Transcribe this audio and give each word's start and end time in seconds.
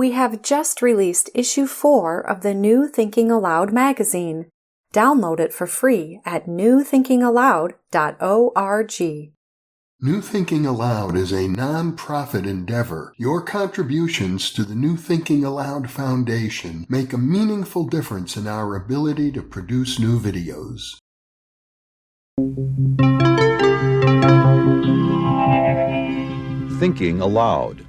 We 0.00 0.12
have 0.12 0.40
just 0.40 0.80
released 0.80 1.28
issue 1.34 1.66
4 1.66 2.20
of 2.20 2.40
the 2.40 2.54
New 2.54 2.88
Thinking 2.88 3.30
Allowed 3.30 3.70
magazine. 3.70 4.46
Download 4.94 5.38
it 5.38 5.52
for 5.52 5.66
free 5.66 6.22
at 6.24 6.46
newthinkingallowed.org. 6.46 9.32
New 10.00 10.22
Thinking 10.22 10.64
Allowed 10.64 11.18
is 11.18 11.32
a 11.32 11.48
non-profit 11.48 12.46
endeavor. 12.46 13.12
Your 13.18 13.42
contributions 13.42 14.50
to 14.54 14.64
the 14.64 14.74
New 14.74 14.96
Thinking 14.96 15.44
Allowed 15.44 15.90
Foundation 15.90 16.86
make 16.88 17.12
a 17.12 17.18
meaningful 17.18 17.84
difference 17.84 18.38
in 18.38 18.46
our 18.46 18.76
ability 18.76 19.30
to 19.32 19.42
produce 19.42 19.98
new 19.98 20.18
videos. 20.18 20.96
Thinking 26.78 27.20
Allowed. 27.20 27.84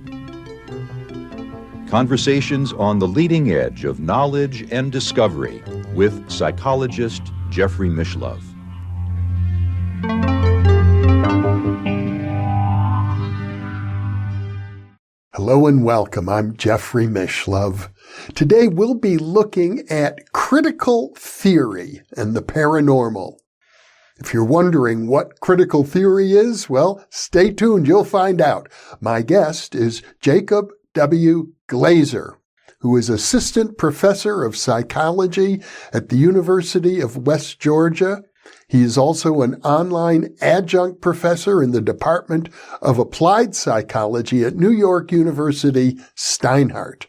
Conversations 1.92 2.72
on 2.72 3.00
the 3.00 3.08
leading 3.08 3.52
edge 3.52 3.84
of 3.84 4.00
knowledge 4.00 4.66
and 4.72 4.94
discovery 4.94 5.62
with 5.94 6.32
psychologist 6.32 7.22
Jeffrey 7.50 7.90
Mishlove. 7.90 8.42
Hello 15.34 15.68
and 15.68 15.84
welcome. 15.84 16.30
I'm 16.30 16.56
Jeffrey 16.56 17.08
Mishlove. 17.08 17.90
Today 18.36 18.70
we'll 18.70 18.94
be 18.94 19.18
looking 19.18 19.84
at 19.90 20.32
critical 20.32 21.14
theory 21.18 22.04
and 22.16 22.34
the 22.34 22.42
paranormal. 22.42 23.36
If 24.16 24.34
you're 24.34 24.46
wondering 24.46 25.08
what 25.08 25.42
critical 25.42 25.84
theory 25.84 26.32
is, 26.32 26.70
well, 26.70 27.06
stay 27.10 27.52
tuned. 27.52 27.86
You'll 27.86 28.06
find 28.06 28.40
out. 28.40 28.70
My 29.02 29.22
guest 29.22 29.76
is 29.76 30.02
Jacob 30.22 30.72
W. 30.94 31.54
Glazier, 31.68 32.38
who 32.80 32.98
is 32.98 33.10
assistant 33.10 33.78
professor 33.78 34.44
of 34.44 34.58
psychology 34.58 35.62
at 35.94 36.10
the 36.10 36.18
University 36.18 37.00
of 37.00 37.26
West 37.26 37.60
Georgia. 37.60 38.24
He 38.68 38.82
is 38.82 38.98
also 38.98 39.42
an 39.42 39.56
online 39.64 40.36
adjunct 40.42 41.02
professor 41.02 41.62
in 41.62 41.72
the 41.72 41.82
Department 41.82 42.50
of 42.82 42.98
Applied 42.98 43.56
Psychology 43.56 44.44
at 44.44 44.56
New 44.56 44.72
York 44.72 45.12
University 45.12 45.98
Steinhardt. 46.16 47.06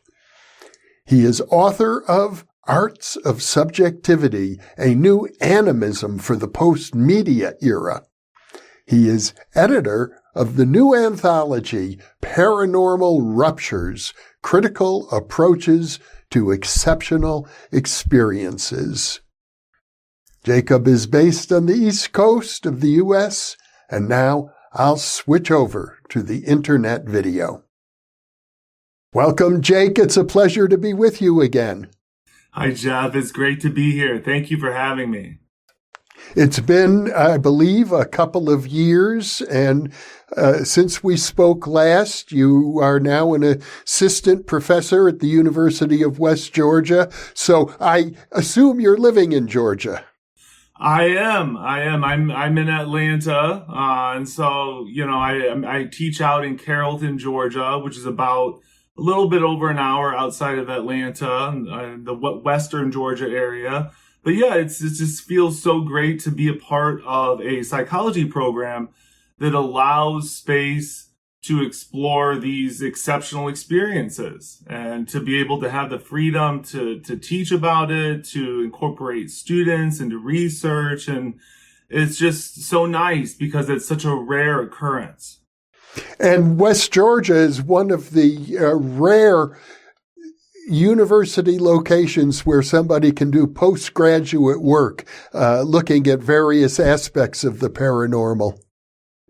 He 1.06 1.24
is 1.24 1.40
author 1.50 2.02
of 2.04 2.44
Arts 2.64 3.16
of 3.16 3.42
Subjectivity, 3.42 4.60
a 4.76 4.94
new 4.94 5.28
animism 5.40 6.18
for 6.18 6.36
the 6.36 6.48
post-media 6.48 7.54
era. 7.60 8.04
He 8.86 9.08
is 9.08 9.34
editor 9.54 10.21
of 10.34 10.56
the 10.56 10.66
new 10.66 10.94
anthology, 10.94 11.98
Paranormal 12.20 13.20
Ruptures, 13.22 14.14
Critical 14.42 15.08
Approaches 15.10 15.98
to 16.30 16.50
Exceptional 16.50 17.48
Experiences. 17.70 19.20
Jacob 20.44 20.88
is 20.88 21.06
based 21.06 21.52
on 21.52 21.66
the 21.66 21.74
East 21.74 22.12
Coast 22.12 22.66
of 22.66 22.80
the 22.80 22.90
U.S., 22.90 23.56
and 23.90 24.08
now 24.08 24.50
I'll 24.72 24.96
switch 24.96 25.50
over 25.50 25.98
to 26.08 26.22
the 26.22 26.38
internet 26.44 27.04
video. 27.04 27.64
Welcome, 29.12 29.60
Jake. 29.60 29.98
It's 29.98 30.16
a 30.16 30.24
pleasure 30.24 30.66
to 30.66 30.78
be 30.78 30.94
with 30.94 31.20
you 31.20 31.42
again. 31.42 31.90
Hi, 32.52 32.72
Jeff. 32.72 33.14
It's 33.14 33.30
great 33.30 33.60
to 33.60 33.70
be 33.70 33.92
here. 33.92 34.18
Thank 34.18 34.50
you 34.50 34.58
for 34.58 34.72
having 34.72 35.10
me. 35.10 35.38
It's 36.34 36.60
been, 36.60 37.12
I 37.12 37.36
believe, 37.36 37.92
a 37.92 38.06
couple 38.06 38.50
of 38.50 38.66
years, 38.66 39.42
and 39.42 39.92
uh, 40.36 40.64
since 40.64 41.04
we 41.04 41.16
spoke 41.16 41.66
last, 41.66 42.32
you 42.32 42.78
are 42.80 42.98
now 42.98 43.34
an 43.34 43.42
assistant 43.84 44.46
professor 44.46 45.08
at 45.08 45.20
the 45.20 45.28
University 45.28 46.02
of 46.02 46.18
West 46.18 46.54
Georgia. 46.54 47.10
So 47.34 47.74
I 47.80 48.14
assume 48.30 48.80
you're 48.80 48.96
living 48.96 49.32
in 49.32 49.46
Georgia. 49.46 50.04
I 50.82 51.04
am. 51.04 51.56
I 51.56 51.82
am. 51.82 52.02
I'm. 52.02 52.30
I'm 52.30 52.58
in 52.58 52.68
Atlanta, 52.68 53.64
uh, 53.68 54.14
and 54.16 54.28
so 54.28 54.86
you 54.88 55.06
know, 55.06 55.16
I 55.16 55.78
I 55.78 55.84
teach 55.84 56.20
out 56.20 56.44
in 56.44 56.58
Carrollton, 56.58 57.18
Georgia, 57.18 57.78
which 57.78 57.96
is 57.96 58.04
about 58.04 58.60
a 58.98 59.00
little 59.00 59.28
bit 59.28 59.42
over 59.42 59.70
an 59.70 59.78
hour 59.78 60.14
outside 60.14 60.58
of 60.58 60.68
Atlanta, 60.68 61.30
uh, 61.30 61.96
the 62.02 62.14
western 62.14 62.90
Georgia 62.90 63.28
area. 63.28 63.92
But 64.24 64.34
yeah, 64.34 64.54
it's 64.54 64.80
it 64.82 64.94
just 64.94 65.24
feels 65.24 65.62
so 65.62 65.80
great 65.80 66.20
to 66.20 66.30
be 66.30 66.48
a 66.48 66.54
part 66.54 67.02
of 67.04 67.40
a 67.40 67.62
psychology 67.62 68.24
program 68.24 68.90
that 69.38 69.54
allows 69.54 70.30
space 70.30 71.08
to 71.42 71.60
explore 71.60 72.38
these 72.38 72.80
exceptional 72.80 73.48
experiences 73.48 74.62
and 74.68 75.08
to 75.08 75.18
be 75.18 75.40
able 75.40 75.60
to 75.60 75.70
have 75.70 75.90
the 75.90 75.98
freedom 75.98 76.62
to 76.64 77.00
to 77.00 77.16
teach 77.16 77.50
about 77.50 77.90
it, 77.90 78.24
to 78.26 78.62
incorporate 78.62 79.30
students 79.30 80.00
into 80.00 80.18
research 80.18 81.08
and 81.08 81.40
it's 81.92 82.16
just 82.16 82.62
so 82.62 82.86
nice 82.86 83.34
because 83.34 83.68
it's 83.68 83.86
such 83.86 84.04
a 84.04 84.14
rare 84.14 84.62
occurrence. 84.62 85.40
And 86.18 86.58
West 86.58 86.90
Georgia 86.90 87.36
is 87.36 87.60
one 87.60 87.90
of 87.90 88.12
the 88.12 88.56
uh, 88.58 88.74
rare 88.76 89.58
university 90.68 91.58
locations 91.58 92.46
where 92.46 92.62
somebody 92.62 93.12
can 93.12 93.30
do 93.30 93.46
postgraduate 93.46 94.62
work 94.62 95.04
uh, 95.34 95.62
looking 95.62 96.06
at 96.06 96.20
various 96.20 96.78
aspects 96.78 97.44
of 97.44 97.58
the 97.60 97.70
paranormal. 97.70 98.58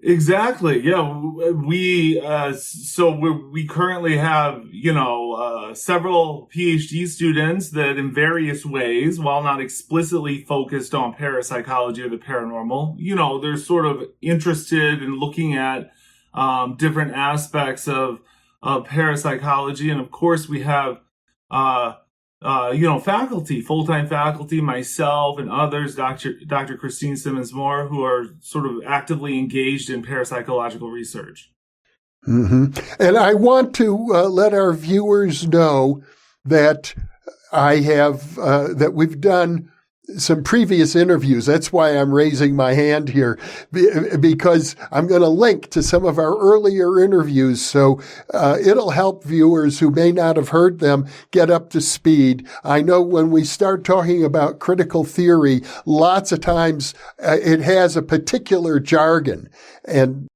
Exactly. 0.05 0.81
Yeah. 0.81 1.17
We, 1.53 2.21
uh, 2.21 2.55
so 2.55 3.15
we 3.15 3.31
we 3.31 3.67
currently 3.69 4.17
have, 4.17 4.65
you 4.73 4.93
know, 4.93 5.33
uh, 5.35 5.75
several 5.75 6.51
PhD 6.53 7.07
students 7.07 7.71
that 7.71 7.97
in 7.97 8.13
various 8.13 8.67
ways, 8.67 9.21
while 9.21 9.45
not 9.45 9.61
explicitly 9.61 10.43
focused 10.43 10.93
on 10.93 11.15
parapsychology 11.15 12.03
or 12.03 12.09
the 12.09 12.17
paranormal, 12.17 12.97
you 12.99 13.15
know, 13.15 13.41
they're 13.41 13.57
sort 13.57 13.87
of 13.87 14.03
interested 14.21 15.05
in 15.05 15.21
looking 15.21 15.55
at 15.55 15.93
um, 16.35 16.77
different 16.77 17.13
aspects 17.13 17.87
of, 17.87 18.19
of 18.61 18.87
parapsychology. 18.87 19.89
And 19.89 20.01
of 20.01 20.11
course, 20.11 20.49
we 20.49 20.63
have, 20.63 20.97
uh, 21.53 21.95
uh, 22.43 22.73
you 22.75 22.83
know, 22.83 22.99
faculty, 22.99 23.61
full-time 23.61 24.09
faculty, 24.09 24.61
myself 24.61 25.39
and 25.39 25.51
others, 25.51 25.95
Dr. 25.95 26.35
Dr. 26.45 26.77
Christine 26.77 27.17
Simmonds-Moore, 27.17 27.87
who 27.87 28.03
are 28.05 28.35
sort 28.41 28.67
of 28.67 28.83
actively 28.85 29.39
engaged 29.39 29.91
in 29.91 30.03
parapsychological 30.03 30.91
research. 30.91 31.53
Mm-hmm. 32.27 32.79
And 33.01 33.17
I 33.17 33.35
want 33.35 33.75
to 33.77 34.09
uh, 34.13 34.29
let 34.29 34.55
our 34.55 34.73
viewers 34.73 35.47
know 35.47 36.03
that 36.45 36.95
I 37.53 37.77
have, 37.77 38.39
uh, 38.39 38.75
that 38.75 38.95
we've 38.95 39.21
done 39.21 39.72
some 40.17 40.43
previous 40.43 40.97
interviews. 40.97 41.47
That's 41.47 41.73
why 41.73 41.97
I'm 41.97 42.13
raising 42.13 42.57
my 42.57 42.75
hand 42.75 43.11
here 43.11 43.39
because 43.71 44.77
I'm 44.91 45.07
going 45.07 45.23
to 45.23 45.29
link 45.29 45.71
to 45.71 45.83
some 45.83 46.05
of 46.05 46.19
our 46.19 46.37
earlier 46.39 47.01
interviews. 47.01 47.63
So 47.63 48.01
uh, 48.35 48.59
it'll 48.65 48.91
help 48.91 49.25
viewers 49.25 49.79
who 49.79 49.91
may 49.91 50.13
not 50.13 50.37
have 50.37 50.49
heard 50.49 50.81
them 50.81 51.07
get 51.31 51.51
up 51.51 51.71
to 51.71 51.81
speed. 51.81 52.47
I 52.65 52.83
know 52.83 53.01
when 53.01 53.31
we 53.31 53.45
start 53.45 53.85
talking 53.85 54.25
about 54.25 54.59
critical 54.59 55.05
theory, 55.05 55.63
lots 55.87 56.33
of 56.33 56.41
times 56.41 56.95
uh, 57.23 57.39
it 57.41 57.61
has 57.61 57.97
a 57.97 58.03
particular 58.03 58.81
jargon 58.81 59.49
and 59.85 60.27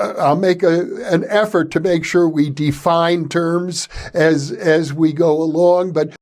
I'll 0.00 0.36
make 0.36 0.62
a, 0.62 1.04
an 1.04 1.24
effort 1.28 1.70
to 1.72 1.80
make 1.80 2.04
sure 2.04 2.28
we 2.28 2.48
define 2.48 3.28
terms 3.28 3.90
as, 4.14 4.50
as 4.50 4.94
we 4.94 5.12
go 5.12 5.32
along, 5.32 5.92
but 5.92 6.16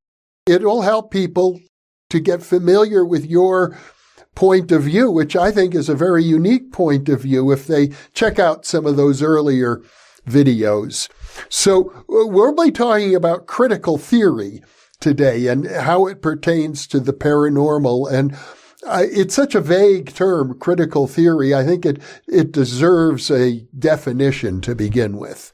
it'll 0.47 0.83
help 0.83 1.13
people 1.13 1.61
to 2.15 2.21
get 2.21 2.43
familiar 2.43 3.05
with 3.05 3.27
your 3.27 3.77
point 4.35 4.73
of 4.73 4.85
view, 4.85 5.11
which 5.11 5.37
I 5.37 5.51
think 5.51 5.75
is 5.75 5.89
a 5.89 5.95
very 5.95 6.25
unique 6.25 6.73
point 6.73 7.09
of 7.09 7.23
view 7.23 7.53
if 7.53 7.67
they 7.67 7.91
check 8.15 8.39
out 8.39 8.65
some 8.65 8.87
of 8.87 8.97
those 8.97 9.23
earlier 9.23 9.83
videos. 10.27 11.09
So 11.49 11.91
uh, 11.93 12.27
we'll 12.27 12.55
be 12.55 12.71
talking 12.71 13.15
about 13.15 13.47
critical 13.47 13.99
theory 13.99 14.63
today 15.01 15.49
and 15.49 15.67
how 15.67 16.07
it 16.07 16.23
pertains 16.23 16.87
to 16.89 17.01
the 17.01 17.13
paranormal. 17.13 18.11
And 18.11 18.35
uh, 18.87 19.05
it's 19.11 19.35
such 19.35 19.55
a 19.55 19.61
vague 19.61 20.15
term, 20.15 20.59
critical 20.59 21.07
theory. 21.07 21.55
I 21.55 21.65
think 21.65 21.85
it, 21.85 22.01
it 22.27 22.53
deserves 22.53 23.31
a 23.31 23.67
definition 23.79 24.61
to 24.63 24.75
begin 24.75 25.17
with. 25.17 25.54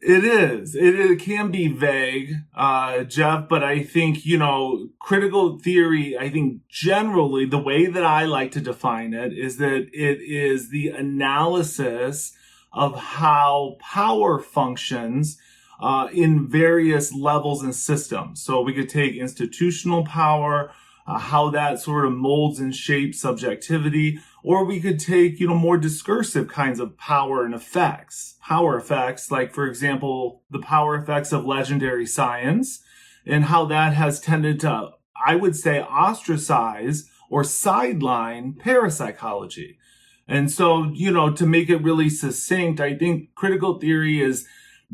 It 0.00 0.24
is. 0.24 0.76
It, 0.76 0.94
it 0.98 1.18
can 1.18 1.50
be 1.50 1.66
vague, 1.66 2.34
uh, 2.54 3.02
Jeff, 3.02 3.48
but 3.48 3.64
I 3.64 3.82
think, 3.82 4.24
you 4.24 4.38
know, 4.38 4.90
critical 5.00 5.58
theory, 5.58 6.16
I 6.16 6.30
think 6.30 6.60
generally 6.68 7.46
the 7.46 7.58
way 7.58 7.86
that 7.86 8.04
I 8.04 8.24
like 8.24 8.52
to 8.52 8.60
define 8.60 9.12
it 9.12 9.32
is 9.32 9.56
that 9.56 9.88
it 9.92 10.20
is 10.20 10.70
the 10.70 10.88
analysis 10.88 12.32
of 12.72 12.96
how 12.96 13.76
power 13.80 14.38
functions 14.38 15.36
uh, 15.80 16.08
in 16.12 16.48
various 16.48 17.12
levels 17.12 17.62
and 17.62 17.74
systems. 17.74 18.40
So 18.42 18.60
we 18.60 18.74
could 18.74 18.88
take 18.88 19.16
institutional 19.16 20.04
power, 20.04 20.70
uh, 21.08 21.18
how 21.18 21.50
that 21.50 21.80
sort 21.80 22.06
of 22.06 22.12
molds 22.12 22.60
and 22.60 22.74
shapes 22.74 23.20
subjectivity, 23.20 24.20
or 24.42 24.64
we 24.64 24.80
could 24.80 24.98
take, 24.98 25.40
you 25.40 25.48
know, 25.48 25.54
more 25.54 25.76
discursive 25.76 26.48
kinds 26.48 26.80
of 26.80 26.96
power 26.96 27.44
and 27.44 27.54
effects. 27.54 28.36
Power 28.40 28.76
effects, 28.76 29.30
like, 29.30 29.52
for 29.52 29.66
example, 29.66 30.42
the 30.50 30.60
power 30.60 30.94
effects 30.96 31.32
of 31.32 31.44
legendary 31.44 32.06
science 32.06 32.80
and 33.26 33.46
how 33.46 33.64
that 33.66 33.94
has 33.94 34.20
tended 34.20 34.60
to, 34.60 34.90
I 35.26 35.34
would 35.34 35.56
say, 35.56 35.80
ostracize 35.82 37.10
or 37.30 37.44
sideline 37.44 38.54
parapsychology. 38.54 39.78
And 40.26 40.50
so, 40.50 40.84
you 40.92 41.10
know, 41.10 41.32
to 41.32 41.46
make 41.46 41.70
it 41.70 41.82
really 41.82 42.10
succinct, 42.10 42.80
I 42.80 42.94
think 42.94 43.34
critical 43.34 43.78
theory 43.78 44.20
is 44.20 44.46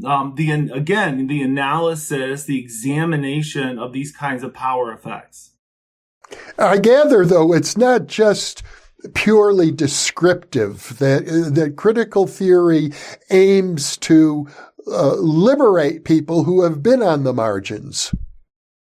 um, 0.04 0.34
the 0.36 0.50
again 0.50 1.26
the 1.26 1.42
analysis, 1.42 2.44
the 2.44 2.58
examination 2.58 3.78
of 3.78 3.92
these 3.92 4.10
kinds 4.10 4.42
of 4.42 4.54
power 4.54 4.92
effects. 4.92 5.52
I 6.58 6.78
gather, 6.78 7.24
though, 7.24 7.52
it's 7.52 7.76
not 7.76 8.06
just 8.06 8.62
purely 9.14 9.70
descriptive. 9.70 10.96
That 10.98 11.26
that 11.54 11.76
critical 11.76 12.26
theory 12.26 12.92
aims 13.30 13.96
to 13.98 14.48
uh, 14.86 15.14
liberate 15.14 16.04
people 16.04 16.44
who 16.44 16.62
have 16.62 16.82
been 16.82 17.02
on 17.02 17.24
the 17.24 17.32
margins. 17.32 18.14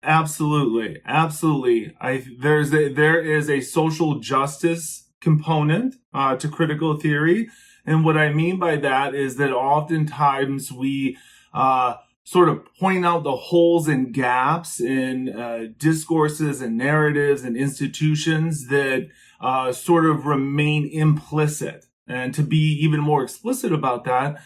Absolutely, 0.04 1.02
absolutely. 1.06 1.96
I 2.02 2.26
there's 2.40 2.74
a, 2.74 2.92
there 2.92 3.22
is 3.22 3.50
a 3.50 3.62
social 3.62 4.20
justice 4.20 5.10
component 5.20 5.96
uh, 6.14 6.36
to 6.38 6.48
critical 6.48 6.98
theory, 6.98 7.50
and 7.86 8.04
what 8.04 8.18
I 8.18 8.34
mean 8.34 8.58
by 8.58 8.78
that 8.78 9.14
is 9.14 9.38
that 9.38 9.52
oftentimes 9.52 10.72
we 10.72 11.18
uh, 11.54 11.96
sort 12.24 12.50
of 12.50 12.64
point 12.80 13.06
out 13.06 13.24
the 13.24 13.36
holes 13.36 13.88
and 13.88 14.14
gaps 14.14 14.80
in 14.80 15.30
uh, 15.30 15.66
discourses 15.78 16.62
and 16.62 16.78
narratives 16.78 17.44
and 17.44 17.58
institutions 17.58 18.68
that 18.68 19.10
uh, 19.40 19.72
sort 19.72 20.06
of 20.06 20.26
remain 20.26 20.88
implicit. 20.92 21.86
And 22.08 22.34
to 22.34 22.44
be 22.44 22.78
even 22.82 23.00
more 23.00 23.24
explicit 23.24 23.72
about 23.72 24.04
that, 24.06 24.42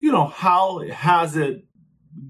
you 0.00 0.12
know, 0.12 0.26
how 0.26 0.86
has 0.88 1.36
it 1.36 1.64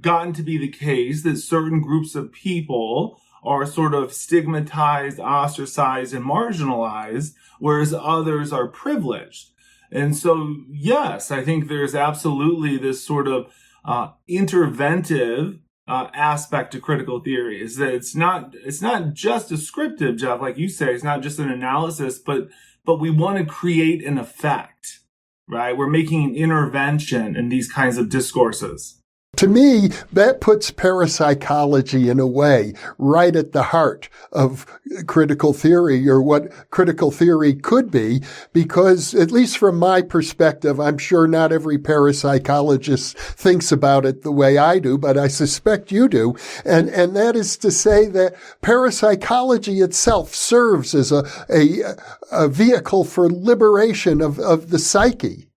gotten 0.00 0.32
to 0.32 0.42
be 0.42 0.58
the 0.58 0.68
case 0.68 1.22
that 1.22 1.36
certain 1.36 1.80
groups 1.80 2.14
of 2.14 2.32
people 2.32 3.20
are 3.42 3.66
sort 3.66 3.94
of 3.94 4.12
stigmatized, 4.12 5.20
ostracized, 5.20 6.14
and 6.14 6.24
marginalized, 6.24 7.34
whereas 7.58 7.92
others 7.92 8.52
are 8.52 8.68
privileged? 8.68 9.50
And 9.90 10.16
so, 10.16 10.56
yes, 10.70 11.30
I 11.30 11.44
think 11.44 11.68
there's 11.68 11.94
absolutely 11.94 12.76
this 12.76 13.04
sort 13.04 13.28
of 13.28 13.52
uh, 13.86 14.10
interventive 14.28 15.60
uh, 15.88 16.08
aspect 16.12 16.72
to 16.72 16.80
critical 16.80 17.20
theory 17.20 17.62
is 17.62 17.76
that 17.76 17.94
it's 17.94 18.14
not 18.14 18.54
it's 18.64 18.82
not 18.82 19.14
just 19.14 19.48
descriptive, 19.48 20.16
Jeff, 20.16 20.40
like 20.40 20.58
you 20.58 20.68
say, 20.68 20.92
it's 20.92 21.04
not 21.04 21.22
just 21.22 21.38
an 21.38 21.50
analysis, 21.50 22.18
but 22.18 22.48
but 22.84 23.00
we 23.00 23.10
want 23.10 23.38
to 23.38 23.44
create 23.44 24.04
an 24.04 24.18
effect, 24.18 25.00
right? 25.48 25.76
We're 25.76 25.88
making 25.88 26.24
an 26.24 26.34
intervention 26.34 27.36
in 27.36 27.48
these 27.48 27.70
kinds 27.70 27.98
of 27.98 28.08
discourses. 28.08 29.00
To 29.36 29.46
me, 29.46 29.88
that 30.12 30.40
puts 30.40 30.70
parapsychology 30.70 32.08
in 32.08 32.18
a 32.18 32.26
way 32.26 32.72
right 32.96 33.36
at 33.36 33.52
the 33.52 33.64
heart 33.64 34.08
of 34.32 34.64
critical 35.06 35.52
theory 35.52 36.08
or 36.08 36.22
what 36.22 36.70
critical 36.70 37.10
theory 37.10 37.54
could 37.54 37.90
be, 37.90 38.22
because 38.54 39.14
at 39.14 39.30
least 39.30 39.58
from 39.58 39.78
my 39.78 40.00
perspective, 40.00 40.80
I'm 40.80 40.96
sure 40.96 41.26
not 41.26 41.52
every 41.52 41.76
parapsychologist 41.76 43.14
thinks 43.14 43.70
about 43.70 44.06
it 44.06 44.22
the 44.22 44.32
way 44.32 44.56
I 44.56 44.78
do, 44.78 44.96
but 44.96 45.18
I 45.18 45.28
suspect 45.28 45.92
you 45.92 46.08
do. 46.08 46.34
And, 46.64 46.88
and 46.88 47.14
that 47.14 47.36
is 47.36 47.58
to 47.58 47.70
say 47.70 48.06
that 48.06 48.36
parapsychology 48.62 49.80
itself 49.80 50.34
serves 50.34 50.94
as 50.94 51.12
a, 51.12 51.24
a, 51.50 51.94
a 52.32 52.48
vehicle 52.48 53.04
for 53.04 53.28
liberation 53.30 54.22
of, 54.22 54.38
of 54.38 54.70
the 54.70 54.78
psyche. 54.78 55.50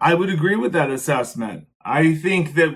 I 0.00 0.14
would 0.14 0.30
agree 0.30 0.56
with 0.56 0.72
that 0.72 0.90
assessment. 0.90 1.66
I 1.84 2.14
think 2.14 2.54
that 2.54 2.74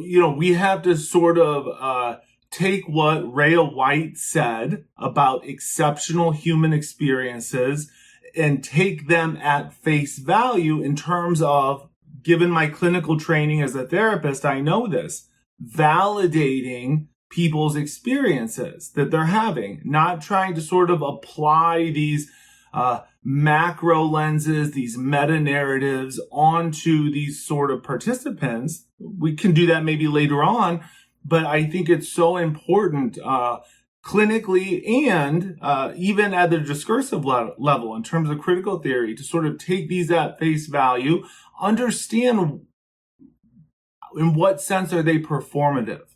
you 0.00 0.20
know 0.20 0.30
we 0.30 0.54
have 0.54 0.82
to 0.82 0.96
sort 0.96 1.38
of 1.38 1.66
uh, 1.68 2.20
take 2.50 2.88
what 2.88 3.32
Rhea 3.34 3.62
White 3.62 4.16
said 4.16 4.84
about 4.96 5.46
exceptional 5.46 6.32
human 6.32 6.72
experiences 6.72 7.90
and 8.36 8.62
take 8.62 9.08
them 9.08 9.36
at 9.38 9.72
face 9.72 10.18
value 10.18 10.80
in 10.80 10.94
terms 10.94 11.42
of 11.42 11.88
given 12.22 12.50
my 12.50 12.66
clinical 12.66 13.18
training 13.18 13.62
as 13.62 13.74
a 13.74 13.86
therapist 13.86 14.44
I 14.44 14.60
know 14.60 14.86
this 14.86 15.28
validating 15.64 17.06
people's 17.30 17.76
experiences 17.76 18.90
that 18.90 19.10
they're 19.10 19.26
having 19.26 19.80
not 19.84 20.20
trying 20.20 20.54
to 20.54 20.60
sort 20.60 20.90
of 20.90 21.02
apply 21.02 21.90
these 21.90 22.30
uh, 22.72 23.00
macro 23.28 24.04
lenses, 24.04 24.70
these 24.70 24.96
meta 24.96 25.40
narratives 25.40 26.20
onto 26.30 27.10
these 27.10 27.44
sort 27.44 27.72
of 27.72 27.82
participants. 27.82 28.86
We 29.00 29.34
can 29.34 29.52
do 29.52 29.66
that 29.66 29.82
maybe 29.82 30.06
later 30.06 30.44
on, 30.44 30.84
but 31.24 31.44
I 31.44 31.64
think 31.64 31.88
it's 31.88 32.08
so 32.08 32.36
important, 32.36 33.18
uh, 33.18 33.58
clinically 34.04 34.88
and 35.08 35.58
uh, 35.60 35.92
even 35.96 36.32
at 36.32 36.50
the 36.50 36.60
discursive 36.60 37.24
le- 37.24 37.54
level 37.58 37.96
in 37.96 38.04
terms 38.04 38.30
of 38.30 38.38
critical 38.38 38.78
theory 38.78 39.12
to 39.16 39.24
sort 39.24 39.44
of 39.44 39.58
take 39.58 39.88
these 39.88 40.12
at 40.12 40.38
face 40.38 40.68
value, 40.68 41.24
understand 41.60 42.60
in 44.16 44.34
what 44.34 44.60
sense 44.60 44.92
are 44.92 45.02
they 45.02 45.18
performative. 45.18 46.14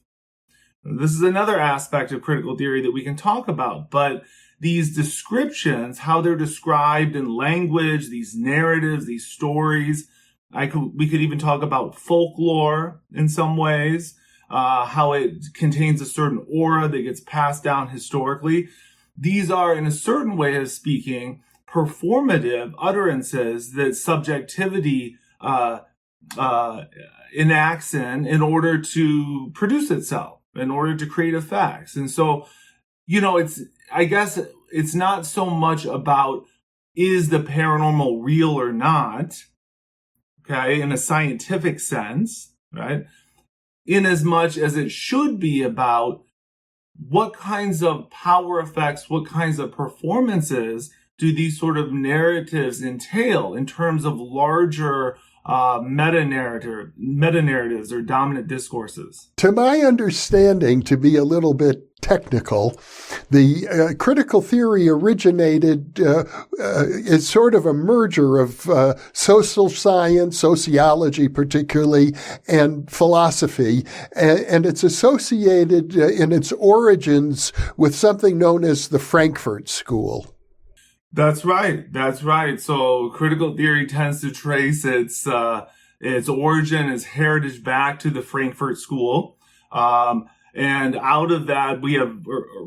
This 0.84 1.10
is 1.10 1.22
another 1.22 1.58
aspect 1.58 2.12
of 2.12 2.22
critical 2.22 2.56
theory 2.56 2.80
that 2.82 2.92
we 2.92 3.02
can 3.02 3.16
talk 3.16 3.48
about, 3.48 3.90
but 3.90 4.22
these 4.60 4.94
descriptions, 4.94 6.00
how 6.00 6.20
they're 6.20 6.36
described 6.36 7.16
in 7.16 7.34
language, 7.34 8.08
these 8.08 8.36
narratives, 8.36 9.06
these 9.06 9.26
stories. 9.26 10.08
I 10.52 10.66
could, 10.66 10.92
we 10.94 11.08
could 11.08 11.20
even 11.22 11.38
talk 11.38 11.62
about 11.62 11.98
folklore 11.98 13.00
in 13.12 13.28
some 13.28 13.56
ways, 13.56 14.14
uh, 14.50 14.84
how 14.84 15.12
it 15.14 15.54
contains 15.54 16.00
a 16.00 16.06
certain 16.06 16.44
aura 16.52 16.88
that 16.88 17.02
gets 17.02 17.20
passed 17.20 17.64
down 17.64 17.88
historically. 17.88 18.68
These 19.16 19.50
are, 19.50 19.74
in 19.74 19.86
a 19.86 19.92
certain 19.92 20.36
way 20.36 20.56
of 20.56 20.70
speaking, 20.70 21.42
performative 21.68 22.74
utterances 22.78 23.72
that 23.74 23.96
subjectivity 23.96 25.16
uh, 25.40 25.80
uh, 26.36 26.84
enacts 27.34 27.94
in 27.94 28.26
in 28.26 28.42
order 28.42 28.78
to 28.80 29.50
produce 29.54 29.90
itself, 29.90 30.40
in 30.54 30.70
order 30.70 30.96
to 30.96 31.06
create 31.06 31.34
effects. 31.34 31.96
And 31.96 32.10
so, 32.10 32.46
you 33.06 33.20
know, 33.20 33.36
it's 33.36 33.62
I 33.92 34.04
guess 34.04 34.38
it's 34.70 34.94
not 34.94 35.26
so 35.26 35.46
much 35.46 35.84
about 35.84 36.44
is 36.94 37.28
the 37.28 37.40
paranormal 37.40 38.18
real 38.22 38.58
or 38.58 38.72
not, 38.72 39.44
okay, 40.40 40.80
in 40.80 40.92
a 40.92 40.96
scientific 40.96 41.80
sense, 41.80 42.52
right? 42.72 43.04
In 43.86 44.06
as 44.06 44.24
much 44.24 44.58
as 44.58 44.76
it 44.76 44.90
should 44.90 45.40
be 45.40 45.62
about 45.62 46.24
what 47.08 47.32
kinds 47.32 47.82
of 47.82 48.10
power 48.10 48.60
effects, 48.60 49.08
what 49.08 49.26
kinds 49.26 49.58
of 49.58 49.72
performances 49.72 50.90
do 51.18 51.34
these 51.34 51.58
sort 51.58 51.78
of 51.78 51.92
narratives 51.92 52.82
entail 52.82 53.54
in 53.54 53.66
terms 53.66 54.04
of 54.04 54.18
larger 54.18 55.16
uh, 55.46 55.80
meta 55.82 56.24
narrative, 56.24 56.92
meta 56.96 57.40
narratives 57.42 57.92
or 57.92 58.02
dominant 58.02 58.48
discourses? 58.48 59.30
To 59.36 59.52
my 59.52 59.78
understanding, 59.78 60.82
to 60.82 60.96
be 60.96 61.16
a 61.16 61.24
little 61.24 61.54
bit 61.54 61.89
technical, 62.10 62.80
the 63.30 63.68
uh, 63.68 63.94
critical 63.94 64.42
theory 64.42 64.88
originated 64.88 66.00
uh, 66.00 66.24
uh, 66.58 66.84
as 67.08 67.28
sort 67.28 67.54
of 67.54 67.66
a 67.66 67.72
merger 67.72 68.40
of 68.40 68.68
uh, 68.68 68.94
social 69.12 69.68
science, 69.68 70.36
sociology 70.36 71.28
particularly, 71.28 72.12
and 72.48 72.90
philosophy, 72.90 73.84
and, 74.16 74.40
and 74.40 74.66
it's 74.66 74.82
associated 74.82 75.96
uh, 75.96 76.08
in 76.08 76.32
its 76.32 76.50
origins 76.52 77.52
with 77.76 77.94
something 77.94 78.36
known 78.36 78.64
as 78.64 78.88
the 78.88 78.98
Frankfurt 78.98 79.68
School. 79.68 80.34
That's 81.12 81.44
right. 81.44 81.92
That's 81.92 82.24
right. 82.24 82.60
So 82.60 83.10
critical 83.10 83.56
theory 83.56 83.86
tends 83.86 84.20
to 84.22 84.32
trace 84.32 84.84
its 84.84 85.26
uh, 85.26 85.66
its 86.00 86.28
origin, 86.28 86.88
its 86.88 87.04
heritage 87.04 87.62
back 87.62 87.98
to 88.00 88.10
the 88.10 88.22
Frankfurt 88.22 88.78
School. 88.78 89.36
Um, 89.70 90.28
and 90.54 90.96
out 90.96 91.30
of 91.30 91.46
that, 91.46 91.80
we 91.80 91.94
have 91.94 92.18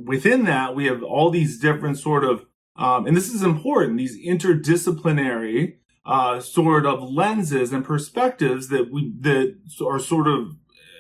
within 0.04 0.46
that 0.46 0.76
we 0.76 0.86
have 0.86 1.04
all 1.04 1.30
these 1.30 1.60
different 1.60 1.98
sort 1.98 2.24
of, 2.24 2.46
um, 2.76 3.06
and 3.06 3.16
this 3.16 3.34
is 3.34 3.44
important. 3.44 3.98
These 3.98 4.18
interdisciplinary 4.26 5.76
uh, 6.06 6.40
sort 6.40 6.86
of 6.86 7.02
lenses 7.02 7.72
and 7.72 7.86
perspectives 7.86 8.70
that 8.70 8.92
we 8.92 9.14
that 9.22 9.58
are 9.86 10.00
sort 10.00 10.28
of 10.28 10.56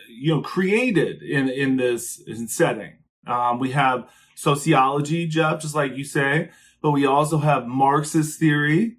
you 0.09 0.35
know 0.35 0.41
created 0.41 1.21
in 1.21 1.49
in 1.49 1.77
this 1.77 2.21
in 2.25 2.47
setting. 2.47 2.93
Um, 3.25 3.59
we 3.59 3.71
have 3.71 4.09
sociology, 4.35 5.27
Jeff, 5.27 5.61
just 5.61 5.75
like 5.75 5.95
you 5.95 6.03
say 6.03 6.49
but 6.83 6.91
we 6.91 7.05
also 7.07 7.39
have 7.39 7.65
Marxist 7.65 8.37
theory. 8.39 8.97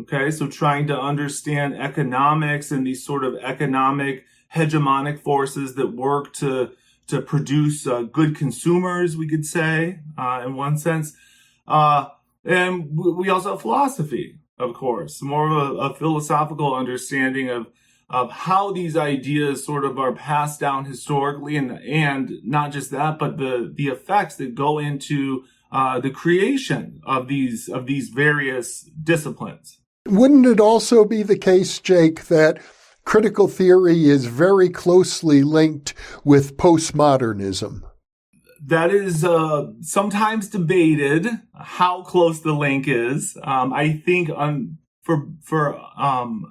Okay, 0.00 0.30
so 0.30 0.48
trying 0.48 0.86
to 0.88 0.98
understand 0.98 1.74
economics 1.74 2.70
and 2.70 2.86
these 2.86 3.04
sort 3.04 3.24
of 3.24 3.36
economic 3.36 4.24
hegemonic 4.54 5.20
forces 5.20 5.74
that 5.74 5.94
work 5.94 6.32
to 6.34 6.72
to 7.08 7.20
produce 7.22 7.86
uh, 7.86 8.02
good 8.02 8.36
consumers, 8.36 9.16
we 9.16 9.28
could 9.28 9.46
say, 9.46 10.00
uh, 10.18 10.42
in 10.44 10.54
one 10.54 10.76
sense. 10.78 11.14
Uh, 11.66 12.06
And 12.44 12.96
we 12.96 13.28
also 13.28 13.50
have 13.50 13.62
philosophy, 13.62 14.38
of 14.58 14.72
course, 14.74 15.20
more 15.20 15.50
of 15.50 15.56
a, 15.56 15.74
a 15.86 15.94
philosophical 15.94 16.74
understanding 16.74 17.50
of 17.50 17.66
of 18.08 18.30
how 18.30 18.72
these 18.72 18.96
ideas 18.96 19.64
sort 19.64 19.84
of 19.84 19.98
are 19.98 20.12
passed 20.12 20.60
down 20.60 20.84
historically 20.84 21.56
and 21.56 21.72
and 21.82 22.30
not 22.44 22.70
just 22.70 22.90
that 22.92 23.18
but 23.18 23.36
the 23.36 23.72
the 23.74 23.88
effects 23.88 24.36
that 24.36 24.54
go 24.54 24.78
into 24.78 25.42
uh, 25.72 25.98
the 25.98 26.10
creation 26.10 27.00
of 27.04 27.26
these 27.26 27.68
of 27.68 27.86
these 27.86 28.08
various 28.10 28.82
disciplines 29.02 29.78
wouldn't 30.08 30.46
it 30.46 30.60
also 30.60 31.04
be 31.04 31.24
the 31.24 31.36
case 31.38 31.80
jake 31.80 32.26
that 32.26 32.58
critical 33.06 33.48
theory 33.48 34.10
is 34.10 34.26
very 34.26 34.68
closely 34.68 35.42
linked 35.42 35.94
with 36.24 36.58
postmodernism 36.58 37.80
that 38.62 38.90
is 38.90 39.24
uh, 39.24 39.66
sometimes 39.80 40.48
debated 40.48 41.26
how 41.54 42.02
close 42.02 42.40
the 42.42 42.52
link 42.52 42.86
is 42.86 43.38
um, 43.42 43.72
i 43.72 43.92
think 44.04 44.28
on 44.28 44.76
for 45.02 45.28
for 45.42 45.80
um, 45.96 46.44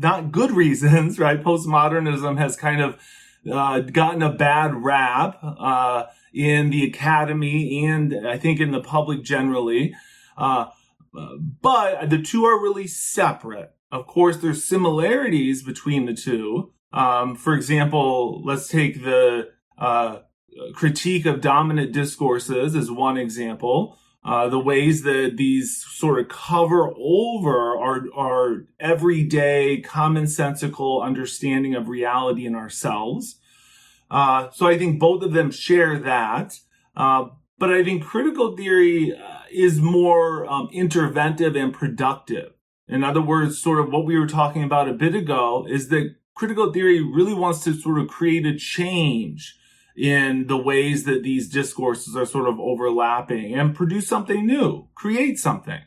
not 0.00 0.32
good 0.32 0.50
reasons, 0.62 1.18
right? 1.18 1.42
Postmodernism 1.42 2.38
has 2.38 2.56
kind 2.56 2.80
of 2.80 2.98
uh, 3.50 3.80
gotten 3.80 4.22
a 4.22 4.32
bad 4.32 4.74
rap 4.74 5.38
uh, 5.42 6.04
in 6.34 6.70
the 6.70 6.84
academy 6.84 7.86
and 7.86 8.26
I 8.26 8.38
think 8.38 8.60
in 8.60 8.72
the 8.72 8.80
public 8.80 9.22
generally. 9.22 9.94
Uh, 10.36 10.66
but 11.60 12.08
the 12.08 12.20
two 12.20 12.44
are 12.44 12.60
really 12.60 12.86
separate. 12.86 13.72
Of 13.92 14.06
course, 14.06 14.36
there's 14.36 14.64
similarities 14.64 15.62
between 15.62 16.06
the 16.06 16.14
two. 16.14 16.72
Um, 16.92 17.36
for 17.36 17.54
example, 17.54 18.42
let's 18.44 18.68
take 18.68 19.02
the 19.02 19.50
uh, 19.78 20.20
critique 20.74 21.26
of 21.26 21.40
dominant 21.40 21.92
discourses 21.92 22.74
as 22.74 22.90
one 22.90 23.16
example 23.16 23.98
uh, 24.24 24.48
the 24.48 24.58
ways 24.58 25.02
that 25.02 25.36
these 25.36 25.84
sort 25.88 26.20
of 26.20 26.28
cover 26.28 26.92
over 26.98 27.76
our, 27.78 28.02
our 28.14 28.66
everyday 28.78 29.82
commonsensical 29.82 31.02
understanding 31.02 31.74
of 31.74 31.88
reality 31.88 32.44
in 32.44 32.54
ourselves. 32.54 33.36
Uh, 34.10 34.50
so 34.50 34.66
I 34.66 34.76
think 34.76 35.00
both 35.00 35.22
of 35.22 35.32
them 35.32 35.50
share 35.50 35.98
that. 36.00 36.58
Uh, 36.94 37.26
but 37.58 37.70
I 37.70 37.82
think 37.82 38.04
critical 38.04 38.56
theory 38.56 39.14
uh, 39.14 39.38
is 39.50 39.80
more 39.80 40.46
um, 40.46 40.68
interventive 40.74 41.56
and 41.56 41.72
productive. 41.72 42.52
In 42.90 43.04
other 43.04 43.22
words, 43.22 43.62
sort 43.62 43.78
of 43.78 43.92
what 43.92 44.04
we 44.04 44.18
were 44.18 44.26
talking 44.26 44.64
about 44.64 44.88
a 44.88 44.92
bit 44.92 45.14
ago 45.14 45.64
is 45.68 45.88
that 45.88 46.16
critical 46.34 46.72
theory 46.72 47.00
really 47.00 47.34
wants 47.34 47.62
to 47.64 47.74
sort 47.74 48.00
of 48.00 48.08
create 48.08 48.44
a 48.44 48.56
change 48.56 49.56
in 49.96 50.46
the 50.48 50.56
ways 50.56 51.04
that 51.04 51.22
these 51.22 51.48
discourses 51.48 52.16
are 52.16 52.26
sort 52.26 52.48
of 52.48 52.58
overlapping 52.58 53.54
and 53.54 53.76
produce 53.76 54.08
something 54.08 54.44
new, 54.44 54.88
create 54.94 55.38
something. 55.38 55.80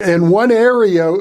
And 0.00 0.30
one 0.30 0.50
area 0.50 1.12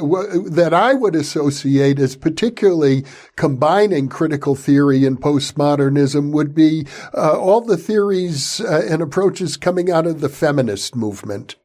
that 0.49 0.73
I 0.73 0.93
would 0.93 1.13
associate 1.13 1.99
as 1.99 2.15
particularly 2.15 3.05
combining 3.35 4.07
critical 4.07 4.55
theory 4.55 5.05
and 5.05 5.19
postmodernism 5.19 6.31
would 6.31 6.55
be 6.55 6.87
uh, 7.13 7.37
all 7.37 7.59
the 7.59 7.75
theories 7.75 8.61
uh, 8.61 8.87
and 8.89 9.01
approaches 9.01 9.57
coming 9.57 9.91
out 9.91 10.07
of 10.07 10.21
the 10.21 10.29
feminist 10.29 10.95
movement. 10.95 11.57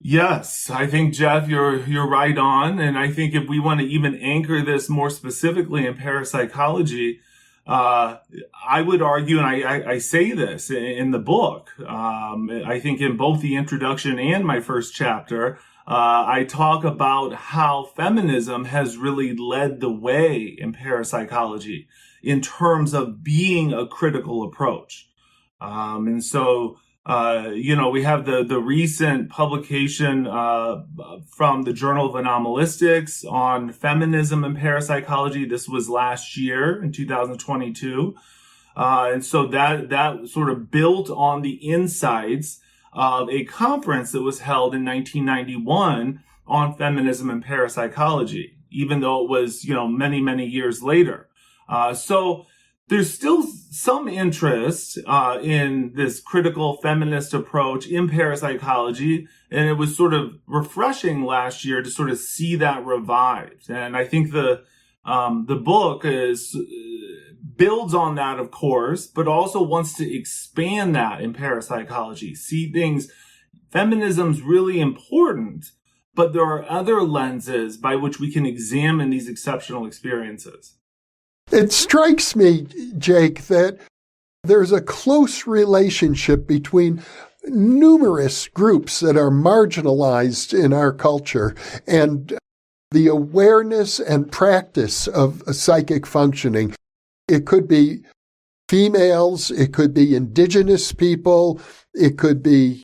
Yes, 0.00 0.68
I 0.70 0.86
think 0.86 1.14
Jeff, 1.14 1.48
you're 1.48 1.80
you're 1.86 2.08
right 2.08 2.36
on, 2.36 2.78
and 2.78 2.98
I 2.98 3.10
think 3.10 3.34
if 3.34 3.48
we 3.48 3.58
want 3.58 3.80
to 3.80 3.86
even 3.86 4.14
anchor 4.16 4.62
this 4.62 4.88
more 4.90 5.08
specifically 5.08 5.86
in 5.86 5.94
parapsychology, 5.94 7.20
uh, 7.66 8.18
I 8.68 8.82
would 8.82 9.00
argue, 9.00 9.38
and 9.38 9.46
I, 9.46 9.60
I, 9.60 9.90
I 9.92 9.98
say 9.98 10.32
this 10.32 10.70
in, 10.70 10.84
in 10.84 11.10
the 11.10 11.18
book, 11.18 11.70
um, 11.80 12.50
I 12.66 12.78
think 12.80 13.00
in 13.00 13.16
both 13.16 13.40
the 13.40 13.56
introduction 13.56 14.18
and 14.18 14.44
my 14.44 14.60
first 14.60 14.94
chapter, 14.94 15.58
uh, 15.86 16.24
I 16.26 16.44
talk 16.46 16.84
about 16.84 17.32
how 17.34 17.84
feminism 17.96 18.66
has 18.66 18.98
really 18.98 19.34
led 19.34 19.80
the 19.80 19.90
way 19.90 20.54
in 20.58 20.74
parapsychology 20.74 21.88
in 22.22 22.42
terms 22.42 22.92
of 22.92 23.24
being 23.24 23.72
a 23.72 23.86
critical 23.86 24.42
approach. 24.42 25.08
Um, 25.60 26.06
and 26.06 26.22
so 26.22 26.78
uh, 27.06 27.50
you 27.52 27.76
know, 27.76 27.90
we 27.90 28.02
have 28.02 28.24
the 28.24 28.42
the 28.42 28.58
recent 28.58 29.28
publication 29.28 30.26
uh, 30.26 30.84
from 31.28 31.62
the 31.62 31.72
Journal 31.72 32.06
of 32.06 32.16
Anomalistics 32.16 33.24
on 33.26 33.72
feminism 33.72 34.42
and 34.42 34.56
parapsychology. 34.56 35.44
This 35.44 35.68
was 35.68 35.90
last 35.90 36.36
year 36.38 36.82
in 36.82 36.92
2022, 36.92 38.14
uh, 38.74 39.10
and 39.12 39.22
so 39.22 39.46
that 39.48 39.90
that 39.90 40.28
sort 40.28 40.48
of 40.48 40.70
built 40.70 41.10
on 41.10 41.42
the 41.42 41.56
insights 41.56 42.60
of 42.94 43.28
a 43.28 43.44
conference 43.44 44.12
that 44.12 44.22
was 44.22 44.40
held 44.40 44.74
in 44.74 44.82
1991 44.82 46.22
on 46.46 46.74
feminism 46.74 47.28
and 47.28 47.44
parapsychology, 47.44 48.56
even 48.70 49.00
though 49.00 49.22
it 49.24 49.28
was 49.28 49.62
you 49.62 49.74
know 49.74 49.86
many 49.86 50.22
many 50.22 50.46
years 50.46 50.82
later. 50.82 51.28
Uh, 51.68 51.92
so 51.92 52.46
there's 52.88 53.12
still 53.12 53.42
some 53.70 54.08
interest 54.08 54.98
uh, 55.06 55.38
in 55.42 55.92
this 55.94 56.20
critical 56.20 56.78
feminist 56.82 57.32
approach 57.32 57.86
in 57.86 58.08
parapsychology, 58.08 59.26
and 59.50 59.68
it 59.68 59.74
was 59.74 59.96
sort 59.96 60.12
of 60.12 60.34
refreshing 60.46 61.24
last 61.24 61.64
year 61.64 61.82
to 61.82 61.90
sort 61.90 62.10
of 62.10 62.18
see 62.18 62.56
that 62.56 62.84
revived. 62.84 63.70
And 63.70 63.96
I 63.96 64.04
think 64.04 64.32
the 64.32 64.64
um, 65.04 65.46
the 65.48 65.56
book 65.56 66.04
is 66.04 66.56
builds 67.56 67.94
on 67.94 68.14
that, 68.16 68.38
of 68.38 68.50
course, 68.50 69.06
but 69.06 69.28
also 69.28 69.62
wants 69.62 69.94
to 69.94 70.16
expand 70.16 70.94
that 70.94 71.20
in 71.20 71.32
parapsychology. 71.32 72.34
See 72.34 72.70
things. 72.70 73.10
Feminism's 73.70 74.40
really 74.40 74.80
important, 74.80 75.66
but 76.14 76.32
there 76.32 76.44
are 76.44 76.70
other 76.70 77.02
lenses 77.02 77.76
by 77.76 77.96
which 77.96 78.20
we 78.20 78.32
can 78.32 78.46
examine 78.46 79.10
these 79.10 79.28
exceptional 79.28 79.86
experiences. 79.86 80.76
It 81.52 81.72
strikes 81.72 82.34
me, 82.34 82.66
Jake, 82.98 83.46
that 83.46 83.78
there's 84.42 84.72
a 84.72 84.80
close 84.80 85.46
relationship 85.46 86.46
between 86.46 87.02
numerous 87.46 88.48
groups 88.48 89.00
that 89.00 89.16
are 89.16 89.30
marginalized 89.30 90.58
in 90.58 90.72
our 90.72 90.92
culture 90.92 91.54
and 91.86 92.38
the 92.90 93.08
awareness 93.08 93.98
and 94.00 94.30
practice 94.30 95.06
of 95.06 95.42
psychic 95.54 96.06
functioning. 96.06 96.74
It 97.28 97.46
could 97.46 97.66
be 97.66 98.04
females, 98.68 99.50
it 99.50 99.72
could 99.72 99.92
be 99.92 100.14
indigenous 100.14 100.92
people, 100.92 101.60
it 101.92 102.18
could 102.18 102.42
be 102.42 102.82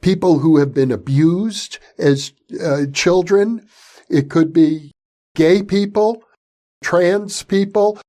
people 0.00 0.40
who 0.40 0.58
have 0.58 0.74
been 0.74 0.90
abused 0.90 1.78
as 1.98 2.32
uh, 2.62 2.86
children, 2.92 3.66
it 4.10 4.28
could 4.28 4.52
be 4.52 4.90
gay 5.34 5.62
people 5.62 6.24
trans 6.82 7.42
people. 7.42 8.00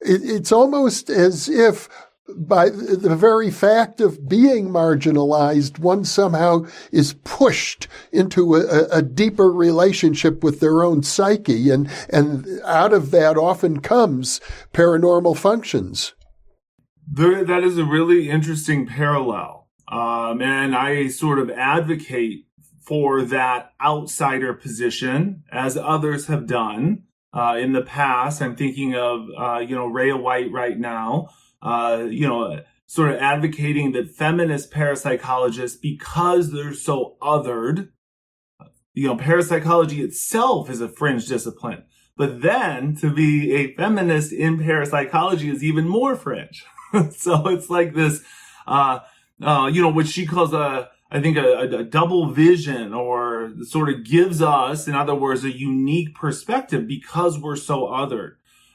it's 0.00 0.52
almost 0.52 1.08
as 1.08 1.48
if 1.48 1.88
by 2.28 2.70
the 2.70 3.14
very 3.14 3.50
fact 3.50 4.00
of 4.00 4.28
being 4.28 4.68
marginalized, 4.68 5.78
one 5.78 6.04
somehow 6.04 6.66
is 6.90 7.14
pushed 7.24 7.86
into 8.12 8.56
a, 8.56 8.88
a, 8.90 9.02
deeper 9.02 9.52
relationship 9.52 10.42
with 10.42 10.60
their 10.60 10.82
own 10.82 11.02
psyche. 11.02 11.70
And, 11.70 11.90
and 12.08 12.46
out 12.64 12.94
of 12.94 13.10
that 13.10 13.36
often 13.36 13.80
comes 13.80 14.40
paranormal 14.72 15.36
functions. 15.36 16.14
There, 17.06 17.44
that 17.44 17.62
is 17.62 17.76
a 17.76 17.84
really 17.84 18.30
interesting 18.30 18.86
parallel. 18.86 19.68
Um, 19.88 20.40
and 20.40 20.74
I 20.74 21.08
sort 21.08 21.38
of 21.38 21.50
advocate 21.50 22.46
for 22.86 23.22
that 23.22 23.72
outsider 23.82 24.54
position, 24.54 25.42
as 25.52 25.76
others 25.76 26.26
have 26.26 26.46
done 26.46 27.02
uh, 27.34 27.56
in 27.58 27.72
the 27.72 27.82
past. 27.82 28.40
I'm 28.40 28.56
thinking 28.56 28.94
of, 28.94 29.26
uh, 29.36 29.58
you 29.58 29.74
know, 29.74 29.86
Rhea 29.86 30.16
White 30.16 30.52
right 30.52 30.78
now, 30.78 31.28
uh, 31.60 32.06
you 32.08 32.28
know, 32.28 32.60
sort 32.86 33.10
of 33.10 33.16
advocating 33.16 33.92
that 33.92 34.10
feminist 34.10 34.70
parapsychologists, 34.70 35.80
because 35.80 36.52
they're 36.52 36.74
so 36.74 37.16
othered, 37.20 37.88
you 38.92 39.08
know, 39.08 39.16
parapsychology 39.16 40.00
itself 40.00 40.70
is 40.70 40.80
a 40.80 40.88
fringe 40.88 41.26
discipline. 41.26 41.84
But 42.16 42.42
then 42.42 42.94
to 42.96 43.12
be 43.12 43.52
a 43.54 43.74
feminist 43.74 44.32
in 44.32 44.58
parapsychology 44.58 45.50
is 45.50 45.64
even 45.64 45.88
more 45.88 46.14
fringe. 46.14 46.64
so 47.10 47.48
it's 47.48 47.68
like 47.68 47.94
this, 47.94 48.22
uh, 48.68 49.00
uh, 49.42 49.68
you 49.72 49.82
know, 49.82 49.88
what 49.88 50.06
she 50.06 50.24
calls 50.24 50.52
a, 50.52 50.90
I 51.14 51.20
think 51.20 51.36
a, 51.36 51.60
a, 51.60 51.84
double 51.84 52.26
vision 52.26 52.92
or 52.92 53.52
sort 53.62 53.88
of 53.88 54.02
gives 54.02 54.42
us, 54.42 54.88
in 54.88 54.96
other 54.96 55.14
words, 55.14 55.44
a 55.44 55.56
unique 55.56 56.12
perspective 56.12 56.88
because 56.88 57.38
we're 57.38 57.54
so 57.54 57.82
othered. 57.82 58.32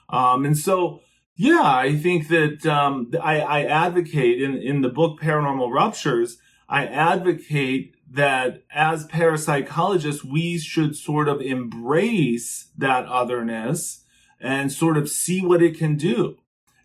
Um, 0.08 0.46
and 0.46 0.58
so, 0.58 1.02
yeah, 1.36 1.62
I 1.62 1.98
think 1.98 2.30
that 2.30 2.66
um, 2.66 3.12
I, 3.22 3.42
I 3.42 3.64
advocate 3.66 4.42
in, 4.42 4.56
in 4.56 4.80
the 4.82 4.88
book 4.88 5.20
Paranormal 5.20 5.70
Ruptures, 5.70 6.38
I 6.70 6.86
advocate 6.86 7.96
that 8.10 8.64
as 8.74 9.06
parapsychologists, 9.08 10.24
we 10.24 10.60
should 10.60 10.96
sort 10.96 11.28
of 11.28 11.42
embrace 11.42 12.70
that 12.78 13.06
otherness 13.08 14.06
and 14.40 14.72
sort 14.72 14.96
of 14.96 15.10
see 15.10 15.42
what 15.42 15.62
it 15.62 15.78
can 15.78 15.98
do. 15.98 16.38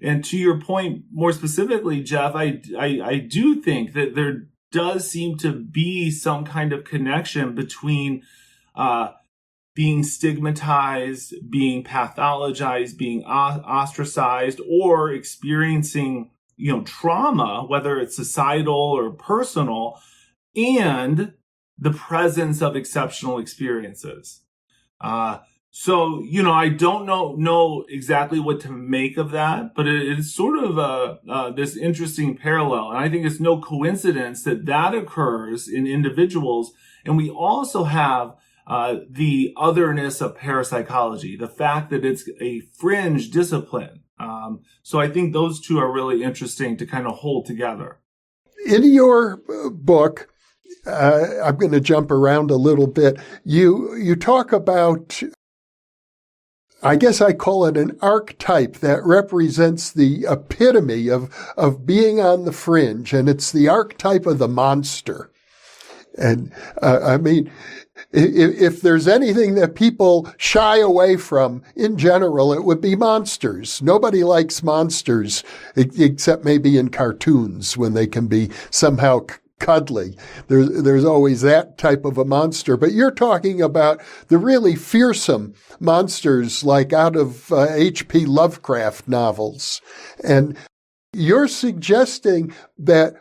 And 0.03 0.25
to 0.25 0.37
your 0.37 0.61
point, 0.61 1.05
more 1.13 1.33
specifically, 1.33 2.03
Jeff, 2.03 2.35
I, 2.35 2.61
I, 2.77 3.01
I 3.05 3.19
do 3.19 3.63
think 3.63 3.93
that 3.93 4.17
there 4.17 4.49
does 4.75 5.09
seem 5.09 5.39
to 5.39 5.53
be 5.53 6.11
some 6.11 6.45
kind 6.45 6.73
of 6.73 6.83
connection 6.83 7.55
between 7.55 8.25
uh, 8.75 9.13
being 9.73 10.03
stigmatized, 10.03 11.33
being 11.49 11.85
pathologized, 11.85 12.99
being 12.99 13.23
ostracized, 13.25 14.61
or 14.69 15.13
experiencing 15.13 16.31
you 16.57 16.73
know 16.73 16.83
trauma, 16.83 17.65
whether 17.69 18.01
it's 18.01 18.17
societal 18.17 18.75
or 18.75 19.13
personal, 19.13 20.01
and 20.57 21.35
the 21.79 21.93
presence 21.93 22.61
of 22.61 22.75
exceptional 22.75 23.39
experiences. 23.39 24.41
Uh, 25.01 25.39
so 25.77 26.23
you 26.23 26.41
know, 26.41 26.53
I 26.53 26.69
don't 26.69 27.05
know 27.05 27.35
know 27.35 27.85
exactly 27.89 28.39
what 28.39 28.61
to 28.61 28.71
make 28.71 29.17
of 29.17 29.33
that, 29.33 29.75
but 29.75 29.89
it, 29.89 30.07
it's 30.07 30.33
sort 30.33 30.63
of 30.63 30.79
a, 30.79 31.19
uh, 31.29 31.51
this 31.51 31.77
interesting 31.77 32.37
parallel, 32.37 32.91
and 32.91 32.99
I 32.99 33.09
think 33.09 33.27
it's 33.27 33.41
no 33.41 33.61
coincidence 33.61 34.45
that 34.45 34.67
that 34.67 34.95
occurs 34.95 35.67
in 35.67 35.89
individuals, 35.89 36.71
and 37.05 37.17
we 37.17 37.29
also 37.29 37.83
have 37.83 38.37
uh, 38.69 38.99
the 39.11 39.53
otherness 39.57 40.21
of 40.21 40.37
parapsychology, 40.37 41.37
the 41.37 41.49
fact 41.49 41.91
that 41.91 42.05
it's 42.05 42.23
a 42.41 42.61
fringe 42.73 43.33
discipline. 43.33 44.05
Um, 44.21 44.61
so 44.85 45.01
I 45.01 45.09
think 45.09 45.33
those 45.33 45.61
two 45.61 45.81
are 45.81 45.93
really 45.93 46.23
interesting 46.23 46.77
to 46.77 46.87
kind 46.87 47.09
of 47.09 47.17
hold 47.17 47.47
together. 47.47 47.99
In 48.65 48.85
your 48.85 49.43
uh, 49.51 49.71
book, 49.71 50.29
uh, 50.87 51.25
I'm 51.43 51.57
going 51.57 51.73
to 51.73 51.81
jump 51.81 52.13
around 52.13 52.53
a 52.53 52.57
little 52.57 52.87
bit. 52.87 53.19
You 53.45 53.97
you 53.97 54.15
talk 54.15 54.53
about 54.53 55.21
I 56.85 56.97
guess 56.97 57.23
I 57.23 57.33
call 57.33 57.65
it 57.65 57.79
an 57.79 57.97
archetype 58.03 58.77
that 58.77 59.03
represents 59.05 59.91
the 59.91 60.27
epitome 60.29 61.09
of, 61.09 61.35
of 61.57 61.87
being 61.87 62.21
on 62.21 62.45
the 62.45 62.53
fringe, 62.53 63.15
and 63.15 63.27
it's 63.27 63.51
the 63.51 63.69
archetype 63.69 64.27
of 64.27 64.39
the 64.39 64.49
monster. 64.49 65.31
And 66.19 66.53
uh, 66.83 67.01
I 67.03 67.17
mean, 67.17 67.51
if, 68.13 68.61
if, 68.61 68.83
there's 68.83 69.09
anything 69.09 69.55
that 69.55 69.75
people 69.75 70.31
shy 70.37 70.79
away 70.79 71.17
from 71.17 71.63
in 71.75 71.97
general, 71.97 72.53
it 72.53 72.65
would 72.65 72.81
be 72.81 72.95
monsters. 72.95 73.81
Nobody 73.83 74.23
likes 74.23 74.63
monsters, 74.63 75.43
except 75.75 76.45
maybe 76.45 76.77
in 76.77 76.91
cartoons 76.91 77.77
when 77.77 77.95
they 77.95 78.07
can 78.07 78.29
be 78.29 78.51
somehow 78.71 79.21
cuddly. 79.65 80.15
There's, 80.49 80.83
there's 80.83 81.07
always 81.07 81.41
that 81.41 81.79
type 81.79 82.05
of 82.05 82.19
a 82.19 82.25
monster. 82.25 82.77
But 82.77 82.93
you're 82.93 83.11
talking 83.11 83.63
about 83.63 84.03
the 84.29 84.37
really 84.37 84.77
fearsome 84.77 85.55
monsters 85.81 86.65
like 86.65 86.93
out 86.93 87.17
of 87.17 87.51
H.P. 87.51 88.27
Uh, 88.27 88.29
Lovecraft 88.29 89.09
novels. 89.09 89.81
And 90.23 90.55
you're 91.15 91.49
suggesting 91.49 92.53
that 92.77 93.15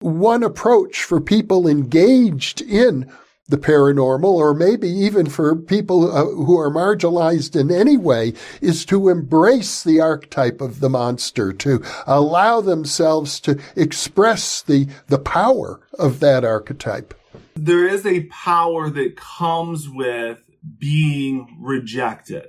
one 0.00 0.42
approach 0.42 1.04
for 1.04 1.20
people 1.20 1.68
engaged 1.68 2.60
in 2.60 3.08
the 3.48 3.56
paranormal, 3.56 4.24
or 4.24 4.52
maybe 4.52 4.88
even 4.88 5.28
for 5.28 5.56
people 5.56 6.12
uh, 6.12 6.24
who 6.24 6.58
are 6.58 6.70
marginalized 6.70 7.58
in 7.58 7.70
any 7.70 7.96
way, 7.96 8.34
is 8.60 8.84
to 8.84 9.08
embrace 9.08 9.82
the 9.82 10.00
archetype 10.00 10.60
of 10.60 10.80
the 10.80 10.90
monster, 10.90 11.52
to 11.52 11.82
allow 12.06 12.60
themselves 12.60 13.40
to 13.40 13.58
express 13.74 14.60
the, 14.62 14.86
the 15.06 15.18
power 15.18 15.80
of 15.98 16.20
that 16.20 16.44
archetype. 16.44 17.14
There 17.56 17.88
is 17.88 18.04
a 18.04 18.24
power 18.24 18.90
that 18.90 19.16
comes 19.16 19.88
with 19.88 20.38
being 20.78 21.58
rejected. 21.60 22.48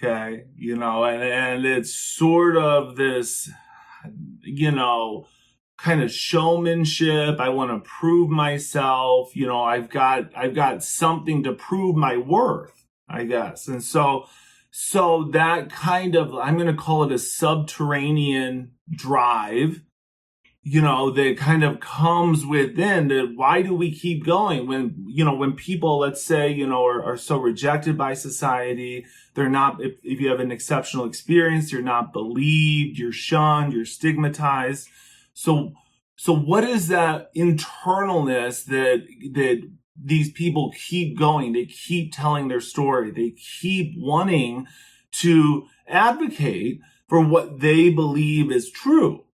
Okay. 0.00 0.44
You 0.54 0.76
know, 0.76 1.02
and, 1.04 1.22
and 1.22 1.66
it's 1.66 1.92
sort 1.92 2.56
of 2.56 2.94
this, 2.94 3.50
you 4.42 4.70
know, 4.70 5.26
kind 5.78 6.02
of 6.02 6.12
showmanship. 6.12 7.38
I 7.38 7.48
want 7.50 7.70
to 7.70 7.88
prove 7.88 8.28
myself. 8.28 9.34
You 9.34 9.46
know, 9.46 9.62
I've 9.62 9.88
got, 9.88 10.30
I've 10.36 10.54
got 10.54 10.82
something 10.82 11.44
to 11.44 11.52
prove 11.52 11.96
my 11.96 12.16
worth, 12.16 12.84
I 13.08 13.24
guess. 13.24 13.68
And 13.68 13.82
so, 13.82 14.26
so 14.70 15.30
that 15.32 15.70
kind 15.70 16.16
of, 16.16 16.34
I'm 16.34 16.56
going 16.56 16.66
to 16.66 16.74
call 16.74 17.04
it 17.04 17.12
a 17.12 17.18
subterranean 17.18 18.72
drive, 18.90 19.82
you 20.62 20.82
know, 20.82 21.10
that 21.12 21.38
kind 21.38 21.62
of 21.62 21.80
comes 21.80 22.44
within 22.44 23.08
that. 23.08 23.32
Why 23.36 23.62
do 23.62 23.72
we 23.72 23.94
keep 23.94 24.26
going 24.26 24.66
when, 24.66 25.06
you 25.06 25.24
know, 25.24 25.34
when 25.34 25.52
people, 25.52 26.00
let's 26.00 26.22
say, 26.22 26.50
you 26.50 26.66
know, 26.66 26.84
are, 26.84 27.02
are 27.02 27.16
so 27.16 27.38
rejected 27.38 27.96
by 27.96 28.14
society, 28.14 29.06
they're 29.34 29.48
not, 29.48 29.80
if, 29.80 29.94
if 30.02 30.20
you 30.20 30.28
have 30.28 30.40
an 30.40 30.50
exceptional 30.50 31.06
experience, 31.06 31.72
you're 31.72 31.82
not 31.82 32.12
believed, 32.12 32.98
you're 32.98 33.12
shunned, 33.12 33.72
you're 33.72 33.84
stigmatized 33.84 34.88
so, 35.38 35.74
so 36.16 36.34
what 36.34 36.64
is 36.64 36.88
that 36.88 37.32
internalness 37.32 38.64
that, 38.64 39.06
that 39.34 39.70
these 39.96 40.32
people 40.32 40.74
keep 40.88 41.16
going? 41.16 41.52
They 41.52 41.66
keep 41.66 42.12
telling 42.12 42.48
their 42.48 42.60
story. 42.60 43.12
They 43.12 43.36
keep 43.60 43.94
wanting 43.96 44.66
to 45.20 45.68
advocate 45.86 46.80
for 47.08 47.24
what 47.24 47.60
they 47.60 47.88
believe 47.88 48.50
is 48.50 48.68
true. 48.68 49.26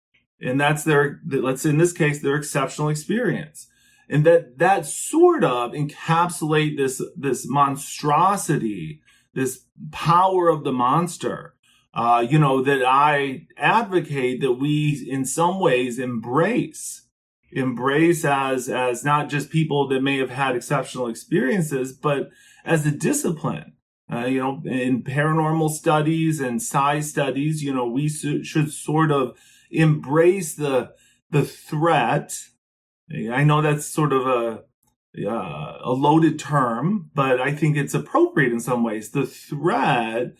And 0.41 0.59
that's 0.59 0.83
their, 0.83 1.21
let's 1.25 1.61
say 1.61 1.69
in 1.69 1.77
this 1.77 1.93
case, 1.93 2.21
their 2.21 2.35
exceptional 2.35 2.89
experience. 2.89 3.67
And 4.09 4.25
that, 4.25 4.57
that 4.57 4.85
sort 4.85 5.45
of 5.45 5.71
encapsulate 5.71 6.75
this, 6.75 7.01
this 7.15 7.47
monstrosity, 7.47 8.99
this 9.33 9.61
power 9.93 10.49
of 10.49 10.65
the 10.65 10.73
monster 10.73 11.52
uh, 11.93 12.25
you 12.27 12.39
know, 12.39 12.61
that 12.63 12.83
I 12.85 13.47
advocate 13.55 14.41
that 14.41 14.53
we 14.53 15.07
in 15.09 15.25
some 15.25 15.59
ways 15.59 15.99
embrace, 15.99 17.07
embrace 17.51 18.25
as, 18.25 18.67
as 18.67 19.05
not 19.05 19.29
just 19.29 19.51
people 19.51 19.87
that 19.89 20.01
may 20.01 20.17
have 20.17 20.31
had 20.31 20.55
exceptional 20.55 21.07
experiences, 21.07 21.93
but 21.93 22.31
as 22.65 22.85
a 22.85 22.91
discipline. 22.91 23.73
Uh, 24.11 24.25
you 24.25 24.39
know, 24.39 24.61
in 24.65 25.03
paranormal 25.03 25.69
studies 25.69 26.39
and 26.39 26.61
psi 26.61 26.99
studies, 26.99 27.63
you 27.63 27.73
know, 27.73 27.87
we 27.87 28.09
su- 28.09 28.43
should 28.43 28.71
sort 28.71 29.11
of 29.11 29.37
embrace 29.71 30.55
the, 30.55 30.91
the 31.31 31.43
threat. 31.43 32.37
I 33.31 33.43
know 33.43 33.61
that's 33.61 33.85
sort 33.85 34.13
of 34.13 34.27
a, 34.27 34.63
uh, 35.27 35.77
a 35.83 35.91
loaded 35.91 36.37
term, 36.39 37.11
but 37.13 37.39
I 37.39 37.53
think 37.53 37.77
it's 37.77 37.93
appropriate 37.93 38.51
in 38.51 38.59
some 38.59 38.83
ways. 38.83 39.11
The 39.11 39.25
threat 39.25 40.33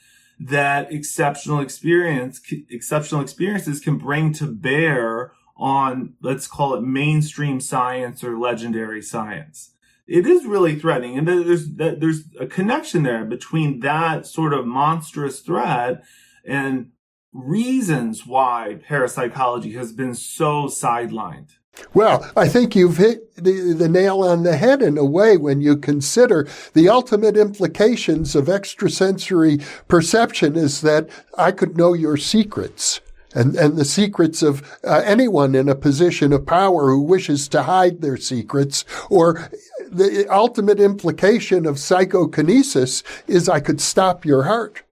that 0.48 0.92
exceptional 0.92 1.60
experience, 1.60 2.42
exceptional 2.70 3.22
experiences 3.22 3.80
can 3.80 3.98
bring 3.98 4.34
to 4.34 4.48
bear 4.48 5.34
on, 5.56 6.14
let's 6.22 6.48
call 6.48 6.74
it 6.74 6.82
mainstream 6.82 7.60
science 7.60 8.24
or 8.24 8.38
legendary 8.38 9.02
science. 9.02 9.72
It 10.08 10.28
is 10.28 10.46
really 10.46 10.76
threatening. 10.76 11.18
And 11.18 11.28
there's, 11.28 11.70
there's 11.76 12.24
a 12.40 12.46
connection 12.46 13.04
there 13.04 13.24
between 13.24 13.80
that 13.82 14.26
sort 14.26 14.54
of 14.54 14.66
monstrous 14.66 15.40
threat 15.40 16.04
and 16.46 16.92
reasons 17.32 18.26
why 18.26 18.80
parapsychology 18.88 19.74
has 19.74 19.92
been 19.92 20.14
so 20.14 20.66
sidelined. 20.66 21.52
Well, 21.94 22.30
I 22.36 22.48
think 22.48 22.76
you've 22.76 22.98
hit 22.98 23.36
the, 23.36 23.74
the, 23.74 23.90
nail 23.90 24.24
on 24.24 24.44
the 24.44 24.58
head 24.58 24.82
in 24.82 24.98
a 24.98 25.06
way 25.06 25.38
when 25.38 25.62
you 25.62 25.76
consider 25.76 26.48
the 26.74 26.88
ultimate 26.88 27.36
implications 27.36 28.36
of 28.36 28.48
extrasensory 28.48 29.60
perception 29.88 30.56
is 30.56 30.82
that 30.82 31.10
I 31.38 31.52
could 31.52 31.76
know 31.76 31.94
your 31.94 32.18
secrets. 32.18 33.02
And, 33.36 33.56
and 33.56 33.78
the 33.78 33.86
secrets 33.86 34.44
of 34.44 34.62
uh, 34.84 35.02
anyone 35.04 35.56
in 35.56 35.68
a 35.68 35.76
position 35.76 36.32
of 36.34 36.46
power 36.46 36.92
who 36.92 37.02
wishes 37.02 37.48
to 37.50 37.64
hide 37.64 38.02
their 38.02 38.18
secrets, 38.18 38.86
or 39.10 39.50
the 39.92 40.28
ultimate 40.32 40.80
implication 40.80 41.66
of 41.66 41.80
psychokinesis 41.80 43.02
is 43.26 43.50
I 43.50 43.60
could 43.60 43.82
stop 43.82 44.24
your 44.24 44.44
heart. 44.44 44.84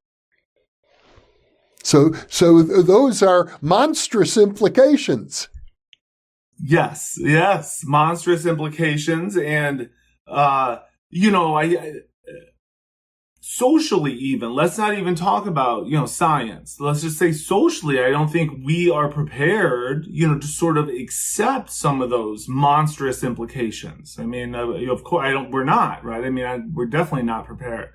So, 1.84 2.14
so 2.28 2.64
those 2.64 3.22
are 3.22 3.56
monstrous 3.62 4.38
implications. 4.38 5.48
Yes, 6.64 7.18
yes, 7.20 7.84
monstrous 7.86 8.46
implications, 8.46 9.36
and 9.36 9.90
uh, 10.28 10.78
you 11.10 11.32
know, 11.32 11.56
I, 11.56 11.64
I 11.64 11.94
socially 13.44 14.14
even 14.14 14.54
let's 14.54 14.78
not 14.78 14.98
even 14.98 15.16
talk 15.16 15.48
about 15.48 15.88
you 15.88 15.98
know 15.98 16.06
science. 16.06 16.80
Let's 16.80 17.02
just 17.02 17.18
say 17.18 17.32
socially 17.32 18.00
i 18.00 18.12
don't 18.12 18.32
think 18.32 18.64
we 18.64 18.90
are 18.92 19.10
prepared 19.10 20.06
you 20.08 20.28
know 20.28 20.38
to 20.38 20.46
sort 20.48 20.78
of 20.78 20.88
accept 20.90 21.72
some 21.72 22.02
of 22.02 22.12
those 22.12 22.48
monstrous 22.48 23.24
implications. 23.24 24.18
I 24.20 24.26
mean 24.26 24.54
uh, 24.54 24.68
of 24.92 25.04
course 25.04 25.26
i 25.26 25.32
don't 25.32 25.50
we're 25.50 25.64
not 25.64 26.04
right? 26.06 26.24
I 26.24 26.30
mean 26.30 26.46
I, 26.46 26.60
we're 26.72 26.86
definitely 26.86 27.26
not 27.26 27.48
prepared 27.48 27.90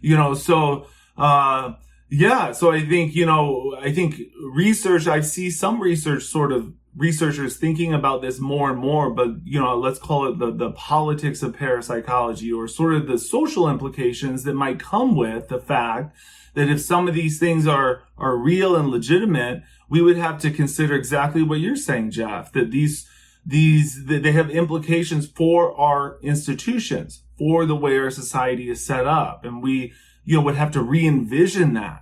you 0.00 0.16
know? 0.16 0.34
So 0.34 0.86
uh 1.16 1.72
yeah 2.12 2.52
so 2.52 2.70
i 2.70 2.84
think 2.84 3.14
you 3.14 3.26
know 3.26 3.76
i 3.80 3.90
think 3.90 4.20
research 4.52 5.08
i 5.08 5.20
see 5.20 5.50
some 5.50 5.80
research 5.80 6.22
sort 6.22 6.52
of 6.52 6.72
researchers 6.96 7.56
thinking 7.56 7.94
about 7.94 8.20
this 8.20 8.38
more 8.38 8.70
and 8.70 8.78
more, 8.78 9.10
but 9.10 9.28
you 9.44 9.58
know, 9.58 9.76
let's 9.78 9.98
call 9.98 10.28
it 10.28 10.38
the, 10.38 10.52
the 10.52 10.72
politics 10.72 11.42
of 11.42 11.56
parapsychology 11.56 12.52
or 12.52 12.68
sort 12.68 12.94
of 12.94 13.06
the 13.06 13.18
social 13.18 13.68
implications 13.68 14.44
that 14.44 14.54
might 14.54 14.78
come 14.78 15.16
with 15.16 15.48
the 15.48 15.58
fact 15.58 16.14
that 16.54 16.68
if 16.68 16.80
some 16.80 17.08
of 17.08 17.14
these 17.14 17.38
things 17.38 17.66
are, 17.66 18.02
are 18.18 18.36
real 18.36 18.76
and 18.76 18.90
legitimate, 18.90 19.62
we 19.88 20.02
would 20.02 20.18
have 20.18 20.38
to 20.38 20.50
consider 20.50 20.94
exactly 20.94 21.42
what 21.42 21.60
you're 21.60 21.76
saying, 21.76 22.10
Jeff, 22.10 22.52
that 22.52 22.70
these, 22.70 23.08
these 23.44 24.04
that 24.06 24.22
they 24.22 24.32
have 24.32 24.50
implications 24.50 25.26
for 25.26 25.74
our 25.80 26.18
institutions, 26.20 27.22
for 27.38 27.64
the 27.64 27.74
way 27.74 27.96
our 27.96 28.10
society 28.10 28.68
is 28.68 28.84
set 28.84 29.06
up, 29.06 29.44
and 29.44 29.62
we 29.62 29.92
you 30.24 30.36
know 30.36 30.42
would 30.42 30.54
have 30.54 30.70
to 30.70 30.82
re-envision 30.82 31.72
that, 31.74 32.01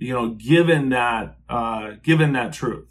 you 0.00 0.14
know, 0.14 0.30
given 0.30 0.88
that 0.88 1.36
uh, 1.48 1.92
given 2.02 2.32
that 2.32 2.52
truth. 2.52 2.86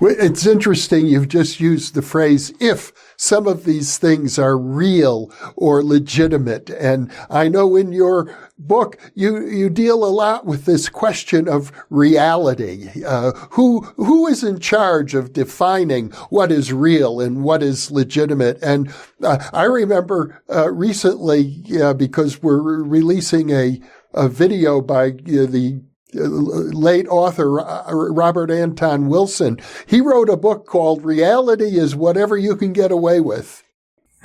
It's 0.00 0.46
interesting 0.46 1.06
you've 1.06 1.28
just 1.28 1.60
used 1.60 1.94
the 1.94 2.02
phrase 2.02 2.52
if 2.60 2.92
some 3.16 3.46
of 3.46 3.64
these 3.64 3.98
things 3.98 4.38
are 4.38 4.58
real 4.58 5.32
or 5.56 5.82
legitimate. 5.82 6.70
And 6.70 7.10
I 7.30 7.48
know 7.48 7.76
in 7.76 7.92
your 7.92 8.34
book 8.58 8.98
you, 9.14 9.46
you 9.46 9.70
deal 9.70 10.04
a 10.04 10.10
lot 10.10 10.44
with 10.44 10.64
this 10.64 10.88
question 10.88 11.48
of 11.48 11.72
reality. 11.88 12.90
Uh, 13.06 13.30
who, 13.52 13.82
who 13.96 14.26
is 14.26 14.42
in 14.42 14.58
charge 14.58 15.14
of 15.14 15.32
defining 15.32 16.10
what 16.30 16.50
is 16.50 16.72
real 16.72 17.20
and 17.20 17.44
what 17.44 17.62
is 17.62 17.90
legitimate? 17.90 18.60
And 18.62 18.92
uh, 19.22 19.38
I 19.52 19.64
remember 19.64 20.42
uh, 20.52 20.70
recently, 20.72 21.62
because 21.96 22.42
we're 22.42 22.82
releasing 22.82 23.50
a, 23.50 23.80
a 24.14 24.28
video 24.28 24.80
by 24.80 25.10
the 25.10 25.80
late 26.14 27.06
author 27.08 27.60
uh, 27.60 27.92
Robert 27.92 28.50
Anton 28.50 29.08
Wilson. 29.08 29.58
He 29.86 30.00
wrote 30.00 30.28
a 30.28 30.36
book 30.36 30.66
called 30.66 31.04
Reality 31.04 31.78
is 31.78 31.94
Whatever 31.94 32.36
You 32.36 32.56
Can 32.56 32.72
Get 32.72 32.92
Away 32.92 33.20
With. 33.20 33.62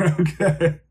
Okay. 0.01 0.81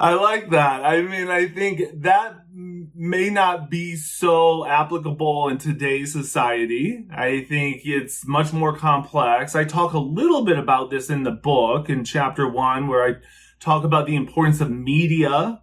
I 0.00 0.14
like 0.14 0.48
that. 0.48 0.82
I 0.82 1.02
mean, 1.02 1.28
I 1.28 1.46
think 1.46 1.82
that 2.00 2.34
may 2.54 3.28
not 3.28 3.68
be 3.68 3.96
so 3.96 4.66
applicable 4.66 5.48
in 5.50 5.58
today's 5.58 6.10
society. 6.10 7.04
I 7.14 7.44
think 7.44 7.82
it's 7.84 8.26
much 8.26 8.54
more 8.54 8.74
complex. 8.74 9.54
I 9.54 9.64
talk 9.64 9.92
a 9.92 9.98
little 9.98 10.42
bit 10.46 10.58
about 10.58 10.88
this 10.88 11.10
in 11.10 11.24
the 11.24 11.30
book 11.30 11.90
in 11.90 12.04
chapter 12.04 12.48
one, 12.48 12.88
where 12.88 13.06
I 13.06 13.16
talk 13.60 13.84
about 13.84 14.06
the 14.06 14.16
importance 14.16 14.62
of 14.62 14.70
media 14.70 15.60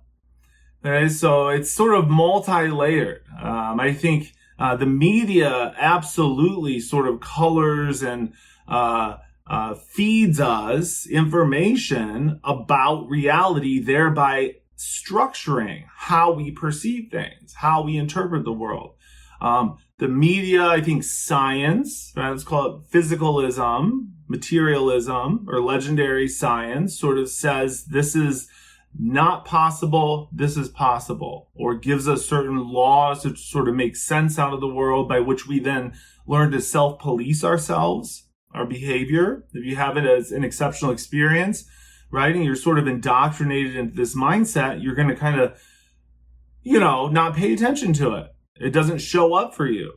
So 1.19 1.49
it's 1.49 1.71
sort 1.71 1.95
of 1.95 2.07
multi-layered. 2.07 3.23
Um, 3.41 3.79
I 3.79 3.93
think 3.93 4.33
uh, 4.59 4.75
the 4.75 4.85
media 4.85 5.73
absolutely 5.77 6.79
sort 6.79 7.07
of 7.07 7.19
colors 7.19 8.01
and 8.01 8.33
uh, 8.67 9.17
uh, 9.45 9.75
feeds 9.75 10.39
us 10.39 11.07
information 11.07 12.39
about 12.43 13.07
reality, 13.09 13.79
thereby 13.79 14.55
structuring 14.77 15.85
how 15.95 16.31
we 16.31 16.51
perceive 16.51 17.09
things, 17.11 17.55
how 17.55 17.83
we 17.83 17.97
interpret 17.97 18.43
the 18.43 18.53
world. 18.53 18.93
Um, 19.41 19.77
the 19.99 20.07
media, 20.07 20.65
I 20.65 20.81
think 20.81 21.03
science, 21.03 22.13
right, 22.15 22.29
let's 22.29 22.43
call 22.43 22.65
it 22.67 22.91
physicalism, 22.91 24.09
materialism, 24.27 25.45
or 25.47 25.61
legendary 25.61 26.27
science 26.27 26.99
sort 26.99 27.17
of 27.17 27.29
says 27.29 27.85
this 27.85 28.15
is 28.15 28.47
not 28.99 29.45
possible, 29.45 30.29
this 30.31 30.57
is 30.57 30.69
possible, 30.69 31.49
or 31.55 31.75
gives 31.75 32.07
us 32.07 32.25
certain 32.25 32.67
laws 32.67 33.23
to 33.23 33.35
sort 33.35 33.67
of 33.67 33.75
make 33.75 33.95
sense 33.95 34.39
out 34.39 34.53
of 34.53 34.61
the 34.61 34.67
world 34.67 35.07
by 35.07 35.19
which 35.19 35.47
we 35.47 35.59
then 35.59 35.93
learn 36.25 36.51
to 36.51 36.61
self 36.61 36.99
police 36.99 37.43
ourselves, 37.43 38.25
our 38.53 38.65
behavior. 38.65 39.45
If 39.53 39.65
you 39.65 39.75
have 39.75 39.97
it 39.97 40.05
as 40.05 40.31
an 40.31 40.43
exceptional 40.43 40.91
experience, 40.91 41.65
right, 42.09 42.35
and 42.35 42.43
you're 42.43 42.55
sort 42.55 42.79
of 42.79 42.87
indoctrinated 42.87 43.75
into 43.75 43.95
this 43.95 44.15
mindset, 44.15 44.81
you're 44.81 44.95
going 44.95 45.09
to 45.09 45.15
kind 45.15 45.39
of, 45.39 45.61
you 46.63 46.79
know, 46.79 47.07
not 47.07 47.35
pay 47.35 47.53
attention 47.53 47.93
to 47.93 48.15
it. 48.15 48.33
It 48.59 48.71
doesn't 48.71 48.99
show 48.99 49.33
up 49.35 49.53
for 49.53 49.67
you. 49.67 49.93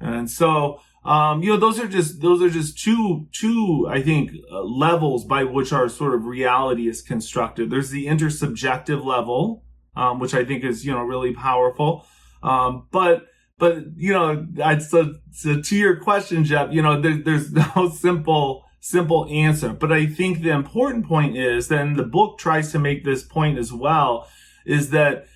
And 0.00 0.30
so, 0.30 0.80
um, 1.06 1.40
you 1.42 1.50
know, 1.50 1.56
those 1.56 1.78
are 1.78 1.86
just 1.86 2.20
those 2.20 2.42
are 2.42 2.50
just 2.50 2.78
two 2.78 3.28
two 3.30 3.86
I 3.88 4.02
think 4.02 4.32
uh, 4.50 4.62
levels 4.62 5.24
by 5.24 5.44
which 5.44 5.72
our 5.72 5.88
sort 5.88 6.14
of 6.14 6.24
reality 6.24 6.88
is 6.88 7.00
constructed. 7.00 7.70
There's 7.70 7.90
the 7.90 8.06
intersubjective 8.06 9.04
level, 9.04 9.64
um, 9.94 10.18
which 10.18 10.34
I 10.34 10.44
think 10.44 10.64
is 10.64 10.84
you 10.84 10.92
know 10.92 11.02
really 11.02 11.32
powerful. 11.32 12.04
Um, 12.42 12.88
but 12.90 13.26
but 13.56 13.84
you 13.96 14.12
know, 14.12 14.46
so, 14.80 15.14
so 15.30 15.60
to 15.60 15.76
your 15.76 15.96
question, 15.96 16.44
Jeff, 16.44 16.72
you 16.72 16.82
know, 16.82 17.00
there, 17.00 17.16
there's 17.16 17.52
no 17.76 17.88
simple 17.88 18.64
simple 18.80 19.28
answer. 19.30 19.70
But 19.70 19.92
I 19.92 20.06
think 20.06 20.42
the 20.42 20.50
important 20.50 21.06
point 21.06 21.36
is, 21.36 21.68
then 21.68 21.94
the 21.94 22.04
book 22.04 22.38
tries 22.38 22.72
to 22.72 22.80
make 22.80 23.04
this 23.04 23.22
point 23.22 23.58
as 23.58 23.72
well, 23.72 24.28
is 24.64 24.90
that 24.90 25.26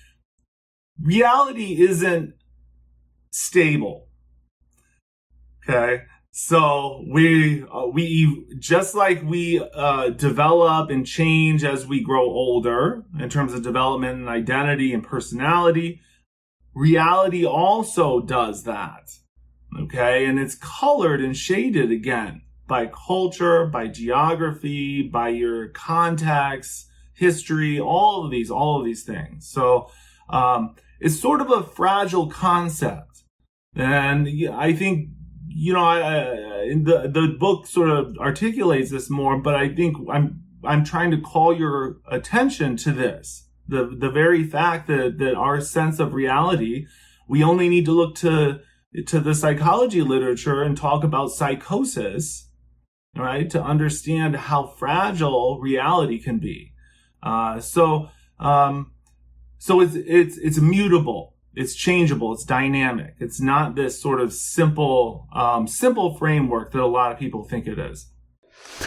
reality 1.01 1.81
isn't 1.81 2.33
stable 3.31 4.09
Okay. 5.67 6.03
So 6.33 7.03
we 7.11 7.63
uh, 7.63 7.87
we 7.87 8.45
just 8.57 8.95
like 8.95 9.21
we 9.21 9.61
uh, 9.61 10.09
develop 10.09 10.89
and 10.89 11.05
change 11.05 11.65
as 11.65 11.85
we 11.85 12.01
grow 12.01 12.23
older 12.23 13.03
in 13.19 13.29
terms 13.29 13.53
of 13.53 13.63
development 13.63 14.19
and 14.19 14.29
identity 14.29 14.93
and 14.93 15.03
personality. 15.03 15.99
Reality 16.73 17.45
also 17.45 18.21
does 18.21 18.63
that. 18.63 19.11
Okay, 19.77 20.25
and 20.25 20.39
it's 20.39 20.55
colored 20.55 21.21
and 21.21 21.35
shaded 21.35 21.91
again 21.91 22.43
by 22.65 22.87
culture, 22.87 23.65
by 23.65 23.87
geography, 23.87 25.01
by 25.01 25.29
your 25.29 25.67
context, 25.69 26.87
history, 27.13 27.77
all 27.77 28.23
of 28.23 28.31
these, 28.31 28.49
all 28.49 28.79
of 28.79 28.85
these 28.85 29.03
things. 29.03 29.49
So 29.49 29.91
um, 30.29 30.75
it's 31.01 31.19
sort 31.19 31.41
of 31.41 31.51
a 31.51 31.63
fragile 31.63 32.27
concept, 32.27 33.23
and 33.75 34.29
I 34.49 34.71
think 34.71 35.09
you 35.53 35.73
know, 35.73 35.83
I, 35.83 35.99
I, 35.99 36.75
the 36.75 37.09
the 37.11 37.35
book 37.39 37.67
sort 37.67 37.89
of 37.89 38.17
articulates 38.17 38.91
this 38.91 39.09
more, 39.09 39.37
but 39.37 39.55
I 39.55 39.69
think 39.73 39.97
I'm 40.11 40.43
I'm 40.63 40.83
trying 40.83 41.11
to 41.11 41.21
call 41.21 41.55
your 41.55 41.97
attention 42.09 42.77
to 42.77 42.91
this 42.91 43.47
the 43.67 43.95
the 43.97 44.09
very 44.09 44.43
fact 44.43 44.87
that 44.87 45.17
that 45.17 45.35
our 45.35 45.61
sense 45.61 45.99
of 45.99 46.13
reality, 46.13 46.85
we 47.27 47.43
only 47.43 47.69
need 47.69 47.85
to 47.85 47.91
look 47.91 48.15
to 48.15 48.59
to 49.07 49.19
the 49.19 49.33
psychology 49.33 50.01
literature 50.01 50.61
and 50.61 50.77
talk 50.77 51.03
about 51.03 51.31
psychosis, 51.31 52.49
right, 53.15 53.49
to 53.49 53.63
understand 53.63 54.35
how 54.35 54.67
fragile 54.67 55.59
reality 55.61 56.19
can 56.19 56.39
be. 56.39 56.73
Uh, 57.23 57.59
so 57.59 58.09
um, 58.39 58.91
so 59.57 59.79
it's 59.79 59.95
it's 59.95 60.37
it's 60.37 60.59
mutable 60.59 61.30
it's 61.55 61.75
changeable. 61.75 62.33
It's 62.33 62.45
dynamic. 62.45 63.15
It's 63.19 63.41
not 63.41 63.75
this 63.75 64.01
sort 64.01 64.21
of 64.21 64.33
simple 64.33 65.27
um, 65.33 65.67
simple 65.67 66.15
framework 66.17 66.71
that 66.71 66.81
a 66.81 66.87
lot 66.87 67.11
of 67.11 67.19
people 67.19 67.43
think 67.43 67.67
it 67.67 67.79
is. 67.79 68.07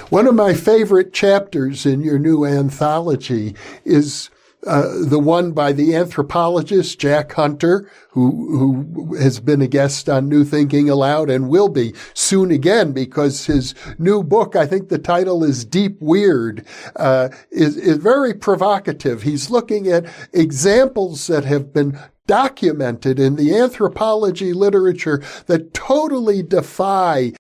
One 0.08 0.26
of 0.26 0.34
my 0.34 0.54
favorite 0.54 1.12
chapters 1.12 1.84
in 1.84 2.02
your 2.02 2.18
new 2.18 2.44
anthology 2.44 3.54
is 3.84 4.30
uh, 4.66 5.04
the 5.04 5.18
one 5.18 5.52
by 5.52 5.72
the 5.72 5.94
anthropologist 5.94 6.98
Jack 6.98 7.32
Hunter, 7.32 7.90
who 8.10 8.56
who 8.56 9.14
has 9.16 9.40
been 9.40 9.60
a 9.60 9.66
guest 9.66 10.08
on 10.08 10.28
New 10.28 10.42
Thinking 10.44 10.88
Allowed 10.88 11.28
and 11.28 11.50
will 11.50 11.68
be 11.68 11.94
soon 12.14 12.50
again 12.50 12.92
because 12.92 13.44
his 13.44 13.74
new 13.98 14.22
book, 14.22 14.56
I 14.56 14.66
think 14.66 14.88
the 14.88 14.98
title 14.98 15.44
is 15.44 15.66
Deep 15.66 16.00
Weird, 16.00 16.66
uh, 16.96 17.28
is 17.50 17.76
is 17.76 17.98
very 17.98 18.32
provocative. 18.32 19.22
He's 19.22 19.50
looking 19.50 19.88
at 19.88 20.06
examples 20.32 21.26
that 21.26 21.44
have 21.44 21.74
been 21.74 21.98
documented 22.26 23.18
in 23.18 23.36
the 23.36 23.54
anthropology 23.54 24.52
literature 24.52 25.22
that 25.46 25.74
totally 25.74 26.42
defy 26.42 27.32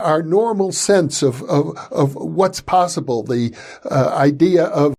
our 0.00 0.22
normal 0.22 0.72
sense 0.72 1.22
of, 1.22 1.42
of, 1.44 1.76
of 1.90 2.14
what's 2.14 2.60
possible, 2.60 3.22
the 3.22 3.54
uh, 3.84 4.12
idea 4.16 4.64
of 4.64 4.94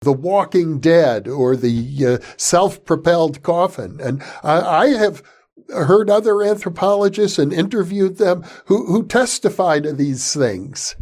the 0.00 0.12
walking 0.12 0.78
dead 0.78 1.28
or 1.28 1.56
the 1.56 2.06
uh, 2.06 2.18
self-propelled 2.36 3.42
coffin. 3.42 3.98
And 4.00 4.22
I, 4.42 4.60
I, 4.60 4.88
have 4.88 5.22
heard 5.68 6.08
other 6.08 6.42
anthropologists 6.42 7.38
and 7.38 7.52
interviewed 7.52 8.18
them 8.18 8.44
who, 8.66 8.86
who 8.86 9.06
testify 9.06 9.80
to 9.80 9.92
these 9.92 10.32
things. 10.32 10.96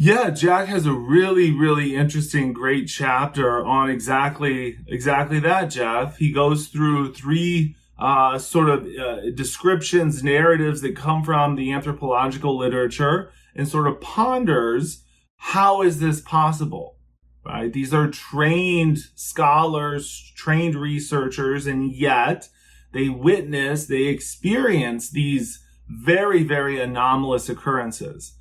Yeah, 0.00 0.30
Jack 0.30 0.68
has 0.68 0.86
a 0.86 0.92
really, 0.92 1.50
really 1.50 1.96
interesting, 1.96 2.52
great 2.52 2.86
chapter 2.86 3.66
on 3.66 3.90
exactly, 3.90 4.78
exactly 4.86 5.40
that, 5.40 5.70
Jeff. 5.70 6.18
He 6.18 6.30
goes 6.30 6.68
through 6.68 7.14
three 7.14 7.74
uh, 7.98 8.38
sort 8.38 8.68
of 8.68 8.86
uh, 8.86 9.30
descriptions, 9.34 10.22
narratives 10.22 10.82
that 10.82 10.94
come 10.94 11.24
from 11.24 11.56
the 11.56 11.72
anthropological 11.72 12.56
literature 12.56 13.32
and 13.56 13.66
sort 13.66 13.88
of 13.88 14.00
ponders 14.00 15.02
how 15.38 15.82
is 15.82 15.98
this 15.98 16.20
possible? 16.20 16.96
Right? 17.44 17.72
These 17.72 17.92
are 17.92 18.08
trained 18.08 18.98
scholars, 19.16 20.32
trained 20.36 20.76
researchers, 20.76 21.66
and 21.66 21.92
yet 21.92 22.48
they 22.92 23.08
witness, 23.08 23.86
they 23.86 24.04
experience 24.04 25.10
these 25.10 25.58
very, 25.88 26.44
very 26.44 26.80
anomalous 26.80 27.48
occurrences 27.48 28.37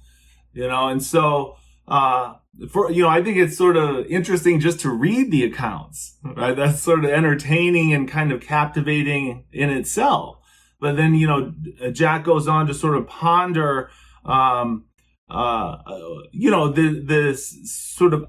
you 0.57 0.67
know, 0.67 0.87
and 0.87 1.03
so, 1.03 1.55
uh, 1.87 2.33
for, 2.71 2.91
you 2.91 3.03
know, 3.03 3.09
I 3.09 3.21
think 3.21 3.37
it's 3.37 3.55
sort 3.55 3.77
of 3.77 4.07
interesting 4.07 4.59
just 4.59 4.79
to 4.79 4.89
read 4.89 5.29
the 5.29 5.43
accounts, 5.43 6.17
right? 6.23 6.55
That's 6.55 6.81
sort 6.81 7.05
of 7.05 7.11
entertaining 7.11 7.93
and 7.93 8.09
kind 8.09 8.31
of 8.31 8.41
captivating 8.41 9.45
in 9.51 9.69
itself. 9.69 10.39
But 10.79 10.95
then, 10.95 11.13
you 11.13 11.27
know, 11.27 11.53
Jack 11.91 12.23
goes 12.23 12.47
on 12.47 12.65
to 12.65 12.73
sort 12.73 12.97
of 12.97 13.07
ponder, 13.07 13.91
um, 14.25 14.85
uh, 15.29 15.77
you 16.31 16.49
know, 16.49 16.71
the, 16.71 17.03
this 17.05 17.55
sort 17.71 18.15
of, 18.15 18.25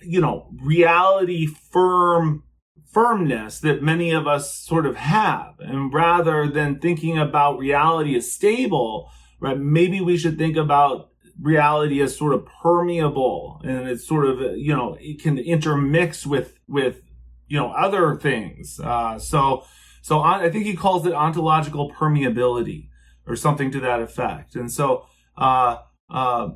you 0.00 0.22
know, 0.22 0.50
reality 0.62 1.44
firm 1.44 2.44
firmness 2.90 3.60
that 3.60 3.82
many 3.82 4.10
of 4.10 4.26
us 4.26 4.54
sort 4.54 4.86
of 4.86 4.96
have. 4.96 5.52
And 5.58 5.92
rather 5.92 6.48
than 6.48 6.78
thinking 6.78 7.18
about 7.18 7.58
reality 7.58 8.16
as 8.16 8.32
stable, 8.32 9.10
right, 9.38 9.58
maybe 9.58 10.00
we 10.00 10.16
should 10.16 10.38
think 10.38 10.56
about 10.56 11.10
reality 11.40 12.00
is 12.00 12.16
sort 12.16 12.34
of 12.34 12.46
permeable 12.62 13.60
and 13.64 13.88
it's 13.88 14.06
sort 14.06 14.26
of, 14.26 14.40
you 14.56 14.74
know, 14.74 14.96
it 15.00 15.22
can 15.22 15.38
intermix 15.38 16.26
with, 16.26 16.58
with, 16.66 17.02
you 17.46 17.58
know, 17.58 17.70
other 17.70 18.16
things. 18.16 18.80
Uh, 18.80 19.18
so, 19.18 19.64
so 20.02 20.20
I 20.20 20.50
think 20.50 20.64
he 20.64 20.74
calls 20.74 21.06
it 21.06 21.12
ontological 21.12 21.92
permeability 21.92 22.88
or 23.26 23.36
something 23.36 23.70
to 23.72 23.80
that 23.80 24.00
effect. 24.00 24.56
And 24.56 24.70
so, 24.72 25.06
uh, 25.36 25.78
uh, 26.10 26.48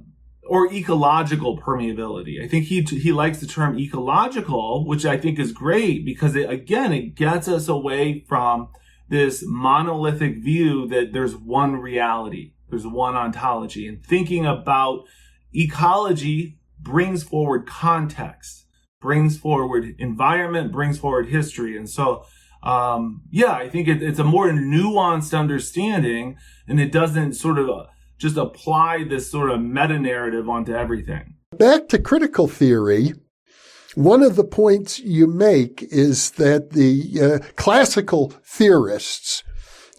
or 0.44 0.72
ecological 0.72 1.58
permeability. 1.58 2.42
I 2.42 2.48
think 2.48 2.66
he 2.66 2.82
he 2.82 3.12
likes 3.12 3.38
the 3.38 3.46
term 3.46 3.78
ecological, 3.78 4.86
which 4.86 5.04
I 5.06 5.16
think 5.16 5.38
is 5.38 5.52
great 5.52 6.04
because 6.04 6.34
it, 6.34 6.50
again 6.50 6.92
it 6.92 7.14
gets 7.14 7.48
us 7.48 7.68
away 7.68 8.24
from 8.28 8.68
this 9.08 9.44
monolithic 9.46 10.42
view 10.42 10.88
that 10.88 11.12
there's 11.12 11.36
one 11.36 11.76
reality, 11.76 12.51
there's 12.72 12.86
one 12.86 13.14
ontology, 13.14 13.86
and 13.86 14.04
thinking 14.04 14.44
about 14.46 15.04
ecology 15.52 16.58
brings 16.80 17.22
forward 17.22 17.66
context, 17.68 18.64
brings 19.00 19.38
forward 19.38 19.94
environment, 19.98 20.72
brings 20.72 20.98
forward 20.98 21.28
history, 21.28 21.76
and 21.76 21.88
so. 21.88 22.24
Um, 22.64 23.22
yeah, 23.32 23.54
I 23.54 23.68
think 23.68 23.88
it, 23.88 24.04
it's 24.04 24.20
a 24.20 24.24
more 24.24 24.48
nuanced 24.48 25.36
understanding, 25.36 26.36
and 26.68 26.78
it 26.78 26.92
doesn't 26.92 27.32
sort 27.32 27.58
of 27.58 27.68
uh, 27.68 27.86
just 28.18 28.36
apply 28.36 29.02
this 29.02 29.28
sort 29.28 29.50
of 29.50 29.60
meta 29.60 29.98
narrative 29.98 30.48
onto 30.48 30.72
everything. 30.72 31.34
Back 31.58 31.88
to 31.88 31.98
critical 31.98 32.46
theory. 32.46 33.14
One 33.96 34.22
of 34.22 34.36
the 34.36 34.44
points 34.44 35.00
you 35.00 35.26
make 35.26 35.82
is 35.90 36.30
that 36.32 36.70
the 36.70 37.20
uh, 37.20 37.46
classical 37.56 38.32
theorists, 38.44 39.42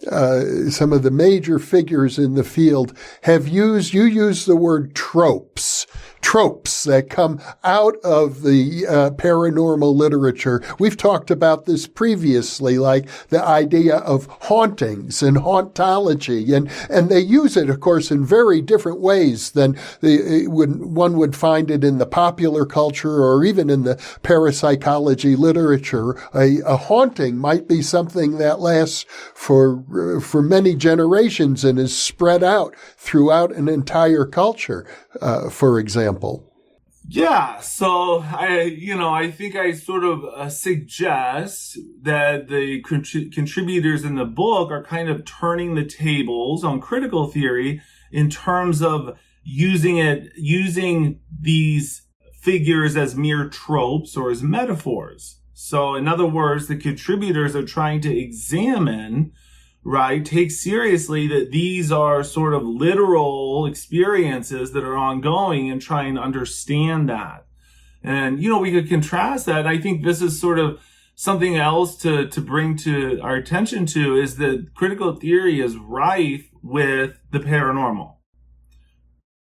uh, 0.07 0.69
some 0.69 0.93
of 0.93 1.03
the 1.03 1.11
major 1.11 1.59
figures 1.59 2.17
in 2.17 2.35
the 2.35 2.43
field, 2.43 2.97
have 3.23 3.47
used, 3.47 3.93
you 3.93 4.03
use 4.03 4.45
the 4.45 4.55
word 4.55 4.95
tropes 4.95 5.85
tropes 6.23 6.85
that 6.85 7.09
come 7.09 7.39
out 7.63 7.97
of 7.97 8.41
the 8.41 8.87
uh, 8.87 9.09
paranormal 9.11 9.93
literature. 9.93 10.63
We've 10.79 10.97
talked 10.97 11.29
about 11.29 11.65
this 11.65 11.85
previously, 11.85 12.79
like 12.79 13.07
the 13.27 13.43
idea 13.43 13.97
of 13.97 14.25
hauntings 14.41 15.21
and 15.21 15.37
hauntology, 15.37 16.55
and 16.55 16.71
and 16.89 17.09
they 17.09 17.19
use 17.19 17.55
it, 17.55 17.69
of 17.69 17.81
course, 17.81 18.09
in 18.09 18.25
very 18.25 18.61
different 18.61 18.99
ways 18.99 19.51
than 19.51 19.77
the, 20.01 20.47
one 20.47 21.17
would 21.17 21.35
find 21.35 21.69
it 21.69 21.83
in 21.83 21.97
the 21.97 22.05
popular 22.05 22.65
culture 22.65 23.23
or 23.23 23.43
even 23.43 23.69
in 23.69 23.83
the 23.83 23.95
parapsychology 24.23 25.35
literature. 25.35 26.17
A, 26.33 26.61
a 26.65 26.77
haunting 26.77 27.37
might 27.37 27.67
be 27.67 27.81
something 27.81 28.37
that 28.37 28.59
lasts 28.59 29.05
for 29.35 29.83
for 30.21 30.41
many 30.41 30.73
generations 30.73 31.65
and 31.65 31.77
is 31.77 31.95
spread 31.95 32.43
out 32.43 32.73
throughout 32.97 33.53
an 33.53 33.67
entire 33.67 34.25
culture 34.25 34.87
uh, 35.21 35.49
for 35.49 35.79
example? 35.79 36.49
Yeah, 37.07 37.59
so 37.59 38.19
I, 38.19 38.61
you 38.61 38.95
know, 38.95 39.13
I 39.13 39.29
think 39.29 39.55
I 39.55 39.73
sort 39.73 40.05
of 40.05 40.23
uh, 40.23 40.49
suggest 40.49 41.77
that 42.01 42.47
the 42.47 42.81
contributors 42.81 44.05
in 44.05 44.15
the 44.15 44.25
book 44.25 44.71
are 44.71 44.83
kind 44.83 45.09
of 45.09 45.25
turning 45.25 45.75
the 45.75 45.83
tables 45.83 46.63
on 46.63 46.79
critical 46.79 47.27
theory 47.27 47.81
in 48.11 48.29
terms 48.29 48.81
of 48.81 49.17
using 49.43 49.97
it, 49.97 50.31
using 50.37 51.19
these 51.41 52.03
figures 52.41 52.95
as 52.95 53.15
mere 53.15 53.49
tropes 53.49 54.15
or 54.15 54.31
as 54.31 54.41
metaphors. 54.41 55.39
So, 55.53 55.95
in 55.95 56.07
other 56.07 56.25
words, 56.25 56.67
the 56.67 56.77
contributors 56.77 57.55
are 57.55 57.65
trying 57.65 58.01
to 58.01 58.17
examine 58.17 59.33
right? 59.83 60.25
Take 60.25 60.51
seriously 60.51 61.27
that 61.27 61.51
these 61.51 61.91
are 61.91 62.23
sort 62.23 62.53
of 62.53 62.63
literal 62.63 63.65
experiences 63.65 64.71
that 64.71 64.83
are 64.83 64.95
ongoing 64.95 65.69
and 65.69 65.81
try 65.81 66.03
and 66.03 66.17
understand 66.17 67.09
that. 67.09 67.45
And, 68.01 68.41
you 68.41 68.49
know, 68.49 68.59
we 68.59 68.71
could 68.71 68.89
contrast 68.89 69.45
that. 69.45 69.67
I 69.67 69.79
think 69.79 70.03
this 70.03 70.21
is 70.21 70.39
sort 70.39 70.59
of 70.59 70.79
something 71.15 71.57
else 71.57 71.97
to, 71.97 72.27
to 72.27 72.41
bring 72.41 72.75
to 72.77 73.19
our 73.21 73.35
attention 73.35 73.85
to 73.87 74.15
is 74.15 74.37
that 74.37 74.73
critical 74.73 75.15
theory 75.15 75.61
is 75.61 75.77
rife 75.77 76.49
with 76.61 77.19
the 77.31 77.39
paranormal. 77.39 78.15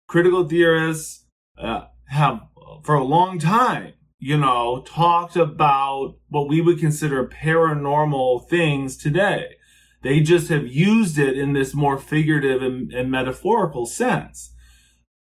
Critical 0.07 0.49
theorists 0.49 1.27
uh, 1.59 1.87
have, 2.07 2.41
for 2.85 2.95
a 2.95 3.05
long 3.05 3.39
time, 3.39 3.95
you 4.19 4.37
know, 4.37 4.83
talked 4.87 5.37
about 5.37 6.17
what 6.29 6.49
we 6.49 6.61
would 6.61 6.79
consider 6.79 7.27
paranormal 7.27 8.49
things 8.49 8.97
today 8.97 9.58
they 10.03 10.21
just 10.21 10.49
have 10.49 10.67
used 10.67 11.19
it 11.19 11.37
in 11.37 11.53
this 11.53 11.75
more 11.75 11.99
figurative 11.99 12.63
and, 12.63 12.93
and 12.93 13.11
metaphorical 13.11 13.87
sense. 13.87 14.55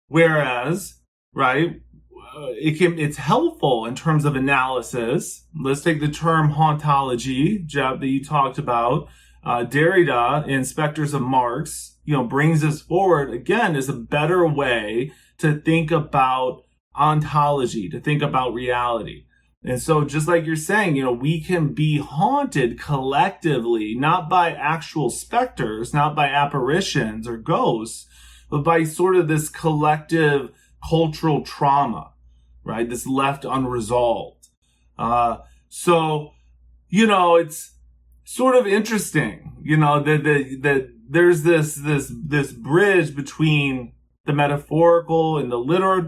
Whereas, 0.07 0.99
right, 1.33 1.81
uh, 2.35 2.47
it 2.59 2.77
can, 2.77 2.99
it's 2.99 3.17
helpful 3.17 3.85
in 3.85 3.95
terms 3.95 4.25
of 4.25 4.35
analysis. 4.35 5.45
Let's 5.59 5.81
take 5.81 5.99
the 5.99 6.07
term 6.07 6.53
hauntology, 6.53 7.65
Jeff, 7.65 7.99
that 7.99 8.07
you 8.07 8.23
talked 8.23 8.57
about. 8.57 9.07
Uh, 9.43 9.65
Derrida 9.65 10.47
in 10.47 10.63
Spectres 10.63 11.13
of 11.13 11.21
Marx, 11.21 11.97
you 12.03 12.13
know, 12.13 12.23
brings 12.23 12.63
us 12.63 12.81
forward 12.81 13.33
again 13.33 13.75
as 13.75 13.89
a 13.89 13.93
better 13.93 14.47
way 14.47 15.11
to 15.39 15.59
think 15.59 15.91
about 15.91 16.63
ontology, 16.95 17.89
to 17.89 17.99
think 17.99 18.21
about 18.21 18.53
reality. 18.53 19.23
And 19.63 19.79
so, 19.79 20.03
just 20.03 20.27
like 20.27 20.45
you're 20.45 20.55
saying, 20.55 20.95
you 20.95 21.03
know, 21.03 21.11
we 21.11 21.39
can 21.39 21.73
be 21.73 21.99
haunted 21.99 22.79
collectively, 22.79 23.95
not 23.95 24.27
by 24.27 24.51
actual 24.51 25.11
specters, 25.11 25.93
not 25.93 26.15
by 26.15 26.27
apparitions 26.27 27.27
or 27.27 27.37
ghosts, 27.37 28.07
but 28.49 28.63
by 28.63 28.83
sort 28.83 29.15
of 29.15 29.27
this 29.27 29.49
collective 29.49 30.49
cultural 30.89 31.43
trauma, 31.43 32.13
right? 32.63 32.89
This 32.89 33.05
left 33.05 33.45
unresolved. 33.45 34.47
Uh, 34.97 35.37
so, 35.69 36.31
you 36.89 37.05
know, 37.05 37.35
it's 37.35 37.75
sort 38.23 38.55
of 38.55 38.65
interesting, 38.65 39.57
you 39.61 39.77
know, 39.77 40.01
that, 40.01 40.23
that, 40.23 40.57
that 40.61 40.89
there's 41.07 41.43
this, 41.43 41.75
this, 41.75 42.11
this 42.25 42.51
bridge 42.51 43.15
between 43.15 43.93
the 44.25 44.33
metaphorical 44.33 45.37
and 45.37 45.51
the 45.51 45.57
literal, 45.57 46.07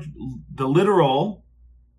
the 0.54 0.68
literal, 0.68 1.43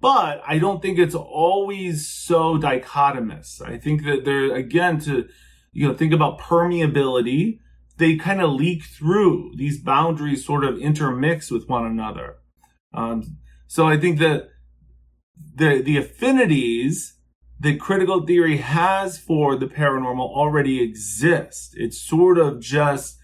but 0.04 0.42
I 0.46 0.58
don't 0.58 0.82
think 0.82 0.98
it's 0.98 1.14
always 1.14 2.06
so 2.06 2.58
dichotomous. 2.58 3.62
I 3.62 3.78
think 3.78 4.04
that 4.04 4.26
there, 4.26 4.54
again, 4.54 5.00
to, 5.00 5.26
you 5.72 5.88
know, 5.88 5.94
think 5.94 6.12
about 6.12 6.38
permeability, 6.38 7.60
they 7.96 8.16
kind 8.16 8.42
of 8.42 8.50
leak 8.50 8.84
through. 8.84 9.52
These 9.56 9.80
boundaries 9.80 10.44
sort 10.44 10.62
of 10.62 10.78
intermix 10.78 11.50
with 11.50 11.70
one 11.70 11.86
another. 11.86 12.36
Um, 12.92 13.38
so 13.66 13.88
I 13.88 13.96
think 13.96 14.18
that 14.18 14.50
the, 15.54 15.80
the 15.80 15.96
affinities 15.96 17.18
that 17.60 17.80
critical 17.80 18.26
theory 18.26 18.58
has 18.58 19.16
for 19.16 19.56
the 19.56 19.68
paranormal 19.68 20.28
already 20.28 20.82
exist. 20.82 21.72
It's 21.78 21.98
sort 21.98 22.36
of 22.36 22.60
just 22.60 23.16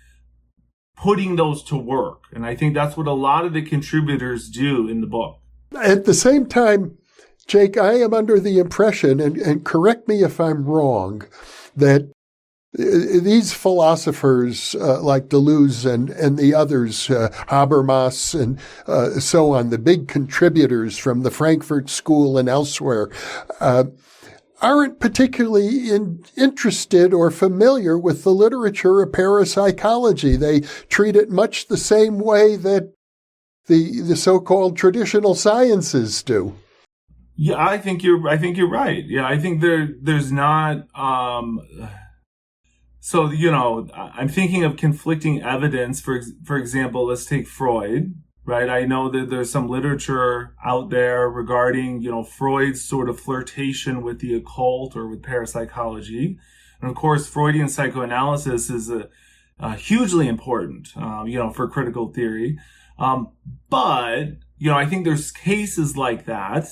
putting 0.97 1.37
those 1.37 1.63
to 1.65 1.77
work. 1.77 2.23
And 2.33 2.47
I 2.47 2.57
think 2.57 2.73
that's 2.73 2.97
what 2.97 3.07
a 3.07 3.13
lot 3.13 3.45
of 3.45 3.53
the 3.53 3.61
contributors 3.61 4.49
do 4.49 4.89
in 4.89 5.03
the 5.03 5.07
book. 5.07 5.41
At 5.77 6.05
the 6.05 6.15
same 6.15 6.47
time, 6.47 6.99
Jake, 7.47 7.77
I 7.77 7.95
am 7.95 8.15
under 8.15 8.39
the 8.39 8.59
impression, 8.59 9.21
and, 9.21 9.37
and 9.37 9.65
correct 9.65 10.09
me 10.09 10.23
if 10.23 10.41
I'm 10.41 10.65
wrong, 10.65 11.23
that 11.77 12.03
uh, 12.79 12.85
these 13.23 13.53
philosophers 13.53 14.77
uh, 14.77 15.03
like 15.03 15.29
Deleuze 15.29 15.85
and, 15.85 16.11
and 16.11 16.39
the 16.39 16.55
others, 16.55 17.11
uh, 17.11 17.31
Habermas 17.49 18.41
and 18.41 18.61
uh, 18.87 19.19
so 19.19 19.53
on, 19.53 19.71
the 19.71 19.79
big 19.79 20.07
contributors 20.07 20.97
from 20.97 21.23
the 21.23 21.31
Frankfurt 21.33 21.91
School 21.91 22.39
and 22.39 22.49
elsewhere, 22.49 23.11
uh, 23.59 23.85
aren't 24.63 25.01
particularly 25.01 25.91
in, 25.91 26.23
interested 26.37 27.13
or 27.13 27.31
familiar 27.31 27.99
with 27.99 28.23
the 28.23 28.33
literature 28.33 29.03
of 29.03 29.13
parapsychology. 29.13 30.37
They 30.37 30.61
treat 30.89 31.17
it 31.17 31.31
much 31.31 31.67
the 31.67 31.77
same 31.77 32.19
way 32.19 32.57
that 32.57 32.93
the 33.67 34.01
the 34.01 34.17
so-called 34.17 34.77
traditional 34.77 35.35
sciences 35.35 36.23
do. 36.23 36.57
Yeah, 37.37 37.57
I 37.57 37.79
think 37.79 38.03
you're. 38.03 38.29
I 38.29 38.37
think 38.37 38.59
you're 38.59 38.69
right. 38.69 39.05
Yeah, 39.07 39.27
I 39.27 39.39
think 39.39 39.63
there 39.63 39.89
there's 40.01 40.31
not. 40.31 40.87
Um, 40.95 41.61
so 43.01 43.31
you 43.31 43.51
know, 43.51 43.89
I'm 43.95 44.29
thinking 44.29 44.63
of 44.63 44.77
conflicting 44.77 45.43
evidence. 45.43 46.03
For 46.03 46.21
for 46.45 46.57
example, 46.57 47.07
let's 47.07 47.25
take 47.25 47.47
Freud. 47.47 48.15
Right, 48.45 48.69
I 48.69 48.85
know 48.85 49.09
that 49.11 49.31
there's 49.31 49.51
some 49.51 49.69
literature 49.69 50.55
out 50.65 50.91
there 50.91 51.31
regarding 51.31 52.03
you 52.03 52.11
know 52.11 52.25
Freud's 52.25 52.85
sort 52.85 53.09
of 53.09 53.19
flirtation 53.21 54.03
with 54.03 54.21
the 54.21 54.35
occult 54.35 54.95
or 54.95 55.09
with 55.09 55.23
parapsychology, 55.23 56.39
and 56.81 56.91
of 56.91 56.97
course, 56.97 57.27
Freudian 57.27 57.69
psychoanalysis 57.69 58.69
is 58.69 58.91
a, 58.91 59.09
a 59.59 59.77
hugely 59.77 60.27
important, 60.27 60.89
um, 60.97 61.27
you 61.27 61.39
know, 61.39 61.51
for 61.51 61.69
critical 61.69 62.13
theory. 62.13 62.59
Um, 63.01 63.33
but, 63.69 64.37
you 64.59 64.71
know, 64.71 64.77
I 64.77 64.87
think 64.87 65.05
there's 65.05 65.33
cases 65.33 65.97
like 65.97 66.27
that. 66.27 66.67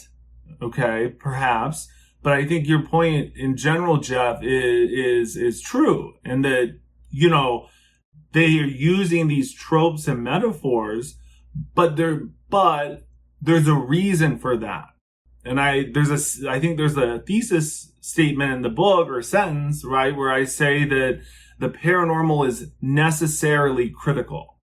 Okay. 0.63 1.09
Perhaps. 1.19 1.89
But 2.23 2.35
I 2.35 2.45
think 2.45 2.69
your 2.69 2.83
point 2.83 3.33
in 3.37 3.57
general, 3.57 3.97
Jeff, 3.97 4.43
is, 4.43 4.91
is, 4.91 5.37
is 5.37 5.61
true. 5.63 6.15
And 6.25 6.45
that, 6.45 6.79
you 7.11 7.31
know, 7.31 7.69
they 8.33 8.59
are 8.59 8.67
using 8.67 9.29
these 9.29 9.55
tropes 9.55 10.07
and 10.07 10.23
metaphors, 10.23 11.17
but 11.75 11.97
they're, 11.97 12.23
but 12.51 13.07
there's 13.41 13.69
a 13.69 13.75
reason 13.75 14.39
for 14.39 14.57
that. 14.57 14.87
And 15.45 15.61
I, 15.61 15.85
there's 15.95 16.11
a, 16.11 16.51
I 16.51 16.61
think 16.61 16.77
there's 16.77 16.97
a 16.97 17.21
thesis 17.21 17.93
statement 18.01 18.53
in 18.53 18.63
the 18.63 18.69
book 18.69 19.09
or 19.09 19.23
sentence, 19.23 19.85
right, 19.85 20.15
where 20.15 20.33
I 20.33 20.45
say 20.45 20.85
that 20.85 21.23
the 21.59 21.71
paranormal 21.71 22.47
is 22.47 22.73
necessarily 22.83 23.91
critical. 23.91 24.58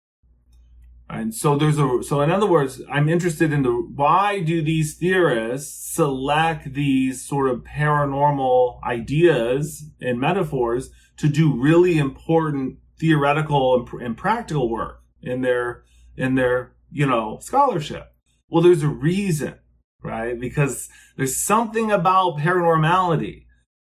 And 1.09 1.35
so 1.35 1.55
there's 1.55 1.77
a, 1.77 2.01
so 2.01 2.21
in 2.21 2.31
other 2.31 2.47
words, 2.47 2.81
I'm 2.91 3.09
interested 3.09 3.53
in 3.53 3.61
the, 3.61 3.71
why 3.71 4.39
do 4.39 4.61
these 4.61 4.95
theorists 4.95 5.93
select 5.93 6.73
these 6.73 7.23
sort 7.23 7.49
of 7.49 7.63
paranormal 7.63 8.83
ideas 8.83 9.89
and 10.01 10.19
metaphors 10.19 10.89
to 11.17 11.29
do 11.29 11.61
really 11.61 11.97
important 11.97 12.79
theoretical 12.99 13.75
and, 13.75 14.01
and 14.01 14.17
practical 14.17 14.69
work 14.69 15.01
in 15.21 15.41
their, 15.41 15.83
in 16.17 16.35
their, 16.35 16.73
you 16.89 17.05
know, 17.05 17.37
scholarship? 17.39 18.11
Well, 18.49 18.63
there's 18.63 18.83
a 18.83 18.87
reason, 18.87 19.55
right? 20.03 20.39
Because 20.39 20.89
there's 21.17 21.37
something 21.37 21.91
about 21.91 22.37
paranormality, 22.37 23.45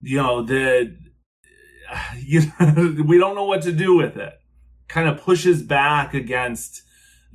you 0.02 0.18
know, 0.18 0.42
that 0.44 0.96
you 2.20 2.42
know, 2.60 2.96
we 3.06 3.18
don't 3.18 3.36
know 3.36 3.46
what 3.46 3.62
to 3.64 3.72
do 3.72 3.96
with 3.96 4.18
it. 4.18 4.34
Kind 4.88 5.08
of 5.10 5.22
pushes 5.22 5.64
back 5.64 6.14
against, 6.14 6.84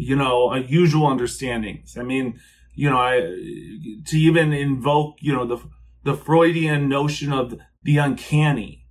you 0.00 0.16
know, 0.16 0.50
unusual 0.50 1.06
understandings. 1.06 1.98
I 1.98 2.02
mean, 2.02 2.40
you 2.74 2.88
know, 2.88 2.96
I, 2.96 3.20
to 4.06 4.16
even 4.16 4.52
invoke, 4.52 5.16
you 5.20 5.34
know, 5.34 5.44
the, 5.44 5.58
the 6.04 6.14
Freudian 6.14 6.88
notion 6.88 7.32
of 7.32 7.54
the 7.82 7.98
uncanny, 7.98 8.86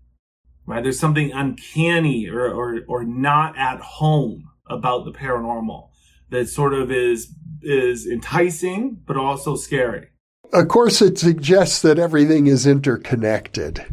right? 0.67 0.84
There's 0.84 1.00
something 1.00 1.32
uncanny 1.32 2.28
or, 2.28 2.52
or, 2.52 2.82
or 2.88 3.04
not 3.04 3.58
at 3.58 3.80
home 3.80 4.52
about 4.69 5.06
the 5.06 5.12
paranormal 5.12 5.89
that 6.30 6.48
sort 6.48 6.76
of 6.76 6.91
is, 6.91 7.34
is 7.63 8.06
enticing, 8.06 9.02
but 9.08 9.17
also 9.17 9.56
scary. 9.56 10.10
Of 10.54 10.67
course, 10.67 11.02
it 11.02 11.17
suggests 11.17 11.82
that 11.82 11.98
everything 11.98 12.45
is 12.45 12.67
interconnected. 12.67 13.84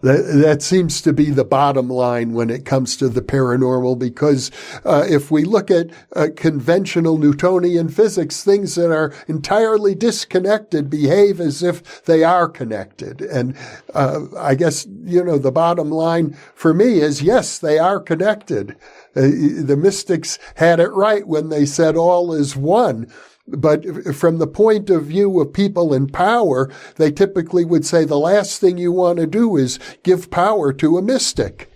That, 0.00 0.22
that 0.42 0.62
seems 0.62 1.02
to 1.02 1.12
be 1.12 1.30
the 1.30 1.44
bottom 1.44 1.88
line 1.88 2.32
when 2.32 2.50
it 2.50 2.64
comes 2.64 2.96
to 2.98 3.08
the 3.08 3.20
paranormal 3.20 3.98
because 3.98 4.52
uh, 4.84 5.04
if 5.08 5.32
we 5.32 5.42
look 5.42 5.72
at 5.72 5.90
uh, 6.14 6.28
conventional 6.36 7.18
Newtonian 7.18 7.88
physics, 7.88 8.44
things 8.44 8.76
that 8.76 8.92
are 8.92 9.12
entirely 9.26 9.96
disconnected 9.96 10.88
behave 10.88 11.40
as 11.40 11.64
if 11.64 12.04
they 12.04 12.22
are 12.22 12.48
connected. 12.48 13.22
And 13.22 13.56
uh, 13.92 14.20
I 14.36 14.54
guess, 14.54 14.86
you 15.02 15.24
know, 15.24 15.36
the 15.36 15.50
bottom 15.50 15.90
line 15.90 16.36
for 16.54 16.72
me 16.72 17.00
is 17.00 17.20
yes, 17.20 17.58
they 17.58 17.80
are 17.80 17.98
connected. 17.98 18.76
Uh, 19.16 19.22
the 19.22 19.76
mystics 19.76 20.38
had 20.54 20.78
it 20.78 20.92
right 20.92 21.26
when 21.26 21.48
they 21.48 21.66
said 21.66 21.96
all 21.96 22.32
is 22.32 22.54
one. 22.54 23.10
But 23.50 24.14
from 24.14 24.38
the 24.38 24.46
point 24.46 24.90
of 24.90 25.06
view 25.06 25.40
of 25.40 25.52
people 25.52 25.94
in 25.94 26.08
power, 26.08 26.70
they 26.96 27.10
typically 27.10 27.64
would 27.64 27.84
say 27.84 28.04
the 28.04 28.18
last 28.18 28.60
thing 28.60 28.78
you 28.78 28.92
want 28.92 29.18
to 29.18 29.26
do 29.26 29.56
is 29.56 29.78
give 30.02 30.30
power 30.30 30.72
to 30.74 30.98
a 30.98 31.02
mystic. 31.02 31.70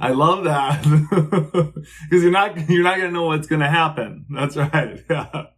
I 0.00 0.10
love 0.10 0.44
that 0.44 0.82
because 2.10 2.22
you're 2.22 2.30
not 2.30 2.68
you're 2.68 2.82
not 2.82 2.98
gonna 2.98 3.10
know 3.10 3.26
what's 3.26 3.46
gonna 3.46 3.70
happen. 3.70 4.26
That's 4.30 4.56
right. 4.56 5.04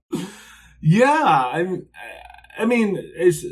Yeah, 0.83 1.05
yeah. 1.05 1.51
I 1.55 1.79
I 2.59 2.65
mean, 2.65 2.97
it's 2.99 3.45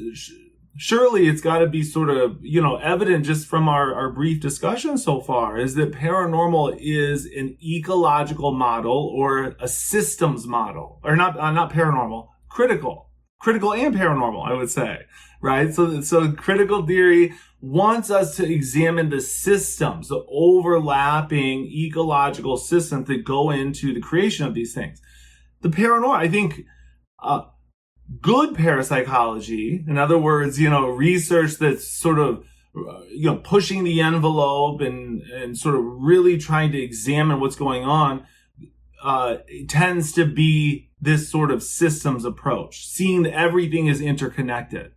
surely 0.79 1.27
it's 1.27 1.41
got 1.41 1.59
to 1.59 1.67
be 1.67 1.83
sort 1.83 2.09
of, 2.09 2.39
you 2.41 2.63
know, 2.63 2.77
evident 2.77 3.27
just 3.27 3.49
from 3.49 3.69
our, 3.69 3.93
our 3.93 4.11
brief 4.11 4.41
discussion 4.41 4.97
so 4.97 5.21
far 5.21 5.59
is 5.59 5.75
that 5.75 5.93
paranormal 5.93 6.77
is 6.81 7.27
an 7.27 7.59
ecological 7.63 8.53
model 8.53 9.13
or 9.15 9.57
a 9.61 9.67
systems 9.67 10.47
model 10.47 11.01
or 11.03 11.17
not, 11.17 11.39
uh, 11.39 11.51
not 11.51 11.73
paranormal, 11.73 12.29
critical, 12.49 13.11
critical 13.41 13.75
and 13.75 13.93
paranormal, 13.93 14.49
I 14.49 14.55
would 14.55 14.71
say, 14.71 15.01
right? 15.43 15.75
So, 15.75 16.01
so 16.01 16.31
critical 16.31 16.87
theory 16.87 17.35
wants 17.61 18.09
us 18.09 18.37
to 18.37 18.49
examine 18.49 19.11
the 19.11 19.21
systems, 19.21 20.09
the 20.09 20.25
overlapping 20.31 21.67
ecological 21.67 22.57
systems 22.57 23.09
that 23.09 23.25
go 23.25 23.51
into 23.51 23.93
the 23.93 24.01
creation 24.01 24.47
of 24.47 24.55
these 24.55 24.75
things. 24.75 25.03
The 25.63 25.71
paranormal, 25.71 26.17
I 26.17 26.29
think, 26.29 26.67
uh, 27.21 27.43
good 28.21 28.55
parapsychology, 28.55 29.85
in 29.87 29.99
other 29.99 30.19
words, 30.19 30.59
you 30.61 30.71
know, 30.71 30.89
research 30.89 31.55
that's 31.55 31.87
sort 31.87 32.19
of, 32.19 32.45
uh, 32.77 33.03
you 33.11 33.31
know, 33.31 33.37
pushing 33.37 33.85
the 33.85 34.01
envelope 34.01 34.81
and, 34.81 35.23
and 35.23 35.59
sort 35.59 35.75
of 35.75 35.83
really 35.85 36.39
trying 36.39 36.73
to 36.73 36.83
examine 36.83 37.41
what's 37.41 37.57
going 37.57 37.85
on, 37.85 38.27
uh, 39.03 39.37
tends 39.69 40.13
to 40.13 40.25
be 40.25 40.91
this 41.01 41.31
sort 41.31 41.51
of 41.51 41.63
systems 41.63 42.25
approach, 42.25 42.87
seeing 42.87 43.23
that 43.23 43.35
everything 43.35 43.87
is 43.87 44.01
interconnected. 44.01 44.93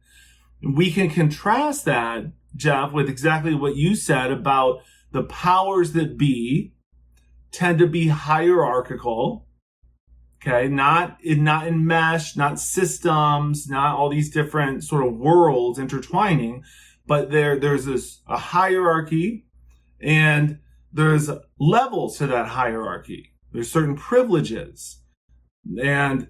We 0.63 0.91
can 0.91 1.09
contrast 1.09 1.85
that, 1.85 2.31
Jeff, 2.55 2.91
with 2.91 3.09
exactly 3.09 3.53
what 3.53 3.75
you 3.75 3.95
said 3.95 4.31
about 4.31 4.81
the 5.11 5.23
powers 5.23 5.93
that 5.93 6.17
be 6.17 6.73
tend 7.51 7.79
to 7.79 7.87
be 7.87 8.07
hierarchical 8.07 9.45
Okay. 10.41 10.67
Not 10.67 11.17
in, 11.21 11.43
not 11.43 11.67
in 11.67 11.85
mesh, 11.85 12.35
not 12.35 12.59
systems, 12.59 13.67
not 13.67 13.95
all 13.95 14.09
these 14.09 14.31
different 14.31 14.83
sort 14.83 15.05
of 15.05 15.15
worlds 15.15 15.77
intertwining, 15.77 16.63
but 17.05 17.29
there, 17.29 17.59
there's 17.59 17.85
this, 17.85 18.21
a 18.27 18.37
hierarchy 18.37 19.45
and 20.01 20.59
there's 20.91 21.29
levels 21.59 22.17
to 22.17 22.27
that 22.27 22.47
hierarchy. 22.47 23.33
There's 23.51 23.71
certain 23.71 23.95
privileges. 23.95 25.01
And, 25.81 26.29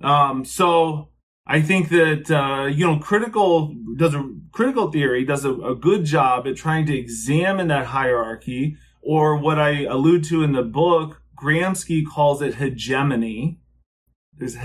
um, 0.00 0.44
so 0.44 1.10
I 1.46 1.60
think 1.60 1.88
that, 1.90 2.30
uh, 2.30 2.66
you 2.66 2.86
know, 2.86 2.98
critical 2.98 3.74
does 3.96 4.14
a 4.14 4.30
critical 4.52 4.90
theory 4.90 5.24
does 5.24 5.44
a, 5.44 5.52
a 5.52 5.74
good 5.74 6.04
job 6.04 6.46
at 6.46 6.56
trying 6.56 6.86
to 6.86 6.96
examine 6.96 7.68
that 7.68 7.86
hierarchy 7.86 8.76
or 9.02 9.36
what 9.36 9.58
I 9.58 9.84
allude 9.84 10.24
to 10.24 10.42
in 10.42 10.52
the 10.52 10.62
book 10.62 11.19
Gramsci 11.40 12.04
calls 12.06 12.42
it 12.42 12.56
hegemony. 12.56 13.60
There's 14.36 14.56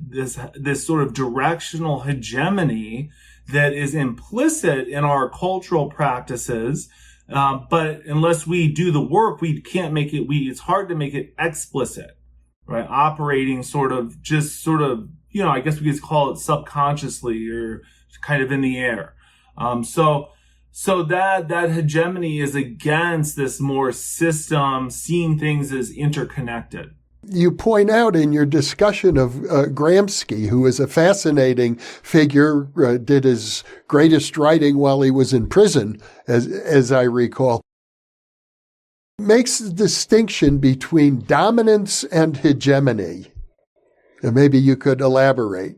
this, 0.00 0.38
this 0.54 0.86
sort 0.86 1.02
of 1.02 1.14
directional 1.14 2.00
hegemony 2.00 3.10
that 3.52 3.72
is 3.72 3.94
implicit 3.94 4.88
in 4.88 5.04
our 5.04 5.28
cultural 5.28 5.88
practices. 5.88 6.88
Uh, 7.32 7.60
but 7.70 8.04
unless 8.04 8.46
we 8.46 8.68
do 8.68 8.90
the 8.90 9.00
work, 9.00 9.40
we 9.40 9.60
can't 9.60 9.94
make 9.94 10.12
it, 10.12 10.26
we, 10.28 10.48
it's 10.50 10.60
hard 10.60 10.88
to 10.88 10.94
make 10.94 11.14
it 11.14 11.34
explicit, 11.38 12.18
right? 12.66 12.86
Operating 12.88 13.62
sort 13.62 13.92
of 13.92 14.20
just 14.20 14.62
sort 14.62 14.82
of, 14.82 15.08
you 15.30 15.42
know, 15.42 15.50
I 15.50 15.60
guess 15.60 15.80
we 15.80 15.90
could 15.90 16.02
call 16.02 16.30
it 16.30 16.38
subconsciously 16.38 17.48
or 17.48 17.82
kind 18.20 18.42
of 18.42 18.52
in 18.52 18.60
the 18.60 18.78
air. 18.78 19.14
Um, 19.56 19.82
so, 19.84 20.28
so 20.74 21.02
that, 21.02 21.48
that 21.48 21.70
hegemony 21.70 22.40
is 22.40 22.54
against 22.54 23.36
this 23.36 23.60
more 23.60 23.92
system, 23.92 24.88
seeing 24.88 25.38
things 25.38 25.70
as 25.70 25.90
interconnected. 25.90 26.94
You 27.24 27.52
point 27.52 27.90
out 27.90 28.16
in 28.16 28.32
your 28.32 28.46
discussion 28.46 29.16
of 29.18 29.44
uh, 29.44 29.66
Gramsci, 29.66 30.48
who 30.48 30.66
is 30.66 30.80
a 30.80 30.88
fascinating 30.88 31.76
figure, 31.76 32.68
uh, 32.82 32.96
did 32.96 33.24
his 33.24 33.62
greatest 33.86 34.36
writing 34.38 34.78
while 34.78 35.02
he 35.02 35.10
was 35.10 35.32
in 35.32 35.46
prison, 35.46 36.00
as, 36.26 36.48
as 36.48 36.90
I 36.90 37.02
recall, 37.02 37.60
makes 39.18 39.58
the 39.58 39.70
distinction 39.70 40.58
between 40.58 41.20
dominance 41.20 42.02
and 42.04 42.38
hegemony. 42.38 43.30
And 44.22 44.34
maybe 44.34 44.58
you 44.58 44.76
could 44.76 45.00
elaborate. 45.00 45.76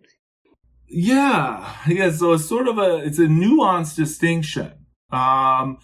Yeah, 0.87 1.75
yeah. 1.89 2.11
So 2.13 2.35
it's 2.35 2.49
sort 2.49 2.69
of 2.69 2.79
a 2.79 2.99
it's 2.99 3.19
a 3.19 3.23
nuanced 3.23 3.97
distinction. 3.97 4.84
Um, 5.15 5.79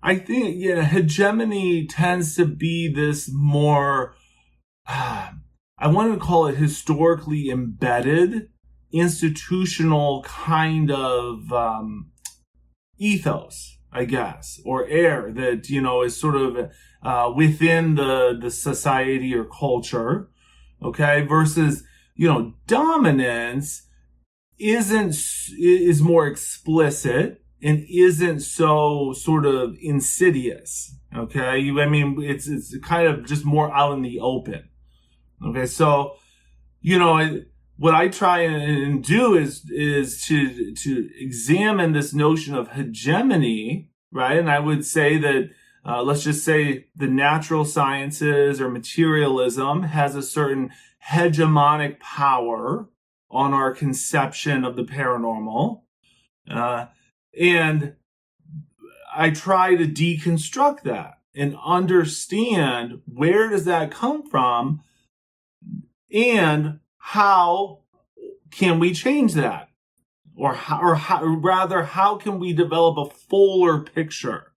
I 0.00 0.16
think, 0.16 0.56
yeah, 0.58 0.82
hegemony 0.82 1.86
tends 1.86 2.36
to 2.36 2.44
be 2.44 2.92
this 2.92 3.28
more, 3.32 4.14
uh, 4.86 5.30
I 5.78 5.88
want 5.88 6.14
to 6.14 6.20
call 6.20 6.46
it 6.46 6.56
historically 6.56 7.50
embedded, 7.50 8.48
institutional 8.92 10.22
kind 10.22 10.90
of 10.90 11.52
um, 11.52 12.12
ethos, 12.96 13.78
I 13.92 14.04
guess, 14.04 14.60
or 14.64 14.86
air 14.86 15.32
that, 15.32 15.68
you 15.68 15.80
know, 15.80 16.02
is 16.02 16.16
sort 16.16 16.36
of 16.36 16.70
uh, 17.02 17.32
within 17.34 17.96
the, 17.96 18.38
the 18.40 18.52
society 18.52 19.34
or 19.34 19.44
culture, 19.44 20.30
okay, 20.80 21.22
versus, 21.22 21.82
you 22.14 22.28
know, 22.28 22.54
dominance 22.68 23.82
isn't, 24.60 25.16
is 25.58 26.00
more 26.00 26.28
explicit 26.28 27.43
and 27.64 27.84
isn't 27.88 28.40
so 28.40 29.12
sort 29.12 29.46
of 29.46 29.76
insidious. 29.80 30.94
Okay. 31.16 31.70
I 31.70 31.88
mean, 31.88 32.16
it's, 32.22 32.46
it's 32.46 32.76
kind 32.78 33.08
of 33.08 33.24
just 33.26 33.44
more 33.44 33.74
out 33.74 33.94
in 33.94 34.02
the 34.02 34.20
open. 34.20 34.68
Okay, 35.44 35.66
so 35.66 36.16
you 36.80 36.98
know 36.98 37.42
what 37.76 37.94
I 37.94 38.08
try 38.08 38.40
and 38.40 39.02
do 39.02 39.34
is 39.36 39.68
is 39.70 40.24
to 40.26 40.74
to 40.74 41.10
examine 41.18 41.92
this 41.92 42.14
notion 42.14 42.54
of 42.54 42.72
hegemony, 42.72 43.90
right? 44.12 44.38
And 44.38 44.50
I 44.50 44.58
would 44.60 44.84
say 44.86 45.18
that 45.18 45.50
uh, 45.84 46.02
let's 46.02 46.24
just 46.24 46.44
say 46.44 46.86
the 46.96 47.08
natural 47.08 47.64
sciences 47.64 48.60
or 48.60 48.70
materialism 48.70 49.82
has 49.82 50.14
a 50.14 50.22
certain 50.22 50.70
hegemonic 51.10 52.00
power 52.00 52.88
on 53.30 53.52
our 53.52 53.74
conception 53.74 54.64
of 54.64 54.76
the 54.76 54.84
paranormal, 54.84 55.82
uh, 56.50 56.86
and 57.38 57.94
I 59.14 59.30
try 59.30 59.76
to 59.76 59.86
deconstruct 59.86 60.82
that 60.82 61.18
and 61.34 61.56
understand 61.64 63.00
where 63.06 63.48
does 63.48 63.64
that 63.64 63.90
come 63.90 64.28
from 64.28 64.82
and 66.12 66.80
how 66.98 67.80
can 68.50 68.78
we 68.78 68.92
change 68.94 69.34
that? 69.34 69.68
Or 70.36 70.54
how, 70.54 70.80
or 70.80 70.94
how, 70.96 71.24
rather 71.24 71.84
how 71.84 72.16
can 72.16 72.40
we 72.40 72.52
develop 72.52 72.96
a 72.98 73.14
fuller 73.14 73.80
picture? 73.80 74.52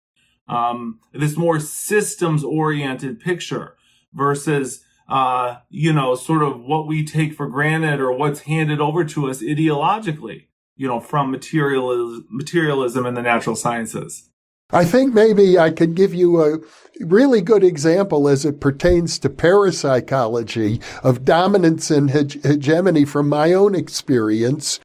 Um, 0.48 1.00
this 1.14 1.38
more 1.38 1.60
systems 1.60 2.44
oriented 2.44 3.20
picture 3.20 3.76
versus 4.14 4.84
uh, 5.08 5.58
you 5.70 5.94
know 5.94 6.16
sort 6.16 6.44
of 6.44 6.62
what 6.62 6.88
we 6.88 7.06
take 7.06 7.34
for 7.34 7.48
granted 7.48 8.00
or 8.00 8.12
what's 8.12 8.42
handed 8.42 8.80
over 8.82 9.04
to 9.06 9.30
us 9.30 9.42
ideologically 9.42 10.47
you 10.78 10.88
know 10.88 11.00
from 11.00 11.32
materialism 11.32 12.26
materialism 12.30 13.06
and 13.06 13.18
the 13.18 13.22
natural 13.22 13.56
sciences 13.56 14.30
I 14.70 14.84
think 14.84 15.14
maybe 15.14 15.58
I 15.58 15.72
could 15.72 15.96
give 15.96 16.14
you 16.14 16.44
a 16.44 16.60
really 17.00 17.40
good 17.40 17.64
example 17.64 18.28
as 18.28 18.44
it 18.44 18.60
pertains 18.60 19.18
to 19.20 19.30
parapsychology 19.30 20.82
of 21.04 21.24
dominance 21.24 21.90
and 21.90 22.10
hegemony 22.10 23.06
from 23.06 23.30
my 23.30 23.54
own 23.54 23.76
experience. 23.76 24.82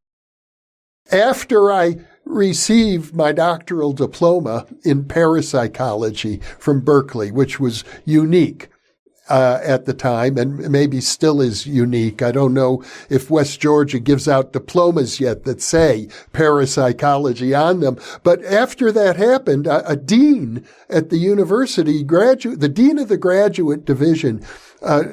After 1.10 1.72
I 1.72 1.96
received 2.24 3.16
my 3.16 3.32
doctoral 3.32 3.92
diploma 3.92 4.66
in 4.84 5.04
parapsychology 5.04 6.40
from 6.60 6.82
Berkeley, 6.82 7.32
which 7.32 7.58
was 7.58 7.82
unique 8.04 8.68
uh, 9.28 9.60
at 9.62 9.84
the 9.84 9.94
time 9.94 10.36
and 10.36 10.70
maybe 10.70 11.00
still 11.00 11.40
is 11.40 11.66
unique. 11.66 12.22
I 12.22 12.32
don't 12.32 12.54
know 12.54 12.82
if 13.08 13.30
West 13.30 13.60
Georgia 13.60 14.00
gives 14.00 14.28
out 14.28 14.52
diplomas 14.52 15.20
yet 15.20 15.44
that 15.44 15.62
say 15.62 16.08
parapsychology 16.32 17.54
on 17.54 17.80
them. 17.80 17.98
But 18.22 18.44
after 18.44 18.90
that 18.92 19.16
happened, 19.16 19.66
a, 19.66 19.88
a 19.88 19.96
dean 19.96 20.66
at 20.88 21.10
the 21.10 21.18
university, 21.18 22.02
graduate, 22.02 22.60
the 22.60 22.68
dean 22.68 22.98
of 22.98 23.08
the 23.08 23.16
graduate 23.16 23.84
division, 23.84 24.44
uh, 24.82 25.04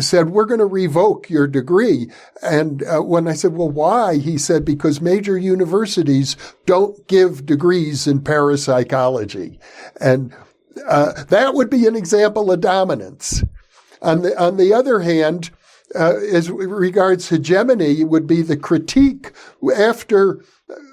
said, 0.00 0.30
we're 0.30 0.44
going 0.44 0.60
to 0.60 0.66
revoke 0.66 1.28
your 1.28 1.48
degree. 1.48 2.08
And 2.40 2.84
uh, 2.84 3.00
when 3.00 3.26
I 3.26 3.32
said, 3.32 3.52
well, 3.54 3.70
why? 3.70 4.18
He 4.18 4.38
said, 4.38 4.64
because 4.64 5.00
major 5.00 5.36
universities 5.36 6.36
don't 6.66 7.04
give 7.08 7.44
degrees 7.44 8.06
in 8.06 8.20
parapsychology. 8.20 9.58
And 10.00 10.32
uh, 10.86 11.24
that 11.24 11.54
would 11.54 11.70
be 11.70 11.86
an 11.86 11.96
example 11.96 12.50
of 12.50 12.60
dominance. 12.60 13.42
On 14.00 14.22
the, 14.22 14.40
on 14.40 14.56
the 14.56 14.72
other 14.72 15.00
hand, 15.00 15.50
uh, 15.94 16.14
as 16.32 16.50
regards 16.50 17.28
hegemony 17.28 18.04
would 18.04 18.26
be 18.26 18.42
the 18.42 18.56
critique 18.56 19.32
after 19.76 20.44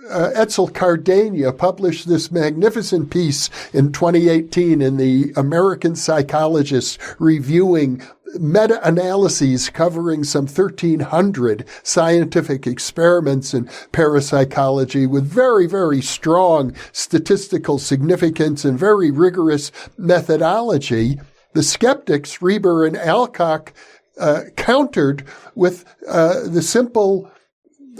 uh, 0.10 0.32
Etzel 0.34 0.70
Cardeña 0.70 1.56
published 1.58 2.08
this 2.08 2.32
magnificent 2.32 3.10
piece 3.10 3.50
in 3.74 3.92
2018 3.92 4.82
in 4.82 4.98
the 4.98 5.34
American 5.36 5.96
Psychologist 5.96 7.00
reviewing 7.20 8.02
meta-analyses 8.40 9.70
covering 9.70 10.24
some 10.24 10.46
1300 10.46 11.66
scientific 11.84 12.68
experiments 12.68 13.54
in 13.54 13.70
parapsychology 13.92 15.08
with 15.08 15.26
very, 15.26 15.68
very 15.68 16.02
strong 16.02 16.76
statistical 16.92 17.80
significance 17.80 18.66
and 18.66 18.78
very 18.78 19.12
rigorous 19.12 19.72
methodology. 19.98 21.20
The 21.54 21.64
skeptics, 21.64 22.42
Reber 22.42 22.86
and 22.86 22.98
Alcock, 22.98 23.74
uh, 24.20 24.44
countered 24.56 25.26
with 25.56 25.86
uh, 26.08 26.48
the 26.48 26.62
simple, 26.62 27.32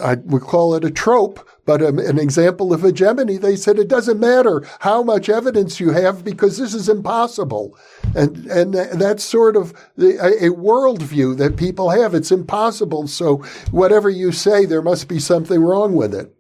I 0.02 0.16
would 0.16 0.42
call 0.42 0.76
it 0.76 0.84
a 0.84 0.92
trope, 0.92 1.48
but 1.66 1.82
um, 1.82 2.00
an 2.00 2.20
example 2.20 2.74
of 2.74 2.82
hegemony, 2.82 3.38
they 3.38 3.56
said 3.56 3.80
it 3.80 3.88
doesn't 3.88 4.20
matter 4.20 4.64
how 4.80 5.02
much 5.04 5.30
evidence 5.30 5.80
you 5.80 5.92
have 5.92 6.24
because 6.24 6.58
this 6.58 6.74
is 6.74 6.88
impossible. 6.88 7.78
And, 8.16 8.46
and 8.46 8.74
that's 8.74 9.24
sort 9.24 9.56
of 9.56 9.74
the, 9.96 10.18
a, 10.18 10.48
a 10.48 10.54
worldview 10.54 11.38
that 11.38 11.58
people 11.58 11.90
have. 11.90 12.14
It's 12.14 12.32
impossible. 12.32 13.08
So 13.08 13.38
whatever 13.72 14.10
you 14.10 14.32
say, 14.32 14.66
there 14.66 14.82
must 14.82 15.08
be 15.08 15.20
something 15.20 15.62
wrong 15.62 15.96
with 15.96 16.14
it. 16.14 16.32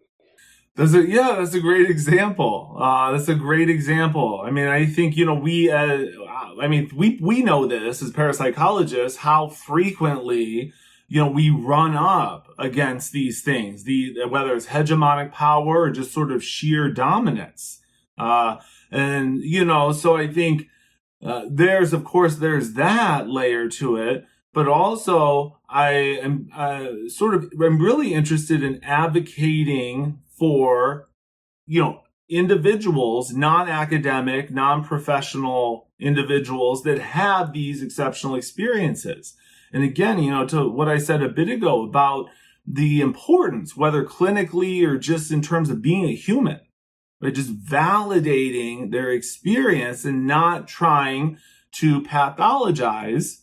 That's 0.75 0.93
a, 0.93 1.07
yeah, 1.07 1.37
that's 1.39 1.53
a 1.53 1.61
great 1.61 1.89
example. 1.89 2.75
Uh, 2.77 3.13
that's 3.13 3.29
a 3.29 3.35
great 3.35 3.69
example. 3.69 4.43
I 4.45 4.51
mean, 4.51 4.67
I 4.67 4.85
think, 4.85 5.15
you 5.15 5.25
know, 5.25 5.35
we, 5.35 5.71
uh, 5.71 6.03
I 6.61 6.67
mean, 6.67 6.91
we, 6.93 7.17
we 7.21 7.41
know 7.41 7.65
this 7.65 8.03
as 8.03 8.11
parapsychologists, 8.11 9.17
how 9.17 9.47
frequently 9.47 10.73
you 11.07 11.21
know, 11.21 11.29
we 11.29 11.49
run 11.49 11.95
up 11.95 12.47
against 12.57 13.11
these 13.11 13.41
things, 13.41 13.83
the 13.83 14.25
whether 14.27 14.55
it's 14.55 14.67
hegemonic 14.67 15.31
power 15.31 15.81
or 15.81 15.89
just 15.91 16.11
sort 16.11 16.31
of 16.31 16.43
sheer 16.43 16.89
dominance. 16.89 17.81
Uh, 18.17 18.57
and 18.91 19.41
you 19.43 19.65
know, 19.65 19.91
so 19.91 20.15
I 20.17 20.27
think 20.27 20.67
uh, 21.23 21.45
there's, 21.49 21.93
of 21.93 22.03
course, 22.03 22.35
there's 22.35 22.73
that 22.73 23.29
layer 23.29 23.67
to 23.69 23.97
it, 23.97 24.25
but 24.53 24.67
also 24.67 25.59
I 25.69 25.91
am 25.91 26.49
uh, 26.55 26.87
sort 27.07 27.35
of 27.35 27.51
I'm 27.61 27.79
really 27.79 28.13
interested 28.13 28.63
in 28.63 28.83
advocating 28.83 30.21
for, 30.37 31.09
you 31.67 31.81
know, 31.81 32.01
individuals, 32.29 33.33
non-academic, 33.33 34.51
non-professional 34.51 35.87
individuals 35.99 36.83
that 36.83 36.99
have 36.99 37.53
these 37.53 37.83
exceptional 37.83 38.35
experiences. 38.35 39.35
And 39.75 39.83
again, 39.83 40.23
you 40.23 40.31
know, 40.31 40.47
to 40.47 40.69
what 40.69 40.87
I 40.87 40.97
said 40.97 41.21
a 41.21 41.27
bit 41.27 41.49
ago 41.49 41.83
about 41.83 42.29
the 42.65 43.01
importance, 43.01 43.75
whether 43.75 44.05
clinically 44.05 44.87
or 44.87 44.97
just 44.97 45.31
in 45.31 45.41
terms 45.41 45.69
of 45.69 45.81
being 45.81 46.05
a 46.05 46.15
human, 46.15 46.61
right? 47.21 47.35
Just 47.35 47.61
validating 47.61 48.91
their 48.91 49.11
experience 49.11 50.05
and 50.05 50.25
not 50.25 50.69
trying 50.69 51.39
to 51.73 52.01
pathologize 52.01 53.41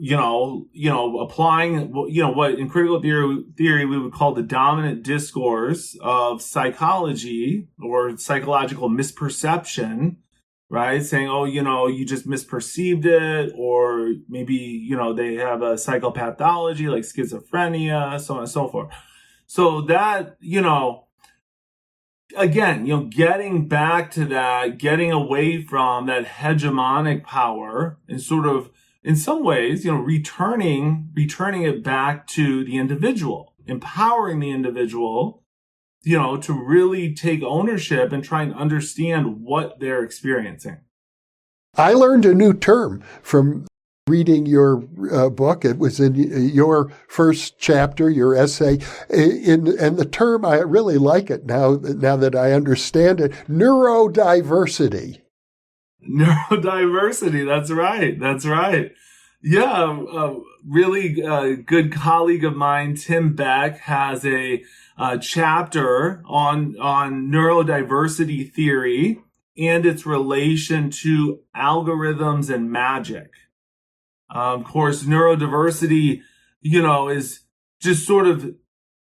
you 0.00 0.16
know, 0.16 0.68
you 0.72 0.88
know, 0.88 1.18
applying, 1.18 1.92
you 2.08 2.22
know, 2.22 2.30
what 2.30 2.54
in 2.54 2.68
critical 2.68 3.02
theory, 3.02 3.44
theory 3.56 3.84
we 3.84 3.98
would 3.98 4.12
call 4.12 4.32
the 4.32 4.44
dominant 4.44 5.02
discourse 5.02 5.98
of 6.00 6.40
psychology 6.40 7.66
or 7.82 8.16
psychological 8.16 8.88
misperception 8.88 10.16
right? 10.70 11.02
Saying, 11.02 11.28
oh, 11.28 11.44
you 11.44 11.62
know, 11.62 11.86
you 11.86 12.04
just 12.04 12.26
misperceived 12.28 13.06
it, 13.06 13.52
or 13.56 14.12
maybe, 14.28 14.54
you 14.54 14.96
know, 14.96 15.12
they 15.12 15.34
have 15.36 15.62
a 15.62 15.74
psychopathology 15.74 16.90
like 16.90 17.04
schizophrenia, 17.04 18.20
so 18.20 18.34
on 18.34 18.40
and 18.40 18.48
so 18.48 18.68
forth. 18.68 18.92
So 19.46 19.80
that, 19.82 20.36
you 20.40 20.60
know, 20.60 21.06
again, 22.36 22.84
you 22.86 22.96
know, 22.96 23.04
getting 23.04 23.66
back 23.66 24.10
to 24.12 24.26
that, 24.26 24.78
getting 24.78 25.10
away 25.10 25.62
from 25.62 26.06
that 26.06 26.26
hegemonic 26.26 27.24
power 27.24 27.98
and 28.08 28.20
sort 28.20 28.46
of, 28.46 28.70
in 29.02 29.16
some 29.16 29.42
ways, 29.42 29.86
you 29.86 29.92
know, 29.92 29.98
returning, 29.98 31.08
returning 31.14 31.62
it 31.62 31.82
back 31.82 32.26
to 32.26 32.64
the 32.64 32.76
individual, 32.76 33.54
empowering 33.66 34.40
the 34.40 34.50
individual 34.50 35.42
you 36.08 36.16
know, 36.16 36.38
to 36.38 36.54
really 36.54 37.12
take 37.12 37.42
ownership 37.42 38.12
and 38.12 38.24
try 38.24 38.42
and 38.42 38.54
understand 38.54 39.42
what 39.42 39.78
they're 39.78 40.02
experiencing. 40.02 40.78
I 41.76 41.92
learned 41.92 42.24
a 42.24 42.32
new 42.32 42.54
term 42.54 43.04
from 43.20 43.66
reading 44.08 44.46
your 44.46 44.84
uh, 45.12 45.28
book. 45.28 45.66
It 45.66 45.76
was 45.76 46.00
in 46.00 46.14
your 46.14 46.90
first 47.08 47.58
chapter, 47.58 48.08
your 48.08 48.34
essay. 48.34 48.78
In, 49.10 49.78
and 49.78 49.98
the 49.98 50.06
term, 50.06 50.46
I 50.46 50.60
really 50.60 50.96
like 50.96 51.28
it 51.28 51.44
now, 51.44 51.74
now 51.82 52.16
that 52.16 52.34
I 52.34 52.52
understand 52.52 53.20
it, 53.20 53.32
neurodiversity. 53.46 55.20
Neurodiversity. 56.10 57.44
That's 57.44 57.70
right. 57.70 58.18
That's 58.18 58.46
right. 58.46 58.92
Yeah. 59.42 60.04
A 60.12 60.36
really 60.66 61.22
uh, 61.22 61.56
good 61.64 61.92
colleague 61.92 62.44
of 62.44 62.56
mine, 62.56 62.96
Tim 62.96 63.34
Beck, 63.34 63.78
has 63.80 64.24
a 64.24 64.64
uh, 64.96 65.18
chapter 65.18 66.22
on 66.26 66.76
on 66.80 67.30
neurodiversity 67.30 68.52
theory 68.52 69.20
and 69.56 69.86
its 69.86 70.06
relation 70.06 70.90
to 70.90 71.40
algorithms 71.56 72.52
and 72.52 72.70
magic. 72.70 73.30
Um, 74.30 74.60
of 74.60 74.64
course, 74.64 75.04
neurodiversity, 75.04 76.22
you 76.60 76.82
know, 76.82 77.08
is 77.08 77.40
just 77.80 78.06
sort 78.06 78.26
of 78.26 78.54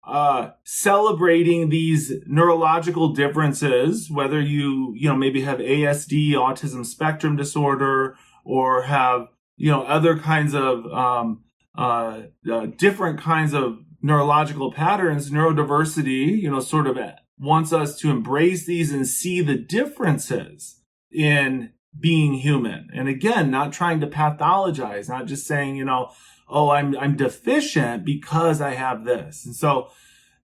uh, 0.06 0.52
celebrating 0.64 1.70
these 1.70 2.12
neurological 2.26 3.10
differences, 3.14 4.10
whether 4.10 4.42
you, 4.42 4.94
you 4.98 5.08
know, 5.08 5.16
maybe 5.16 5.42
have 5.42 5.60
ASD, 5.60 6.32
autism 6.32 6.86
spectrum 6.86 7.36
disorder, 7.36 8.18
or 8.44 8.84
have 8.84 9.28
you 9.56 9.72
know, 9.72 9.84
other 9.84 10.18
kinds 10.18 10.54
of 10.54 10.86
um, 10.88 11.44
uh, 11.78 12.24
uh, 12.52 12.66
different 12.78 13.20
kinds 13.20 13.54
of 13.54 13.80
neurological 14.02 14.72
patterns, 14.72 15.32
neurodiversity, 15.32 16.42
you 16.42 16.52
know, 16.52 16.60
sort 16.60 16.88
of 16.88 16.98
wants 17.40 17.74
us 17.74 17.98
to 18.00 18.10
embrace 18.10 18.66
these 18.66 18.92
and 18.92 19.08
see 19.08 19.42
the 19.42 19.56
differences 19.58 20.82
in 21.12 21.72
being 22.00 22.34
human. 22.36 22.90
And 22.94 23.08
again, 23.08 23.52
not 23.52 23.74
trying 23.74 24.00
to 24.02 24.08
pathologize, 24.08 25.10
not 25.10 25.26
just 25.26 25.46
saying, 25.46 25.76
you 25.76 25.86
know, 25.86 26.12
oh, 26.50 26.70
I'm 26.70 26.98
I'm 26.98 27.16
deficient 27.16 28.06
because 28.06 28.62
I 28.62 28.72
have 28.72 29.06
this. 29.06 29.46
And 29.46 29.56
so, 29.56 29.90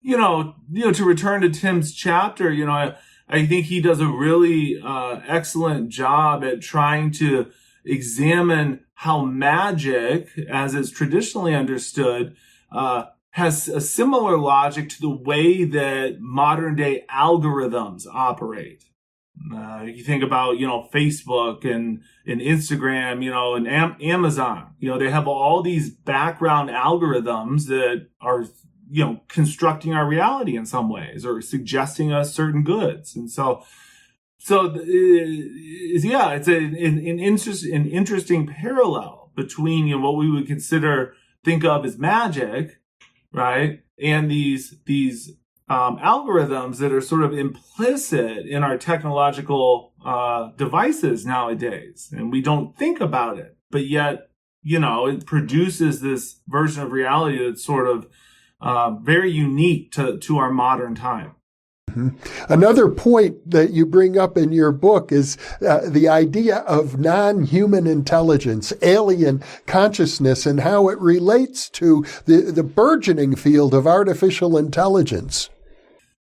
you 0.02 0.18
know, 0.18 0.56
you 0.72 0.86
know, 0.86 0.94
to 0.94 1.06
return 1.06 1.42
to 1.42 1.50
Tim's 1.50 1.94
chapter, 1.94 2.52
you 2.52 2.66
know, 2.66 2.72
I, 2.72 2.96
I 3.28 3.46
think 3.46 3.66
he 3.66 3.82
does 3.82 4.00
a 4.00 4.08
really 4.08 4.80
uh, 4.84 5.22
excellent 5.28 5.90
job 5.90 6.44
at 6.44 6.62
trying 6.62 7.12
to 7.14 7.52
examine 7.90 8.82
how 8.94 9.24
magic, 9.24 10.30
as 10.50 10.76
is 10.76 10.92
traditionally 10.92 11.56
understood, 11.56 12.36
uh, 12.72 13.06
has 13.32 13.68
a 13.70 13.80
similar 13.80 14.38
logic 14.38 14.90
to 14.90 15.02
the 15.02 15.10
way 15.10 15.64
that 15.64 16.18
modern 16.20 16.76
day 16.76 17.06
algorithms 17.10 18.06
operate. 18.12 18.84
Uh, 19.56 19.84
you 19.84 20.04
think 20.04 20.22
about, 20.22 20.58
you 20.58 20.68
know, 20.68 20.90
Facebook 20.94 21.64
and, 21.64 22.02
and 22.26 22.42
Instagram, 22.42 23.24
you 23.24 23.32
know, 23.32 23.56
and 23.56 23.68
Am- 23.68 23.96
Amazon, 24.02 24.74
you 24.80 24.90
know, 24.90 25.00
they 25.00 25.10
have 25.10 25.28
all 25.28 25.62
these 25.62 25.90
background 25.90 26.70
algorithms 26.70 27.68
that 27.68 28.08
are, 28.20 28.48
you 28.90 29.06
know, 29.06 29.22
constructing 29.30 29.94
our 29.94 30.06
reality 30.06 30.58
in 30.58 30.66
some 30.66 30.90
ways 30.90 31.26
or 31.26 31.42
suggesting 31.42 32.12
us 32.12 32.34
certain 32.34 32.64
goods. 32.64 33.16
And 33.16 33.32
so, 33.32 33.64
so, 34.40 34.68
uh, 34.68 34.80
yeah, 34.84 36.32
it's 36.32 36.48
a, 36.48 36.58
an, 36.58 36.76
an, 36.76 37.20
interest, 37.20 37.66
an 37.66 37.86
interesting 37.88 38.48
parallel 38.48 39.32
between, 39.36 39.88
you 39.88 39.98
know, 39.98 40.02
what 40.02 40.18
we 40.18 40.32
would 40.32 40.48
consider, 40.48 41.14
think 41.44 41.64
of 41.64 41.86
as 41.86 41.98
magic, 41.98 42.80
right? 43.32 43.84
And 44.02 44.32
these, 44.32 44.76
these 44.86 45.34
um, 45.70 46.00
algorithms 46.00 46.78
that 46.78 46.92
are 46.92 47.02
sort 47.02 47.24
of 47.24 47.38
implicit 47.38 48.48
in 48.48 48.64
our 48.64 48.78
technological 48.78 49.94
uh, 50.04 50.50
devices 50.58 51.26
nowadays, 51.26 52.10
and 52.12 52.32
we 52.32 52.42
don't 52.42 52.76
think 52.78 53.00
about 53.00 53.38
it, 53.38 53.56
but 53.70 53.88
yet 53.88 54.30
you 54.64 54.80
know 54.80 55.06
it 55.08 55.26
produces 55.26 56.02
this 56.02 56.42
version 56.48 56.84
of 56.84 56.92
reality 56.92 57.38
that's 57.46 57.64
sort 57.64 57.88
of 57.88 58.08
uh, 58.62 58.92
very 59.02 59.32
unique 59.32 59.92
to 59.92 60.18
to 60.18 60.38
our 60.38 60.52
modern 60.52 60.96
time. 60.96 61.36
Mm-hmm. 61.90 62.54
Another 62.54 62.90
point 62.90 63.50
that 63.50 63.72
you 63.72 63.86
bring 63.86 64.18
up 64.18 64.38
in 64.38 64.52
your 64.52 64.72
book 64.72 65.12
is 65.12 65.38
uh, 65.68 65.82
the 65.86 66.08
idea 66.08 66.58
of 66.60 67.00
non-human 67.00 67.88
intelligence, 67.88 68.72
alien 68.82 69.44
consciousness, 69.66 70.46
and 70.46 70.62
how 70.62 70.90
it 70.90 71.00
relates 71.00 71.70
to 71.70 72.06
the, 72.26 72.52
the 72.52 72.64
burgeoning 72.64 73.36
field 73.36 73.74
of 73.74 73.88
artificial 73.88 74.58
intelligence. 74.58 75.50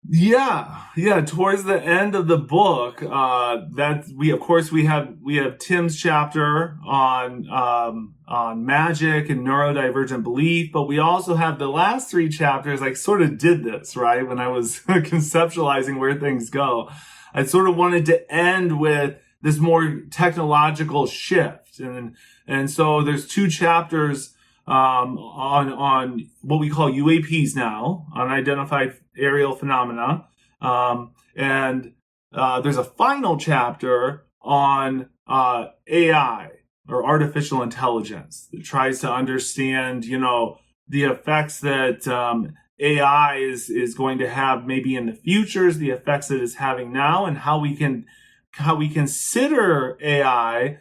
Yeah, 0.09 0.85
yeah. 0.97 1.21
Towards 1.21 1.65
the 1.65 1.81
end 1.81 2.15
of 2.15 2.27
the 2.27 2.39
book, 2.39 3.03
uh, 3.03 3.59
that 3.77 4.07
we 4.17 4.31
of 4.31 4.41
course 4.41 4.73
we 4.73 4.87
have 4.87 5.15
we 5.23 5.37
have 5.37 5.59
Tim's 5.59 5.95
chapter 6.01 6.79
on 6.87 7.49
um, 7.51 8.15
on 8.27 8.65
magic 8.65 9.29
and 9.29 9.47
neurodivergent 9.47 10.23
belief, 10.23 10.73
but 10.73 10.85
we 10.85 10.99
also 10.99 11.35
have 11.35 11.59
the 11.59 11.69
last 11.69 12.11
three 12.11 12.31
chapters. 12.31 12.81
Like 12.81 12.97
sort 12.97 13.21
of 13.21 13.37
did 13.37 13.63
this 13.63 13.95
right 13.95 14.27
when 14.27 14.41
I 14.41 14.49
was 14.49 14.81
conceptualizing 14.89 15.99
where 15.99 16.19
things 16.19 16.49
go. 16.49 16.91
I 17.35 17.45
sort 17.45 17.69
of 17.69 17.77
wanted 17.77 18.07
to 18.07 18.33
end 18.33 18.81
with 18.81 19.17
this 19.43 19.59
more 19.59 20.01
technological 20.11 21.07
shift, 21.07 21.79
and 21.79 22.17
and 22.47 22.71
so 22.71 23.03
there's 23.03 23.29
two 23.29 23.49
chapters 23.49 24.35
um, 24.67 25.19
on 25.19 25.73
on 25.73 26.31
what 26.41 26.59
we 26.59 26.71
call 26.71 26.91
UAPs 26.91 27.55
now, 27.55 28.07
unidentified 28.17 28.95
aerial 29.21 29.55
phenomena, 29.55 30.27
um, 30.61 31.13
and 31.37 31.93
uh, 32.33 32.61
there's 32.61 32.77
a 32.77 32.85
final 32.85 33.37
chapter 33.37 34.27
on 34.43 35.09
uh, 35.27 35.67
AI 35.87 36.51
or 36.89 37.05
artificial 37.05 37.63
intelligence 37.63 38.49
that 38.53 38.65
tries 38.65 39.01
to 39.01 39.13
understand, 39.13 40.05
you 40.05 40.19
know, 40.19 40.59
the 40.89 41.05
effects 41.05 41.61
that 41.61 42.07
um, 42.09 42.55
AI 42.81 43.37
is 43.37 43.71
is 43.71 43.95
going 43.95 44.19
to 44.19 44.29
have 44.29 44.67
maybe 44.67 44.97
in 44.97 45.07
the 45.07 45.13
futures, 45.13 45.79
the 45.79 45.91
effects 45.91 46.29
that 46.29 46.43
it's 46.43 46.55
having 46.55 46.93
now, 46.93 47.27
and 47.27 47.39
how 47.39 47.59
we 47.59 47.77
can 47.77 48.07
how 48.53 48.75
we 48.75 48.89
consider 48.89 49.97
AI 50.01 50.79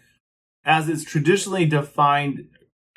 as 0.65 0.89
it's 0.89 1.03
traditionally 1.03 1.65
defined 1.65 2.47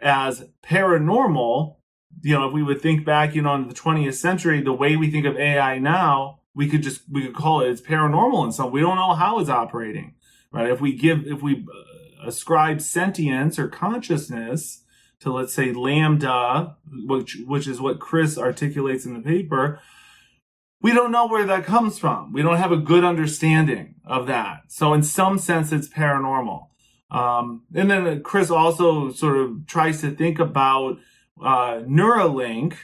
as 0.00 0.48
paranormal, 0.64 1.76
you 2.20 2.38
know, 2.38 2.48
if 2.48 2.52
we 2.52 2.62
would 2.62 2.80
think 2.80 3.04
back, 3.04 3.34
you 3.34 3.42
know, 3.42 3.54
in 3.54 3.68
the 3.68 3.74
20th 3.74 4.14
century, 4.14 4.62
the 4.62 4.72
way 4.72 4.96
we 4.96 5.10
think 5.10 5.26
of 5.26 5.36
AI 5.36 5.78
now, 5.78 6.40
we 6.54 6.68
could 6.68 6.82
just, 6.82 7.02
we 7.10 7.22
could 7.22 7.34
call 7.34 7.62
it, 7.62 7.70
it's 7.70 7.80
paranormal 7.80 8.44
and 8.44 8.54
so 8.54 8.66
we 8.66 8.80
don't 8.80 8.96
know 8.96 9.14
how 9.14 9.38
it's 9.38 9.48
operating, 9.48 10.14
right? 10.52 10.70
If 10.70 10.80
we 10.80 10.94
give, 10.94 11.26
if 11.26 11.42
we 11.42 11.66
uh, 11.66 12.26
ascribe 12.28 12.80
sentience 12.80 13.58
or 13.58 13.68
consciousness 13.68 14.82
to, 15.20 15.32
let's 15.32 15.54
say, 15.54 15.72
LaMDA, 15.72 16.74
which, 17.06 17.38
which 17.46 17.66
is 17.66 17.80
what 17.80 18.00
Chris 18.00 18.36
articulates 18.36 19.06
in 19.06 19.14
the 19.14 19.20
paper, 19.20 19.80
we 20.82 20.92
don't 20.92 21.12
know 21.12 21.26
where 21.26 21.46
that 21.46 21.64
comes 21.64 21.98
from. 21.98 22.32
We 22.32 22.42
don't 22.42 22.56
have 22.56 22.72
a 22.72 22.76
good 22.76 23.04
understanding 23.04 23.94
of 24.04 24.26
that. 24.26 24.64
So 24.68 24.92
in 24.92 25.02
some 25.02 25.38
sense, 25.38 25.72
it's 25.72 25.88
paranormal. 25.88 26.66
Um, 27.10 27.62
and 27.74 27.90
then 27.90 28.22
Chris 28.22 28.50
also 28.50 29.12
sort 29.12 29.36
of 29.36 29.66
tries 29.66 30.00
to 30.00 30.10
think 30.10 30.38
about 30.38 30.98
uh, 31.40 31.80
Neuralink, 31.86 32.74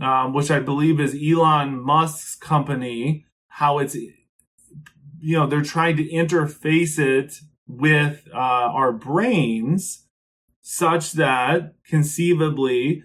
um, 0.00 0.32
which 0.32 0.50
I 0.50 0.60
believe 0.60 1.00
is 1.00 1.14
Elon 1.14 1.80
Musk's 1.80 2.34
company, 2.36 3.26
how 3.48 3.78
it's, 3.78 3.94
you 3.94 5.36
know, 5.36 5.46
they're 5.46 5.62
trying 5.62 5.96
to 5.96 6.08
interface 6.08 6.98
it 6.98 7.40
with 7.66 8.26
uh, 8.32 8.36
our 8.36 8.92
brains 8.92 10.06
such 10.60 11.12
that 11.12 11.74
conceivably 11.86 13.02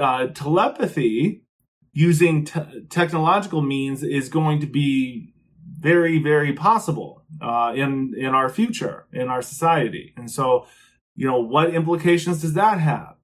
uh, 0.00 0.26
telepathy 0.28 1.44
using 1.92 2.44
technological 2.90 3.62
means 3.62 4.02
is 4.02 4.28
going 4.28 4.60
to 4.60 4.66
be 4.66 5.32
very, 5.78 6.18
very 6.22 6.52
possible 6.52 7.24
uh, 7.40 7.72
in 7.74 8.14
in 8.16 8.34
our 8.34 8.48
future, 8.48 9.06
in 9.12 9.28
our 9.28 9.42
society. 9.42 10.12
And 10.16 10.30
so, 10.30 10.66
you 11.14 11.26
know, 11.26 11.40
what 11.40 11.74
implications 11.74 12.42
does 12.42 12.54
that 12.54 12.80
have? 12.80 13.17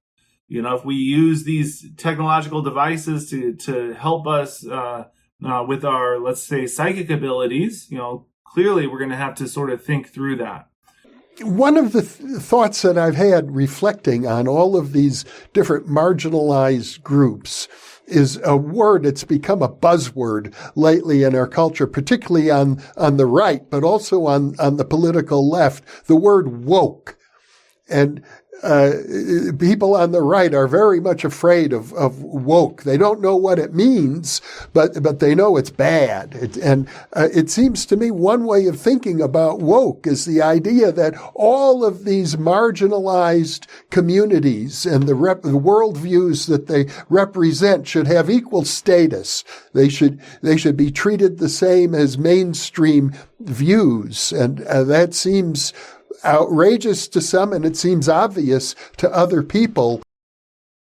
You 0.47 0.61
know, 0.61 0.75
if 0.75 0.85
we 0.85 0.95
use 0.95 1.43
these 1.43 1.85
technological 1.97 2.61
devices 2.61 3.29
to 3.31 3.53
to 3.55 3.93
help 3.93 4.27
us 4.27 4.65
uh, 4.65 5.05
uh, 5.43 5.65
with 5.67 5.83
our, 5.83 6.19
let's 6.19 6.43
say, 6.43 6.67
psychic 6.67 7.09
abilities, 7.09 7.87
you 7.89 7.97
know, 7.97 8.27
clearly 8.45 8.87
we're 8.87 8.99
going 8.99 9.09
to 9.09 9.15
have 9.15 9.35
to 9.35 9.47
sort 9.47 9.69
of 9.69 9.83
think 9.83 10.09
through 10.09 10.37
that. 10.37 10.69
One 11.41 11.75
of 11.75 11.91
the 11.91 12.01
th- 12.01 12.41
thoughts 12.41 12.81
that 12.83 12.97
I've 12.97 13.15
had 13.15 13.55
reflecting 13.55 14.25
on 14.25 14.47
all 14.47 14.77
of 14.77 14.93
these 14.93 15.25
different 15.51 15.87
marginalized 15.87 17.03
groups 17.03 17.67
is 18.07 18.39
a 18.43 18.55
word 18.55 19.03
that's 19.03 19.25
become 19.25 19.61
a 19.61 19.67
buzzword 19.67 20.53
lately 20.75 21.23
in 21.23 21.35
our 21.35 21.47
culture, 21.47 21.87
particularly 21.87 22.49
on, 22.51 22.81
on 22.95 23.17
the 23.17 23.25
right, 23.25 23.69
but 23.69 23.83
also 23.83 24.27
on, 24.27 24.55
on 24.59 24.77
the 24.77 24.85
political 24.85 25.49
left, 25.49 26.05
the 26.05 26.15
word 26.15 26.65
woke. 26.65 27.17
And 27.89 28.23
uh, 28.65 29.51
people 29.59 29.95
on 29.95 30.11
the 30.11 30.21
right 30.21 30.53
are 30.53 30.67
very 30.67 30.99
much 30.99 31.23
afraid 31.23 31.71
of, 31.71 31.93
of 31.93 32.23
woke. 32.23 32.81
They 32.81 32.97
don't 32.97 33.21
know 33.21 33.35
what 33.35 33.59
it 33.59 33.75
means, 33.75 34.41
but 34.73 35.03
but 35.03 35.19
they 35.19 35.35
know 35.35 35.55
it's 35.55 35.69
bad. 35.69 36.33
It, 36.33 36.57
and 36.57 36.87
uh, 37.13 37.29
it 37.31 37.51
seems 37.51 37.85
to 37.85 37.95
me 37.95 38.09
one 38.09 38.45
way 38.45 38.65
of 38.65 38.79
thinking 38.79 39.21
about 39.21 39.59
woke 39.59 40.07
is 40.07 40.25
the 40.25 40.41
idea 40.41 40.91
that 40.91 41.13
all 41.35 41.85
of 41.85 42.05
these 42.05 42.35
marginalized 42.37 43.67
communities 43.91 44.85
and 44.85 45.03
the, 45.03 45.15
rep, 45.15 45.43
the 45.43 45.49
worldviews 45.49 46.47
that 46.47 46.65
they 46.65 46.87
represent 47.07 47.87
should 47.87 48.07
have 48.07 48.29
equal 48.29 48.65
status. 48.65 49.43
They 49.73 49.89
should 49.89 50.19
they 50.41 50.57
should 50.57 50.75
be 50.75 50.91
treated 50.91 51.37
the 51.37 51.49
same 51.49 51.93
as 51.93 52.17
mainstream 52.17 53.13
views, 53.39 54.31
and 54.31 54.61
uh, 54.61 54.83
that 54.85 55.13
seems 55.13 55.71
outrageous 56.25 57.07
to 57.09 57.21
some 57.21 57.53
and 57.53 57.65
it 57.65 57.77
seems 57.77 58.09
obvious 58.09 58.75
to 58.97 59.09
other 59.09 59.43
people. 59.43 60.01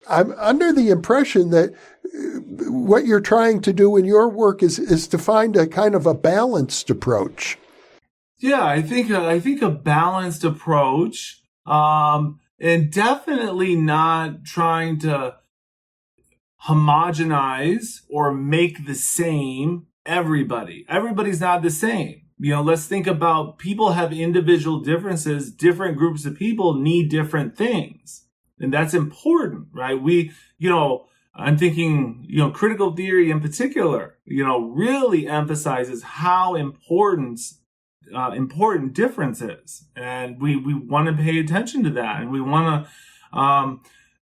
I'm 0.09 0.33
under 0.33 0.73
the 0.73 0.91
impression 0.91 1.51
that 1.51 1.73
uh, 1.73 2.71
what 2.71 3.07
you're 3.07 3.21
trying 3.21 3.61
to 3.63 3.73
do 3.73 3.97
in 3.97 4.05
your 4.05 4.29
work 4.29 4.63
is, 4.63 4.79
is 4.79 5.07
to 5.09 5.19
find 5.19 5.57
a 5.57 5.67
kind 5.67 5.95
of 5.95 6.07
a 6.07 6.15
balanced 6.15 6.91
approach. 6.91 7.59
Yeah, 8.39 8.65
I 8.65 8.81
think 8.81 9.11
uh, 9.11 9.27
I 9.27 9.39
think 9.39 9.61
a 9.61 9.69
balanced 9.69 10.45
approach, 10.45 11.43
um, 11.67 12.41
and 12.59 12.91
definitely 12.91 13.77
not 13.77 14.45
trying 14.45 14.99
to 15.01 15.37
homogenize 16.67 18.01
or 18.09 18.33
make 18.33 18.87
the 18.87 18.95
same 18.95 19.87
everybody. 20.07 20.87
Everybody's 20.89 21.41
not 21.41 21.61
the 21.61 21.71
same 21.71 22.23
You 22.43 22.55
know, 22.55 22.63
let's 22.63 22.87
think 22.87 23.07
about 23.07 23.59
people 23.59 23.93
have 23.93 24.15
individual 24.15 24.81
differences. 24.81 25.53
Different 25.53 25.99
groups 25.99 26.25
of 26.25 26.37
people 26.37 26.75
need 26.75 27.11
different 27.11 27.55
things. 27.55 28.25
And 28.59 28.73
that's 28.73 28.95
important, 28.95 29.69
right? 29.73 30.01
We, 30.01 30.33
you 30.57 30.71
know, 30.71 31.07
I'm 31.35 31.59
thinking, 31.59 32.25
you 32.27 32.39
know, 32.39 32.51
critical 32.51 32.97
theory 32.97 33.31
in 33.31 33.41
particular, 33.41 34.17
you 34.25 34.45
know, 34.45 34.61
really 34.71 35.27
emphasizes 35.27 36.03
how 36.03 36.55
important 36.55 37.41
uh, 38.15 38.33
important 38.33 38.93
differences, 38.95 39.85
and 39.95 40.41
we 40.41 40.57
we 40.57 40.75
want 40.75 41.07
to 41.07 41.23
pay 41.23 41.39
attention 41.39 41.85
to 41.85 41.91
that, 41.91 42.21
and 42.21 42.31
we 42.31 42.41
want 42.41 42.87
to, 43.33 43.39
um, 43.39 43.83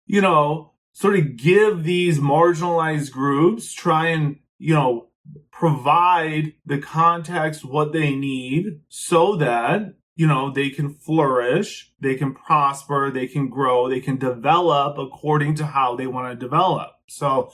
you 0.07 0.21
know, 0.21 0.71
sort 0.91 1.15
of 1.15 1.37
give 1.37 1.83
these 1.83 2.17
marginalized 2.17 3.11
groups 3.11 3.71
try 3.71 4.07
and 4.07 4.37
you 4.57 4.73
know 4.73 5.09
provide 5.57 6.53
the 6.65 6.77
context 6.77 7.63
what 7.63 7.93
they 7.93 8.15
need 8.15 8.81
so 8.89 9.35
that 9.35 9.93
you 10.15 10.27
know 10.27 10.51
they 10.51 10.69
can 10.69 10.93
flourish 10.93 11.93
they 12.01 12.15
can 12.15 12.33
prosper 12.33 13.09
they 13.09 13.27
can 13.27 13.49
grow 13.49 13.87
they 13.89 13.99
can 13.99 14.17
develop 14.17 14.97
according 14.97 15.55
to 15.55 15.65
how 15.65 15.95
they 15.95 16.07
want 16.07 16.27
to 16.29 16.45
develop 16.45 16.95
so, 17.07 17.51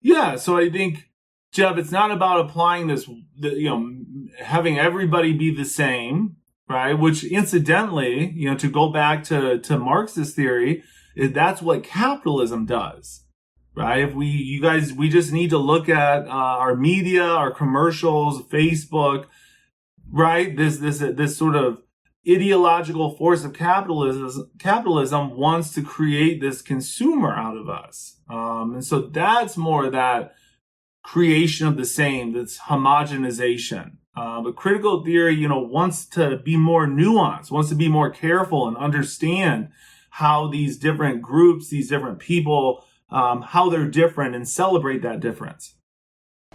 yeah, 0.00 0.36
so 0.36 0.56
I 0.56 0.70
think 0.70 1.08
Jeff, 1.52 1.78
it's 1.78 1.90
not 1.90 2.10
about 2.10 2.40
applying 2.40 2.86
this, 2.86 3.08
you 3.36 3.68
know, 3.68 3.90
having 4.38 4.78
everybody 4.78 5.32
be 5.32 5.54
the 5.54 5.64
same, 5.64 6.36
right? 6.68 6.94
Which 6.94 7.24
incidentally, 7.24 8.30
you 8.30 8.50
know, 8.50 8.56
to 8.56 8.70
go 8.70 8.92
back 8.92 9.24
to, 9.24 9.58
to 9.58 9.78
Marxist 9.78 10.36
theory, 10.36 10.82
that's 11.16 11.60
what 11.60 11.82
capitalism 11.82 12.66
does, 12.66 13.24
right? 13.74 14.00
If 14.00 14.14
we, 14.14 14.26
you 14.26 14.60
guys, 14.60 14.92
we 14.92 15.08
just 15.08 15.32
need 15.32 15.50
to 15.50 15.58
look 15.58 15.88
at 15.88 16.26
uh, 16.26 16.30
our 16.30 16.74
media, 16.74 17.24
our 17.24 17.50
commercials, 17.50 18.42
Facebook, 18.48 19.26
right? 20.10 20.56
This, 20.56 20.78
this, 20.78 20.98
this 20.98 21.36
sort 21.36 21.56
of 21.56 21.82
ideological 22.28 23.16
force 23.16 23.44
of 23.44 23.54
capitalism, 23.54 24.50
capitalism 24.58 25.36
wants 25.36 25.72
to 25.74 25.82
create 25.82 26.40
this 26.40 26.62
consumer 26.62 27.34
out 27.34 27.56
of 27.56 27.68
us. 27.68 28.16
Um, 28.28 28.74
and 28.74 28.84
so 28.84 29.00
that's 29.00 29.56
more 29.56 29.88
that 29.90 30.34
creation 31.02 31.66
of 31.66 31.76
the 31.76 31.84
same, 31.84 32.32
that's 32.32 32.58
homogenization. 32.58 33.96
Uh, 34.16 34.42
but 34.42 34.56
critical 34.56 35.02
theory, 35.04 35.34
you 35.34 35.48
know, 35.48 35.60
wants 35.60 36.04
to 36.04 36.36
be 36.38 36.56
more 36.56 36.86
nuanced, 36.86 37.50
wants 37.50 37.70
to 37.70 37.74
be 37.74 37.88
more 37.88 38.10
careful 38.10 38.68
and 38.68 38.76
understand 38.76 39.68
how 40.10 40.48
these 40.48 40.76
different 40.76 41.22
groups, 41.22 41.68
these 41.68 41.88
different 41.88 42.18
people, 42.18 42.84
um, 43.10 43.42
how 43.42 43.68
they're 43.70 43.88
different 43.88 44.34
and 44.34 44.48
celebrate 44.48 45.02
that 45.02 45.20
difference. 45.20 45.74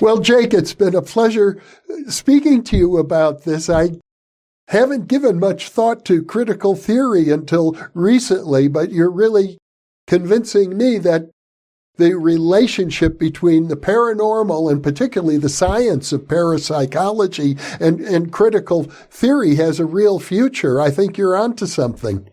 Well, 0.01 0.19
Jake, 0.19 0.53
it's 0.53 0.73
been 0.73 0.95
a 0.95 1.01
pleasure 1.01 1.61
speaking 2.09 2.63
to 2.63 2.77
you 2.77 2.97
about 2.97 3.43
this. 3.43 3.69
I 3.69 3.91
haven't 4.67 5.07
given 5.07 5.39
much 5.39 5.69
thought 5.69 6.03
to 6.05 6.23
critical 6.23 6.75
theory 6.75 7.29
until 7.29 7.77
recently, 7.93 8.67
but 8.67 8.91
you're 8.91 9.11
really 9.11 9.57
convincing 10.07 10.77
me 10.77 10.97
that 10.97 11.29
the 11.97 12.13
relationship 12.13 13.17
between 13.17 13.69
the 13.69 13.77
paranormal 13.77 14.69
and 14.69 14.83
particularly 14.83 15.37
the 15.37 15.47
science 15.47 16.11
of 16.11 16.27
parapsychology 16.27 17.55
and, 17.79 18.01
and 18.01 18.33
critical 18.33 18.83
theory 18.83 19.55
has 19.55 19.79
a 19.79 19.85
real 19.85 20.19
future. 20.19 20.81
I 20.81 20.91
think 20.91 21.17
you're 21.17 21.37
onto 21.37 21.65
something. 21.65 22.29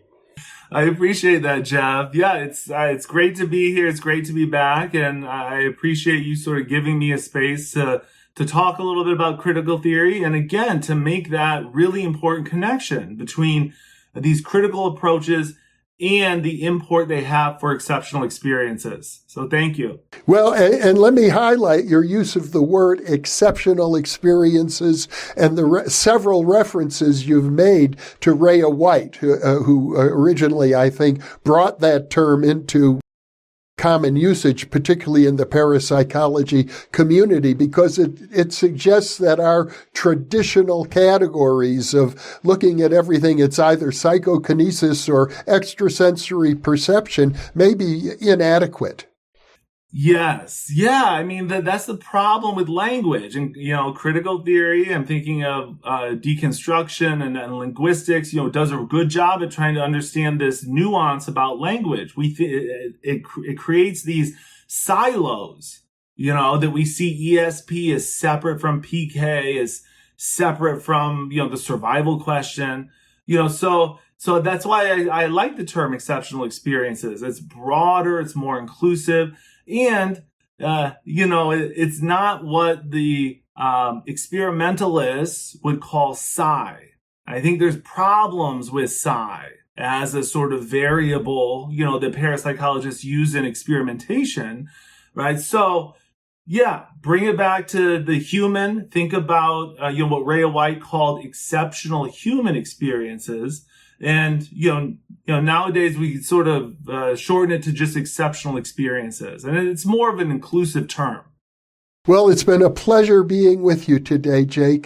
I 0.73 0.83
appreciate 0.83 1.43
that, 1.43 1.59
Jeff. 1.59 2.15
Yeah, 2.15 2.33
it's 2.35 2.69
uh, 2.69 2.89
it's 2.91 3.05
great 3.05 3.35
to 3.35 3.45
be 3.45 3.71
here. 3.73 3.87
It's 3.87 3.99
great 3.99 4.25
to 4.25 4.33
be 4.33 4.45
back, 4.45 4.95
and 4.95 5.25
I 5.25 5.59
appreciate 5.59 6.25
you 6.25 6.35
sort 6.35 6.59
of 6.59 6.67
giving 6.67 6.97
me 6.97 7.11
a 7.11 7.17
space 7.17 7.73
to 7.73 8.01
to 8.35 8.45
talk 8.45 8.79
a 8.79 8.83
little 8.83 9.03
bit 9.03 9.13
about 9.13 9.39
critical 9.39 9.77
theory 9.77 10.23
and 10.23 10.33
again, 10.35 10.81
to 10.81 10.95
make 10.95 11.29
that 11.29 11.71
really 11.71 12.03
important 12.03 12.47
connection 12.47 13.15
between 13.15 13.73
these 14.15 14.41
critical 14.41 14.87
approaches 14.87 15.55
and 15.99 16.43
the 16.43 16.63
import 16.63 17.07
they 17.07 17.23
have 17.23 17.59
for 17.59 17.71
exceptional 17.71 18.23
experiences. 18.23 19.23
So 19.27 19.47
thank 19.47 19.77
you. 19.77 19.99
Well, 20.25 20.53
and, 20.53 20.73
and 20.73 20.97
let 20.97 21.13
me 21.13 21.29
highlight 21.29 21.85
your 21.85 22.03
use 22.03 22.35
of 22.35 22.51
the 22.51 22.63
word 22.63 23.01
exceptional 23.05 23.95
experiences 23.95 25.07
and 25.37 25.57
the 25.57 25.65
re- 25.65 25.85
several 25.87 26.45
references 26.45 27.27
you've 27.27 27.51
made 27.51 27.97
to 28.21 28.33
Rhea 28.33 28.69
White, 28.69 29.17
who, 29.17 29.41
uh, 29.41 29.63
who 29.63 29.95
originally, 29.95 30.75
I 30.75 30.89
think, 30.89 31.21
brought 31.43 31.79
that 31.79 32.09
term 32.09 32.43
into 32.43 32.99
common 33.83 34.15
usage, 34.15 34.69
particularly 34.69 35.27
in 35.27 35.35
the 35.35 35.45
parapsychology 35.45 36.69
community, 36.93 37.53
because 37.53 37.99
it, 37.99 38.17
it 38.31 38.53
suggests 38.53 39.17
that 39.17 39.41
our 39.41 39.65
traditional 39.93 40.85
categories 40.85 41.93
of 41.93 42.39
looking 42.45 42.79
at 42.79 42.93
everything, 42.93 43.39
it's 43.39 43.59
either 43.59 43.91
psychokinesis 43.91 45.09
or 45.09 45.29
extrasensory 45.45 46.55
perception, 46.55 47.35
may 47.53 47.73
be 47.73 48.11
inadequate. 48.21 49.05
Yes. 49.95 50.71
Yeah. 50.73 51.03
I 51.03 51.23
mean, 51.23 51.49
that, 51.49 51.65
that's 51.65 51.85
the 51.85 51.95
problem 51.95 52.55
with 52.55 52.67
language 52.67 53.35
and, 53.35 53.55
you 53.55 53.73
know, 53.73 53.93
critical 53.93 54.43
theory. 54.43 54.91
I'm 54.91 55.05
thinking 55.05 55.43
of, 55.45 55.77
uh, 55.83 56.15
deconstruction 56.15 57.23
and, 57.23 57.37
and, 57.37 57.59
linguistics, 57.59 58.33
you 58.33 58.41
know, 58.41 58.49
does 58.49 58.71
a 58.71 58.77
good 58.77 59.09
job 59.09 59.43
at 59.43 59.51
trying 59.51 59.75
to 59.75 59.83
understand 59.83 60.41
this 60.41 60.65
nuance 60.65 61.27
about 61.27 61.59
language. 61.59 62.17
We, 62.17 62.33
th- 62.33 62.49
it, 62.49 62.95
it, 63.03 63.21
it 63.43 63.57
creates 63.59 64.01
these 64.01 64.35
silos, 64.65 65.81
you 66.15 66.33
know, 66.33 66.57
that 66.57 66.71
we 66.71 66.85
see 66.85 67.35
ESP 67.35 67.93
as 67.93 68.11
separate 68.11 68.59
from 68.59 68.81
PK, 68.81 69.61
as 69.61 69.83
separate 70.17 70.81
from, 70.81 71.29
you 71.31 71.37
know, 71.37 71.49
the 71.49 71.57
survival 71.57 72.19
question, 72.19 72.89
you 73.27 73.37
know, 73.37 73.47
so, 73.47 73.99
so 74.17 74.39
that's 74.39 74.65
why 74.65 74.89
I, 74.89 75.23
I 75.23 75.25
like 75.27 75.55
the 75.55 75.65
term 75.65 75.93
exceptional 75.93 76.45
experiences. 76.45 77.21
It's 77.21 77.39
broader. 77.39 78.19
It's 78.19 78.35
more 78.35 78.57
inclusive 78.57 79.37
and, 79.67 80.23
uh, 80.61 80.91
you 81.03 81.27
know, 81.27 81.51
it, 81.51 81.71
it's 81.75 82.01
not 82.01 82.43
what 82.43 82.91
the 82.91 83.41
um, 83.55 84.03
experimentalists 84.07 85.57
would 85.63 85.81
call 85.81 86.15
psi. 86.15 86.89
I 87.25 87.41
think 87.41 87.59
there's 87.59 87.77
problems 87.77 88.71
with 88.71 88.91
psi 88.91 89.47
as 89.77 90.13
a 90.13 90.23
sort 90.23 90.53
of 90.53 90.65
variable, 90.65 91.69
you 91.71 91.83
know, 91.83 91.97
that 91.99 92.13
parapsychologists 92.13 93.03
use 93.03 93.33
in 93.33 93.45
experimentation, 93.45 94.69
right? 95.15 95.39
So, 95.39 95.95
yeah, 96.45 96.85
bring 96.99 97.23
it 97.23 97.37
back 97.37 97.67
to 97.69 97.99
the 98.03 98.19
human. 98.19 98.89
Think 98.89 99.13
about, 99.13 99.81
uh, 99.81 99.87
you 99.87 99.99
know, 99.99 100.07
what 100.09 100.25
Rhea 100.25 100.47
White 100.47 100.81
called 100.81 101.23
exceptional 101.23 102.05
human 102.05 102.55
experiences. 102.55 103.65
And, 104.01 104.49
you 104.51 104.73
know, 104.73 104.79
you 105.25 105.33
know, 105.33 105.41
nowadays 105.41 105.97
we 105.97 106.21
sort 106.21 106.47
of 106.47 106.89
uh, 106.89 107.15
shorten 107.15 107.55
it 107.55 107.63
to 107.63 107.71
just 107.71 107.95
exceptional 107.95 108.57
experiences. 108.57 109.45
And 109.45 109.57
it's 109.57 109.85
more 109.85 110.13
of 110.13 110.19
an 110.19 110.31
inclusive 110.31 110.87
term. 110.87 111.21
Well, 112.05 112.29
it's 112.29 112.43
been 112.43 112.61
a 112.61 112.69
pleasure 112.69 113.23
being 113.23 113.61
with 113.63 113.87
you 113.87 113.99
today, 113.99 114.43
Jake. 114.43 114.85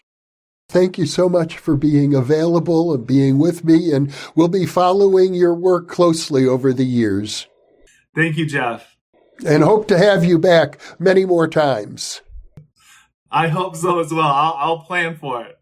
Thank 0.70 0.98
you 0.98 1.06
so 1.06 1.30
much 1.30 1.58
for 1.58 1.76
being 1.76 2.14
available 2.14 2.94
and 2.94 3.08
being 3.08 3.40
with 3.40 3.64
me, 3.64 3.92
and 3.94 4.14
we'll 4.36 4.50
be 4.50 4.66
following 4.66 5.34
your 5.34 5.56
work 5.56 5.88
closely 5.88 6.46
over 6.46 6.74
the 6.74 6.86
years. 6.86 7.48
Thank 8.14 8.38
you, 8.38 8.46
Jeff. 8.46 8.98
And 9.46 9.64
hope 9.64 9.88
to 9.88 9.98
have 9.98 10.24
you 10.26 10.38
back 10.38 10.80
many 11.00 11.26
more 11.26 11.48
times. 11.48 12.22
I 13.32 13.48
hope 13.48 13.76
so 13.76 14.00
as 14.00 14.12
well. 14.12 14.28
I'll, 14.28 14.56
I'll 14.58 14.80
plan 14.80 15.16
for 15.16 15.44
it. 15.44 15.58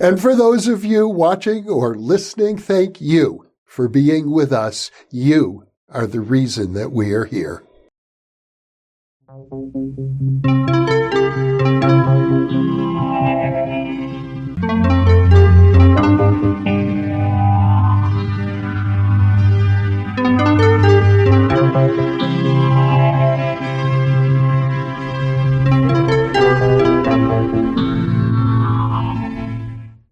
And 0.00 0.20
for 0.20 0.34
those 0.34 0.68
of 0.68 0.84
you 0.84 1.08
watching 1.08 1.68
or 1.68 1.94
listening, 1.94 2.58
thank 2.58 3.00
you 3.00 3.46
for 3.64 3.88
being 3.88 4.30
with 4.30 4.52
us. 4.52 4.90
You 5.10 5.66
are 5.88 6.06
the 6.06 6.20
reason 6.20 6.72
that 6.74 6.92
we 6.92 7.12
are 7.12 7.26
here. 7.26 7.62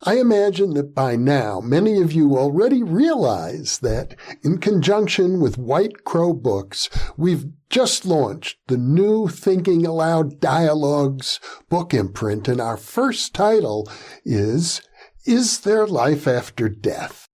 I 0.03 0.19
imagine 0.19 0.73
that 0.75 0.95
by 0.95 1.17
now 1.17 1.61
many 1.61 2.01
of 2.01 2.11
you 2.11 2.39
already 2.39 2.83
realize 2.83 3.81
that 3.81 4.17
in 4.43 4.57
conjunction 4.57 5.41
with 5.41 5.59
White 5.59 6.05
Crow 6.05 6.33
Books, 6.33 6.89
we've 7.19 7.45
just 7.69 8.07
launched 8.07 8.57
the 8.69 8.79
new 8.79 9.29
Thinking 9.29 9.85
Allowed 9.85 10.41
Dialogues 10.41 11.39
book 11.69 11.93
imprint, 11.93 12.49
and 12.49 12.63
our 12.63 12.79
first 12.79 13.35
title 13.35 13.91
is 14.25 14.81
Is 15.27 15.61
There 15.61 15.87
Life 15.87 16.27
After 16.27 16.71
Death? 16.71 17.29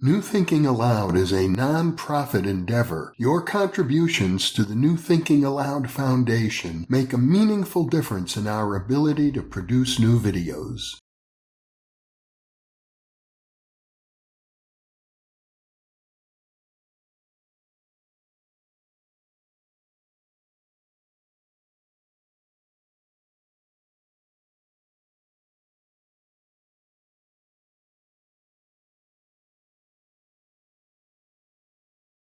New 0.00 0.22
Thinking 0.22 0.64
Allowed 0.64 1.16
is 1.16 1.32
a 1.32 1.48
non-profit 1.48 2.46
endeavor. 2.46 3.12
Your 3.18 3.42
contributions 3.42 4.52
to 4.52 4.64
the 4.64 4.74
New 4.74 4.96
Thinking 4.96 5.44
Allowed 5.44 5.90
Foundation 5.90 6.86
make 6.88 7.12
a 7.12 7.18
meaningful 7.18 7.84
difference 7.84 8.38
in 8.38 8.46
our 8.46 8.74
ability 8.74 9.32
to 9.32 9.42
produce 9.42 9.98
new 9.98 10.18
videos. 10.18 10.94